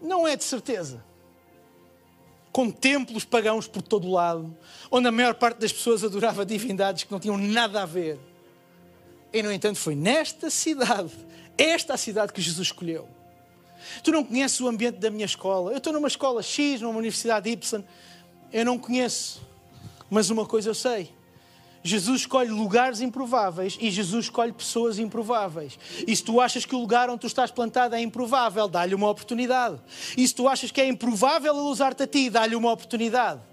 Não 0.02 0.26
é 0.26 0.38
de 0.38 0.46
certeza. 0.46 1.04
Com 2.54 2.72
templos 2.72 3.26
pagãos 3.26 3.68
por 3.68 3.82
todo 3.82 4.08
o 4.08 4.14
lado, 4.14 4.58
onde 4.90 5.10
a 5.10 5.12
maior 5.12 5.34
parte 5.34 5.58
das 5.58 5.74
pessoas 5.74 6.02
adorava 6.02 6.46
divindades 6.46 7.04
que 7.04 7.12
não 7.12 7.20
tinham 7.20 7.38
nada 7.38 7.82
a 7.82 7.86
ver. 7.86 8.18
E, 9.34 9.44
no 9.44 9.52
entanto, 9.52 9.78
foi 9.78 9.94
nesta 9.94 10.50
cidade, 10.50 11.12
esta 11.58 11.96
a 11.96 11.98
cidade 11.98 12.32
que 12.32 12.40
Jesus 12.40 12.68
escolheu 12.68 13.19
Tu 14.04 14.12
não 14.12 14.24
conheces 14.24 14.60
o 14.62 14.68
ambiente 14.68 14.98
da 14.98 15.10
minha 15.10 15.26
escola. 15.26 15.72
Eu 15.72 15.78
estou 15.78 15.94
numa 15.94 16.08
escola 16.08 16.42
X, 16.42 16.82
numa 16.82 16.98
universidade 16.98 17.50
Y. 17.50 17.84
Eu 18.52 18.66
não 18.66 18.78
conheço. 18.78 19.42
Mas 20.10 20.30
uma 20.30 20.46
coisa 20.46 20.70
eu 20.70 20.76
sei. 20.76 21.12
Jesus 21.82 22.22
escolhe 22.22 22.50
lugares 22.50 23.00
improváveis 23.00 23.78
e 23.80 23.90
Jesus 23.90 24.26
escolhe 24.26 24.52
pessoas 24.52 25.00
improváveis. 25.00 25.80
E 26.06 26.14
se 26.16 26.24
tu 26.24 26.42
achas 26.42 26.66
que 26.66 26.76
o 26.76 26.80
lugar 26.80 27.10
onde 27.10 27.22
tu 27.22 27.28
estás 27.28 27.52
plantado 27.52 27.96
é 27.96 28.02
improvável, 28.02 28.68
dá-lhe 28.68 28.94
uma 28.94 29.10
oportunidade. 29.10 29.80
E 30.18 30.28
se 30.28 30.36
tu 30.36 30.48
achas 30.48 30.72
que 30.72 30.82
é 30.82 30.88
improvável 30.88 31.54
ele 31.54 31.64
usar-te 31.64 32.04
a 32.04 32.08
ti, 32.08 32.30
dá-lhe 32.30 32.56
uma 32.56 32.72
oportunidade. 32.72 33.49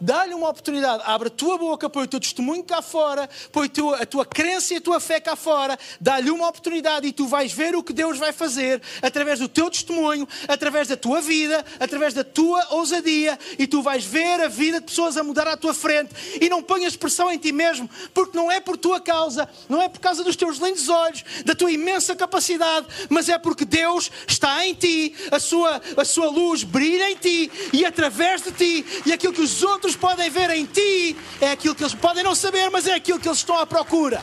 Dá-lhe 0.00 0.32
uma 0.32 0.48
oportunidade, 0.48 1.02
abre 1.04 1.26
a 1.26 1.30
tua 1.30 1.58
boca, 1.58 1.90
põe 1.90 2.04
o 2.04 2.06
teu 2.06 2.20
testemunho 2.20 2.62
cá 2.62 2.80
fora, 2.80 3.28
põe 3.50 3.66
a 3.66 3.68
tua, 3.68 3.96
a 4.02 4.06
tua 4.06 4.24
crença 4.24 4.74
e 4.74 4.76
a 4.76 4.80
tua 4.80 5.00
fé 5.00 5.18
cá 5.18 5.34
fora, 5.34 5.76
dá-lhe 6.00 6.30
uma 6.30 6.48
oportunidade 6.48 7.06
e 7.06 7.12
tu 7.12 7.26
vais 7.26 7.52
ver 7.52 7.74
o 7.74 7.82
que 7.82 7.92
Deus 7.92 8.16
vai 8.16 8.32
fazer 8.32 8.80
através 9.02 9.40
do 9.40 9.48
teu 9.48 9.68
testemunho, 9.68 10.28
através 10.46 10.86
da 10.86 10.96
tua 10.96 11.20
vida, 11.20 11.64
através 11.80 12.14
da 12.14 12.22
tua 12.22 12.64
ousadia. 12.70 13.36
E 13.58 13.66
tu 13.66 13.82
vais 13.82 14.04
ver 14.04 14.40
a 14.40 14.48
vida 14.48 14.78
de 14.78 14.86
pessoas 14.86 15.16
a 15.16 15.24
mudar 15.24 15.48
à 15.48 15.56
tua 15.56 15.74
frente. 15.74 16.14
E 16.40 16.48
não 16.48 16.62
ponhas 16.62 16.94
pressão 16.94 17.30
em 17.32 17.38
ti 17.38 17.50
mesmo, 17.50 17.90
porque 18.14 18.36
não 18.36 18.50
é 18.50 18.60
por 18.60 18.76
tua 18.76 19.00
causa, 19.00 19.48
não 19.68 19.82
é 19.82 19.88
por 19.88 19.98
causa 19.98 20.22
dos 20.22 20.36
teus 20.36 20.58
lindos 20.58 20.88
olhos, 20.88 21.24
da 21.44 21.54
tua 21.56 21.72
imensa 21.72 22.14
capacidade, 22.14 22.86
mas 23.08 23.28
é 23.28 23.36
porque 23.36 23.64
Deus 23.64 24.10
está 24.26 24.64
em 24.64 24.74
ti, 24.74 25.14
a 25.32 25.40
sua, 25.40 25.82
a 25.96 26.04
sua 26.04 26.28
luz 26.30 26.62
brilha 26.62 27.10
em 27.10 27.16
ti 27.16 27.50
e 27.72 27.84
através 27.84 28.42
de 28.42 28.52
ti. 28.52 28.86
E 29.04 29.12
aquilo 29.12 29.32
que 29.32 29.42
os 29.42 29.62
outros 29.62 29.87
outros 29.88 29.96
podem 29.96 30.28
ver 30.28 30.50
em 30.50 30.66
ti 30.66 31.16
é 31.40 31.52
aquilo 31.52 31.74
que 31.74 31.82
eles 31.82 31.94
podem 31.94 32.22
não 32.22 32.34
saber, 32.34 32.68
mas 32.70 32.86
é 32.86 32.94
aquilo 32.94 33.18
que 33.18 33.26
eles 33.26 33.38
estão 33.38 33.56
à 33.58 33.66
procura. 33.66 34.22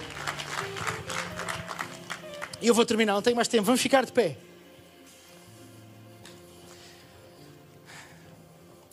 E 2.61 2.67
eu 2.67 2.73
vou 2.73 2.85
terminar, 2.85 3.13
não 3.13 3.21
tenho 3.21 3.35
mais 3.35 3.47
tempo. 3.47 3.63
Vamos 3.63 3.81
ficar 3.81 4.05
de 4.05 4.11
pé. 4.11 4.37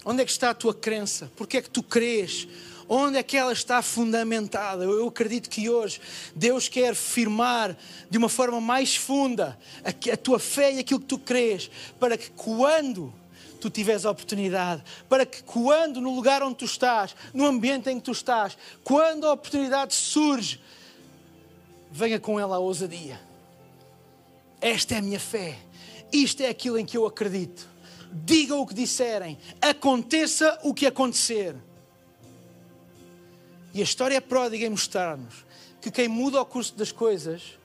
Onde 0.05 0.23
é 0.23 0.25
que 0.25 0.31
está 0.31 0.51
a 0.51 0.55
tua 0.55 0.75
crença? 0.75 1.31
Porquê 1.37 1.59
é 1.59 1.63
que 1.63 1.69
tu 1.69 1.83
crês? 1.83 2.49
Onde 2.89 3.19
é 3.19 3.23
que 3.23 3.37
ela 3.37 3.53
está 3.53 3.83
fundamentada? 3.83 4.85
Eu 4.85 5.07
acredito 5.07 5.51
que 5.51 5.69
hoje 5.69 6.01
Deus 6.35 6.69
quer 6.69 6.95
firmar 6.95 7.77
de 8.11 8.17
uma 8.17 8.29
forma 8.31 8.61
mais 8.61 8.97
funda 8.97 9.59
a 9.85 10.17
tua 10.17 10.39
fé 10.39 10.73
e 10.73 10.79
aquilo 10.79 11.01
que 11.01 11.07
tu 11.07 11.19
crês, 11.19 11.71
para 12.01 12.17
que 12.17 12.31
quando 12.31 13.13
tu 13.63 13.71
tiveres 13.71 14.05
a 14.05 14.11
oportunidade, 14.11 14.83
para 15.09 15.25
que 15.25 15.43
quando 15.45 16.01
no 16.01 16.15
lugar 16.15 16.43
onde 16.43 16.57
tu 16.57 16.65
estás, 16.65 17.15
no 17.33 17.47
ambiente 17.47 17.89
em 17.89 17.99
que 17.99 18.05
tu 18.05 18.11
estás, 18.11 18.59
quando 18.83 19.27
a 19.27 19.33
oportunidade 19.33 19.95
surge, 19.95 20.61
venha 21.91 22.19
com 22.19 22.41
ela 22.41 22.57
a 22.57 22.59
ousadia. 22.59 23.21
Esta 24.61 24.97
é 24.97 24.99
a 24.99 25.03
minha 25.03 25.21
fé. 25.21 25.59
Isto 26.13 26.43
é 26.43 26.49
aquilo 26.49 26.79
em 26.79 26.85
que 26.85 26.97
eu 26.97 27.07
acredito. 27.07 27.69
Diga 28.13 28.57
o 28.57 28.67
que 28.67 28.75
disserem, 28.75 29.39
aconteça 29.61 30.59
o 30.65 30.75
que 30.75 30.87
acontecer. 30.87 31.55
E 33.73 33.81
a 33.81 33.85
história 33.85 34.17
é 34.17 34.21
pródiga 34.21 34.67
em 34.67 34.71
mostrar-nos 34.71 35.47
que 35.81 35.91
quem 35.91 36.09
muda 36.09 36.41
o 36.41 36.45
curso 36.45 36.75
das 36.75 36.93
coisas, 36.93 37.59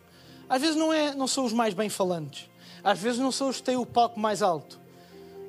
às 0.48 0.62
vezes 0.62 0.76
não, 0.76 0.94
é, 0.94 1.14
não 1.14 1.28
são 1.28 1.44
os 1.44 1.52
mais 1.52 1.74
bem 1.74 1.90
falantes, 1.90 2.50
às 2.84 3.00
vezes 3.00 3.20
não 3.20 3.32
são 3.32 3.50
os 3.50 3.58
que 3.58 3.64
têm 3.64 3.76
o 3.76 3.86
palco 3.86 4.20
mais 4.20 4.42
alto, 4.42 4.80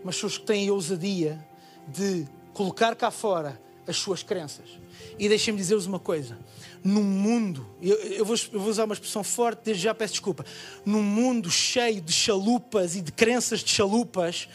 mas 0.04 0.16
são 0.16 0.26
os 0.26 0.38
que 0.38 0.46
têm 0.46 0.68
a 0.68 0.72
ousadia 0.72 1.38
de 1.86 2.26
colocar 2.52 2.94
cá 2.94 3.10
fora 3.10 3.60
as 3.86 3.96
suas 3.96 4.22
crenças. 4.22 4.78
E 5.18 5.28
deixem-me 5.28 5.58
dizer-vos 5.58 5.86
uma 5.86 5.98
coisa: 5.98 6.38
num 6.84 7.02
mundo, 7.02 7.66
eu, 7.80 7.96
eu, 7.96 8.24
vou, 8.24 8.36
eu, 8.52 8.60
vou, 8.60 8.68
usar 8.68 8.84
uma 8.84 8.94
expressão 8.94 9.24
forte, 9.24 9.62
desde 9.64 9.82
já 9.82 9.94
peço 9.94 10.14
desculpa, 10.14 10.44
num 10.84 11.02
mundo 11.02 11.50
cheio 11.50 12.00
de 12.00 12.12
chalupas 12.12 12.94
e 12.94 13.00
de 13.00 13.10
crenças 13.10 13.60
de 13.60 13.70
chalupas, 13.70 14.48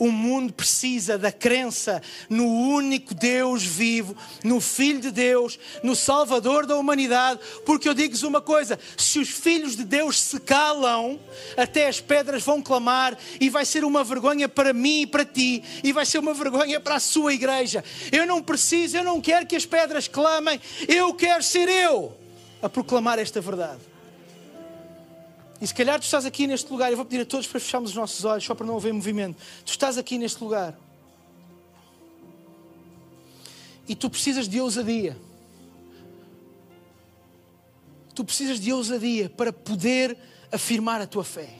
o 0.00 0.10
mundo 0.10 0.50
precisa 0.54 1.18
da 1.18 1.30
crença 1.30 2.02
no 2.30 2.46
único 2.46 3.14
Deus 3.14 3.62
vivo, 3.62 4.16
no 4.42 4.58
Filho 4.58 4.98
de 4.98 5.10
Deus, 5.10 5.58
no 5.82 5.94
Salvador 5.94 6.64
da 6.64 6.74
humanidade, 6.76 7.38
porque 7.66 7.86
eu 7.86 7.92
digo-vos 7.92 8.22
uma 8.22 8.40
coisa: 8.40 8.78
se 8.96 9.18
os 9.18 9.28
filhos 9.28 9.76
de 9.76 9.84
Deus 9.84 10.18
se 10.18 10.40
calam, 10.40 11.20
até 11.54 11.86
as 11.86 12.00
pedras 12.00 12.42
vão 12.42 12.62
clamar 12.62 13.16
e 13.38 13.50
vai 13.50 13.66
ser 13.66 13.84
uma 13.84 14.02
vergonha 14.02 14.48
para 14.48 14.72
mim 14.72 15.02
e 15.02 15.06
para 15.06 15.24
ti, 15.24 15.62
e 15.84 15.92
vai 15.92 16.06
ser 16.06 16.18
uma 16.18 16.32
vergonha 16.32 16.80
para 16.80 16.94
a 16.94 17.00
sua 17.00 17.34
igreja. 17.34 17.84
Eu 18.10 18.26
não 18.26 18.42
preciso, 18.42 18.96
eu 18.96 19.04
não 19.04 19.20
quero 19.20 19.46
que 19.46 19.54
as 19.54 19.66
pedras 19.66 20.08
clamem, 20.08 20.58
eu 20.88 21.12
quero 21.12 21.42
ser 21.42 21.68
eu 21.68 22.16
a 22.62 22.70
proclamar 22.70 23.18
esta 23.18 23.38
verdade. 23.38 23.89
E 25.60 25.66
se 25.66 25.74
calhar 25.74 26.00
tu 26.00 26.04
estás 26.04 26.24
aqui 26.24 26.46
neste 26.46 26.70
lugar, 26.70 26.90
eu 26.90 26.96
vou 26.96 27.04
pedir 27.04 27.22
a 27.22 27.26
todos 27.26 27.46
para 27.46 27.60
fecharmos 27.60 27.90
os 27.90 27.96
nossos 27.96 28.24
olhos, 28.24 28.44
só 28.44 28.54
para 28.54 28.66
não 28.66 28.76
haver 28.76 28.94
movimento. 28.94 29.36
Tu 29.64 29.72
estás 29.72 29.98
aqui 29.98 30.16
neste 30.16 30.42
lugar. 30.42 30.78
E 33.86 33.94
tu 33.94 34.08
precisas 34.08 34.48
de 34.48 34.60
ousadia. 34.60 35.16
Tu 38.14 38.24
precisas 38.24 38.58
de 38.58 38.72
ousadia 38.72 39.28
para 39.28 39.52
poder 39.52 40.16
afirmar 40.50 41.00
a 41.00 41.06
tua 41.06 41.24
fé. 41.24 41.58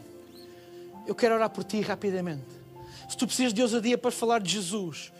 Eu 1.06 1.14
quero 1.14 1.34
orar 1.34 1.50
por 1.50 1.64
ti 1.64 1.80
rapidamente. 1.80 2.46
Se 3.08 3.16
tu 3.16 3.26
precisas 3.26 3.52
de 3.52 3.60
ousadia 3.60 3.98
para 3.98 4.10
falar 4.10 4.40
de 4.40 4.52
Jesus, 4.52 5.12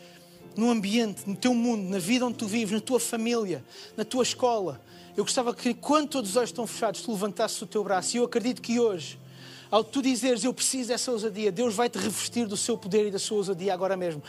no 0.55 0.69
ambiente, 0.69 1.23
no 1.27 1.35
teu 1.35 1.53
mundo, 1.53 1.89
na 1.89 1.99
vida 1.99 2.25
onde 2.25 2.37
tu 2.37 2.47
vives, 2.47 2.71
na 2.71 2.81
tua 2.81 2.99
família, 2.99 3.63
na 3.95 4.03
tua 4.03 4.23
escola, 4.23 4.81
eu 5.15 5.23
gostava 5.23 5.53
que, 5.53 5.73
quando 5.73 6.09
todos 6.09 6.31
os 6.31 6.35
olhos 6.35 6.49
estão 6.49 6.65
fechados, 6.65 7.01
tu 7.01 7.11
levantasses 7.11 7.61
o 7.61 7.67
teu 7.67 7.83
braço. 7.83 8.15
E 8.15 8.19
eu 8.19 8.25
acredito 8.25 8.61
que 8.61 8.79
hoje 8.79 9.19
ao 9.71 9.85
tu 9.85 10.01
dizeres 10.01 10.43
eu 10.43 10.53
preciso 10.53 10.89
dessa 10.89 11.09
ousadia, 11.11 11.49
Deus 11.49 11.73
vai 11.73 11.89
te 11.89 11.97
revestir 11.97 12.45
do 12.45 12.57
seu 12.57 12.77
poder 12.77 13.07
e 13.07 13.11
da 13.11 13.17
sua 13.17 13.37
ousadia 13.37 13.73
agora 13.73 13.95
mesmo. 13.95 14.21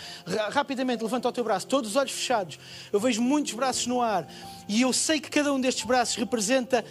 Rapidamente, 0.50 1.02
levanta 1.02 1.28
o 1.28 1.32
teu 1.32 1.42
braço, 1.42 1.66
todos 1.66 1.90
os 1.90 1.96
olhos 1.96 2.12
fechados. 2.12 2.60
Eu 2.92 3.00
vejo 3.00 3.20
muitos 3.20 3.52
braços 3.52 3.88
no 3.88 4.00
ar 4.00 4.32
e 4.68 4.82
eu 4.82 4.92
sei 4.92 5.20
que 5.20 5.28
cada 5.28 5.52
um 5.52 5.60
destes 5.60 5.84
braços 5.84 6.14
representa 6.14 6.84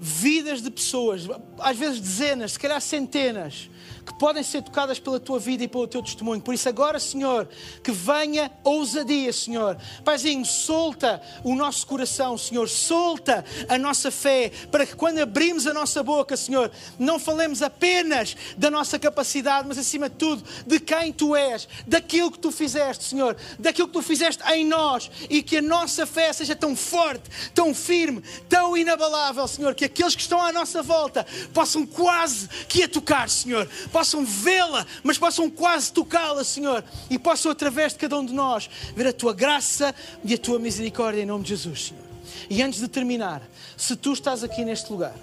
vidas 0.00 0.62
de 0.62 0.70
pessoas, 0.70 1.22
às 1.58 1.76
vezes 1.76 2.00
dezenas, 2.00 2.52
se 2.52 2.58
calhar 2.58 2.80
centenas 2.80 3.68
que 4.08 4.18
podem 4.18 4.42
ser 4.42 4.62
tocadas 4.62 4.98
pela 4.98 5.20
tua 5.20 5.38
vida 5.38 5.64
e 5.64 5.68
pelo 5.68 5.86
teu 5.86 6.02
testemunho. 6.02 6.40
Por 6.40 6.54
isso, 6.54 6.66
agora, 6.66 6.98
Senhor, 6.98 7.46
que 7.84 7.92
venha 7.92 8.50
ousadia, 8.64 9.32
Senhor. 9.32 9.76
Paizinho, 10.02 10.44
solta 10.46 11.20
o 11.44 11.54
nosso 11.54 11.86
coração, 11.86 12.38
Senhor, 12.38 12.68
solta 12.68 13.44
a 13.68 13.76
nossa 13.76 14.10
fé, 14.10 14.50
para 14.70 14.86
que 14.86 14.96
quando 14.96 15.18
abrimos 15.18 15.66
a 15.66 15.74
nossa 15.74 16.02
boca, 16.02 16.38
Senhor, 16.38 16.70
não 16.98 17.18
falemos 17.18 17.60
apenas 17.60 18.34
da 18.56 18.70
nossa 18.70 18.98
capacidade, 18.98 19.68
mas 19.68 19.76
acima 19.76 20.08
de 20.08 20.16
tudo 20.16 20.42
de 20.66 20.80
quem 20.80 21.12
tu 21.12 21.36
és, 21.36 21.68
daquilo 21.86 22.30
que 22.30 22.38
tu 22.38 22.50
fizeste, 22.50 23.04
Senhor, 23.04 23.36
daquilo 23.58 23.88
que 23.88 23.94
tu 23.94 24.02
fizeste 24.02 24.42
em 24.52 24.64
nós 24.64 25.10
e 25.28 25.42
que 25.42 25.58
a 25.58 25.62
nossa 25.62 26.06
fé 26.06 26.32
seja 26.32 26.56
tão 26.56 26.74
forte, 26.74 27.28
tão 27.54 27.74
firme, 27.74 28.22
tão 28.48 28.74
inabalável, 28.74 29.46
Senhor, 29.46 29.74
que 29.74 29.84
aqueles 29.88 30.14
que 30.14 30.22
estão 30.22 30.40
à 30.40 30.52
nossa 30.52 30.82
volta 30.82 31.26
possam 31.52 31.84
quase 31.84 32.48
que 32.68 32.84
a 32.84 32.88
tocar, 32.88 33.28
Senhor 33.28 33.68
possam 33.88 34.24
vê-la, 34.24 34.86
mas 35.02 35.18
possam 35.18 35.50
quase 35.50 35.92
tocá-la, 35.92 36.44
Senhor, 36.44 36.84
e 37.10 37.18
possam, 37.18 37.50
através 37.50 37.92
de 37.92 37.98
cada 37.98 38.18
um 38.18 38.24
de 38.24 38.32
nós, 38.32 38.68
ver 38.94 39.06
a 39.08 39.12
tua 39.12 39.34
graça 39.34 39.94
e 40.24 40.34
a 40.34 40.38
tua 40.38 40.58
misericórdia 40.58 41.22
em 41.22 41.26
nome 41.26 41.42
de 41.42 41.50
Jesus, 41.50 41.86
Senhor. 41.86 42.04
E 42.48 42.62
antes 42.62 42.80
de 42.80 42.88
terminar, 42.88 43.42
se 43.76 43.96
tu 43.96 44.12
estás 44.12 44.44
aqui 44.44 44.64
neste 44.64 44.90
lugar 44.92 45.14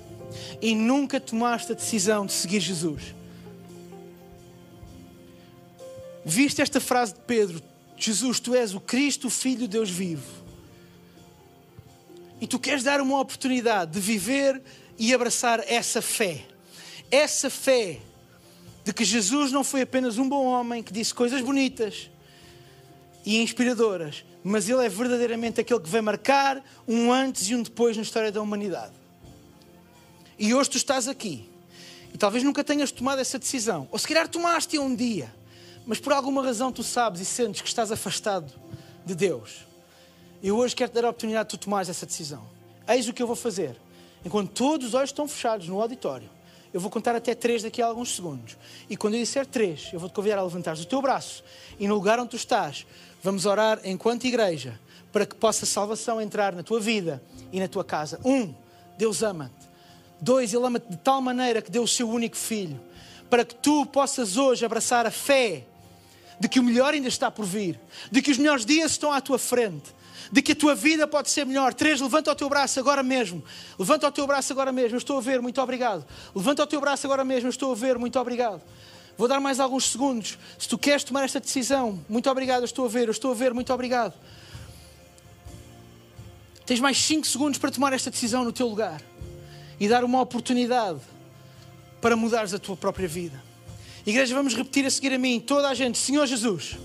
e 0.61 0.76
nunca 0.76 1.20
tomaste 1.20 1.72
a 1.72 1.76
decisão 1.76 2.26
de 2.26 2.34
seguir 2.34 2.59
Jesus, 2.59 3.16
viste 6.24 6.61
esta 6.61 6.80
frase 6.80 7.13
de 7.13 7.20
Pedro: 7.22 7.61
Jesus, 7.97 8.39
tu 8.39 8.53
és 8.53 8.74
o 8.74 8.80
Cristo, 8.80 9.28
o 9.28 9.32
Filho 9.32 9.59
de 9.59 9.68
Deus 9.68 9.89
vivo. 9.89 10.45
E 12.40 12.48
tu 12.48 12.60
queres 12.60 12.84
dar 12.84 13.00
uma 13.02 13.20
oportunidade 13.20 13.92
de 13.92 14.00
viver 14.00 14.62
e 14.98 15.14
abraçar 15.14 15.64
essa 15.68 16.02
fé. 16.02 16.46
Essa 17.10 17.50
fé 17.50 18.00
de 18.84 18.94
que 18.94 19.04
Jesus 19.04 19.52
não 19.52 19.64
foi 19.64 19.82
apenas 19.82 20.18
um 20.18 20.28
bom 20.28 20.46
homem 20.46 20.84
que 20.84 20.94
disse 20.94 21.14
coisas 21.14 21.42
bonitas 21.42 22.10
e 23.26 23.42
inspiradoras, 23.42 24.24
mas 24.44 24.70
ele 24.70 24.86
é 24.86 24.90
verdadeiramente 24.90 25.60
aquele 25.60 25.80
que 25.80 25.90
vai 25.90 26.02
marcar 26.02 26.64
um 26.88 27.12
antes 27.12 27.50
e 27.50 27.56
um 27.56 27.64
depois 27.64 27.98
na 27.98 28.04
história 28.04 28.32
da 28.32 28.42
humanidade. 28.42 28.94
E 30.38 30.54
hoje 30.54 30.70
tu 30.70 30.78
estás 30.78 31.08
aqui 31.08 31.50
e 32.14 32.18
talvez 32.18 32.44
nunca 32.44 32.64
tenhas 32.64 32.92
tomado 32.92 33.20
essa 33.20 33.40
decisão, 33.40 33.88
ou 33.92 33.98
se 33.98 34.08
calhar 34.08 34.28
tomaste 34.28 34.78
um 34.78 34.96
dia, 34.96 35.34
mas 35.86 36.00
por 36.00 36.14
alguma 36.14 36.44
razão 36.44 36.72
tu 36.72 36.84
sabes 36.84 37.22
e 37.22 37.26
sentes 37.26 37.62
que 37.62 37.68
estás 37.68 37.92
afastado 37.92 38.54
de 39.06 39.16
Deus. 39.16 39.66
Eu 40.44 40.58
hoje 40.58 40.76
quero 40.76 40.92
te 40.92 40.96
dar 40.96 41.06
a 41.06 41.10
oportunidade 41.10 41.50
de 41.50 41.58
tu 41.58 41.62
tomares 41.64 41.90
essa 41.90 42.06
decisão. 42.06 42.44
Eis 42.88 43.08
o 43.08 43.14
que 43.14 43.22
eu 43.22 43.28
vou 43.28 43.36
fazer. 43.36 43.76
Enquanto 44.24 44.52
todos 44.52 44.88
os 44.88 44.94
olhos 44.94 45.10
estão 45.10 45.28
fechados 45.28 45.68
no 45.68 45.82
auditório, 45.82 46.30
eu 46.74 46.80
vou 46.80 46.92
contar 46.92 47.16
até 47.16 47.34
três 47.34 47.64
daqui 47.64 47.82
a 47.82 47.88
alguns 47.88 48.16
segundos. 48.16 48.58
E 48.90 48.98
quando 48.98 49.14
eu 49.14 49.22
disser 49.22 49.46
três, 49.46 49.90
eu 49.94 50.00
vou 50.00 50.10
te 50.10 50.16
convidar 50.16 50.40
a 50.40 50.44
levantar 50.44 50.76
o 50.78 50.86
teu 50.86 51.02
braço 51.02 51.44
e 51.80 51.88
no 51.88 51.96
lugar 51.96 52.20
onde 52.20 52.32
tu 52.32 52.36
estás, 52.36 52.86
vamos 53.24 53.46
orar 53.46 53.80
enquanto 53.84 54.26
igreja 54.26 54.80
para 55.12 55.26
que 55.26 55.36
possa 55.36 55.66
salvação 55.66 56.20
entrar 56.20 56.54
na 56.54 56.64
tua 56.64 56.80
vida 56.80 57.24
e 57.52 57.60
na 57.60 57.68
tua 57.68 57.84
casa. 57.84 58.20
Um, 58.26 58.54
Deus 58.98 59.24
ama-te. 59.24 59.54
Dois, 60.20 60.54
Ele 60.54 60.66
ama-te 60.66 60.90
de 60.90 60.98
tal 60.98 61.22
maneira 61.22 61.62
que 61.62 61.72
deu 61.72 61.84
o 61.84 61.88
seu 61.88 62.10
único 62.10 62.36
filho 62.36 62.80
para 63.30 63.46
que 63.46 63.56
tu 63.56 63.86
possas 63.86 64.38
hoje 64.38 64.66
abraçar 64.66 65.06
a 65.06 65.12
fé 65.12 65.64
de 66.40 66.50
que 66.50 66.60
o 66.60 66.64
melhor 66.64 66.94
ainda 66.94 67.08
está 67.08 67.32
por 67.32 67.46
vir, 67.46 67.80
de 68.12 68.22
que 68.22 68.32
os 68.32 68.38
melhores 68.38 68.66
dias 68.66 68.92
estão 68.92 69.12
à 69.12 69.22
tua 69.22 69.40
frente 69.40 69.95
de 70.32 70.42
que 70.42 70.52
a 70.52 70.56
tua 70.56 70.76
vida 70.76 71.08
pode 71.08 71.30
ser 71.30 71.46
melhor. 71.46 71.74
Três, 71.74 72.02
levanta 72.02 72.32
o 72.32 72.36
teu 72.36 72.50
braço 72.50 72.80
agora 72.80 73.04
mesmo. 73.04 73.44
Levanta 73.78 74.08
o 74.08 74.12
teu 74.12 74.28
braço 74.28 74.52
agora 74.54 74.72
mesmo. 74.72 74.96
Eu 74.96 75.00
estou 75.00 75.18
a 75.18 75.22
ver, 75.22 75.42
muito 75.42 75.62
obrigado. 75.62 76.06
Levanta 76.34 76.64
o 76.64 76.68
teu 76.68 76.80
braço 76.82 77.06
agora 77.08 77.24
mesmo. 77.24 77.48
Eu 77.48 77.52
estou 77.52 77.72
a 77.72 77.76
ver, 77.76 77.98
muito 77.98 78.20
obrigado. 78.20 78.62
Vou 79.18 79.28
dar 79.28 79.40
mais 79.40 79.60
alguns 79.60 79.90
segundos. 79.90 80.38
Se 80.58 80.68
tu 80.68 80.78
queres 80.78 81.04
tomar 81.04 81.24
esta 81.24 81.40
decisão, 81.40 82.04
muito 82.10 82.30
obrigado. 82.30 82.62
Eu 82.62 82.66
estou 82.66 82.86
a 82.86 82.90
ver, 82.90 83.08
eu 83.08 83.12
estou 83.12 83.32
a 83.32 83.36
ver, 83.36 83.54
muito 83.54 83.74
obrigado. 83.74 84.14
Tens 86.66 86.80
mais 86.80 86.98
cinco 86.98 87.28
segundos 87.28 87.60
para 87.60 87.70
tomar 87.72 87.94
esta 87.94 88.10
decisão 88.10 88.44
no 88.44 88.52
teu 88.52 88.68
lugar 88.68 89.02
e 89.80 89.88
dar 89.88 90.04
uma 90.04 90.20
oportunidade 90.22 91.00
para 92.02 92.16
mudares 92.16 92.54
a 92.54 92.60
tua 92.60 92.76
própria 92.76 93.08
vida. 93.08 93.42
Igreja, 94.06 94.36
vamos 94.36 94.56
repetir 94.56 94.86
a 94.86 94.90
seguir 94.90 95.14
a 95.14 95.18
mim, 95.18 95.40
toda 95.40 95.70
a 95.70 95.74
gente, 95.74 95.98
Senhor 95.98 96.26
Jesus, 96.28 96.78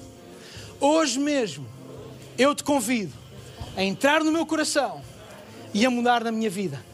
hoje 0.80 1.18
mesmo 1.18 1.66
eu 2.38 2.54
te 2.54 2.64
convido 2.64 3.12
a 3.76 3.82
entrar 3.82 4.22
no 4.24 4.32
meu 4.32 4.44
coração 4.44 5.02
e 5.72 5.84
a 5.86 5.90
mudar 5.90 6.24
na 6.24 6.32
minha 6.32 6.50
vida. 6.50 6.84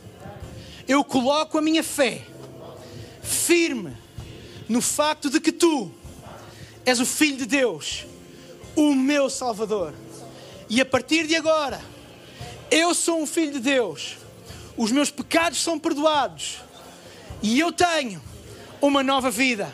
Eu 0.86 1.02
coloco 1.02 1.58
a 1.58 1.62
minha 1.62 1.82
fé 1.82 2.22
firme 3.22 3.96
no 4.68 4.80
facto 4.80 5.28
de 5.30 5.40
que 5.40 5.52
tu 5.52 5.90
és 6.84 7.00
o 7.00 7.06
Filho 7.06 7.38
de 7.38 7.46
Deus, 7.46 8.06
o 8.76 8.94
meu 8.94 9.28
Salvador. 9.28 9.94
E 10.68 10.80
a 10.80 10.84
partir 10.84 11.26
de 11.26 11.34
agora, 11.34 11.80
eu 12.70 12.94
sou 12.94 13.20
um 13.20 13.26
filho 13.26 13.52
de 13.52 13.60
Deus, 13.60 14.16
os 14.76 14.92
meus 14.92 15.10
pecados 15.10 15.62
são 15.62 15.78
perdoados 15.78 16.58
e 17.42 17.58
eu 17.58 17.72
tenho 17.72 18.20
uma 18.80 19.02
nova 19.02 19.30
vida. 19.30 19.72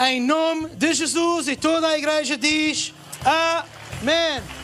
Em 0.00 0.20
nome 0.20 0.70
de 0.70 0.92
Jesus 0.92 1.48
e 1.48 1.56
toda 1.56 1.88
a 1.88 1.98
igreja 1.98 2.36
diz: 2.36 2.92
Amém. 3.24 4.63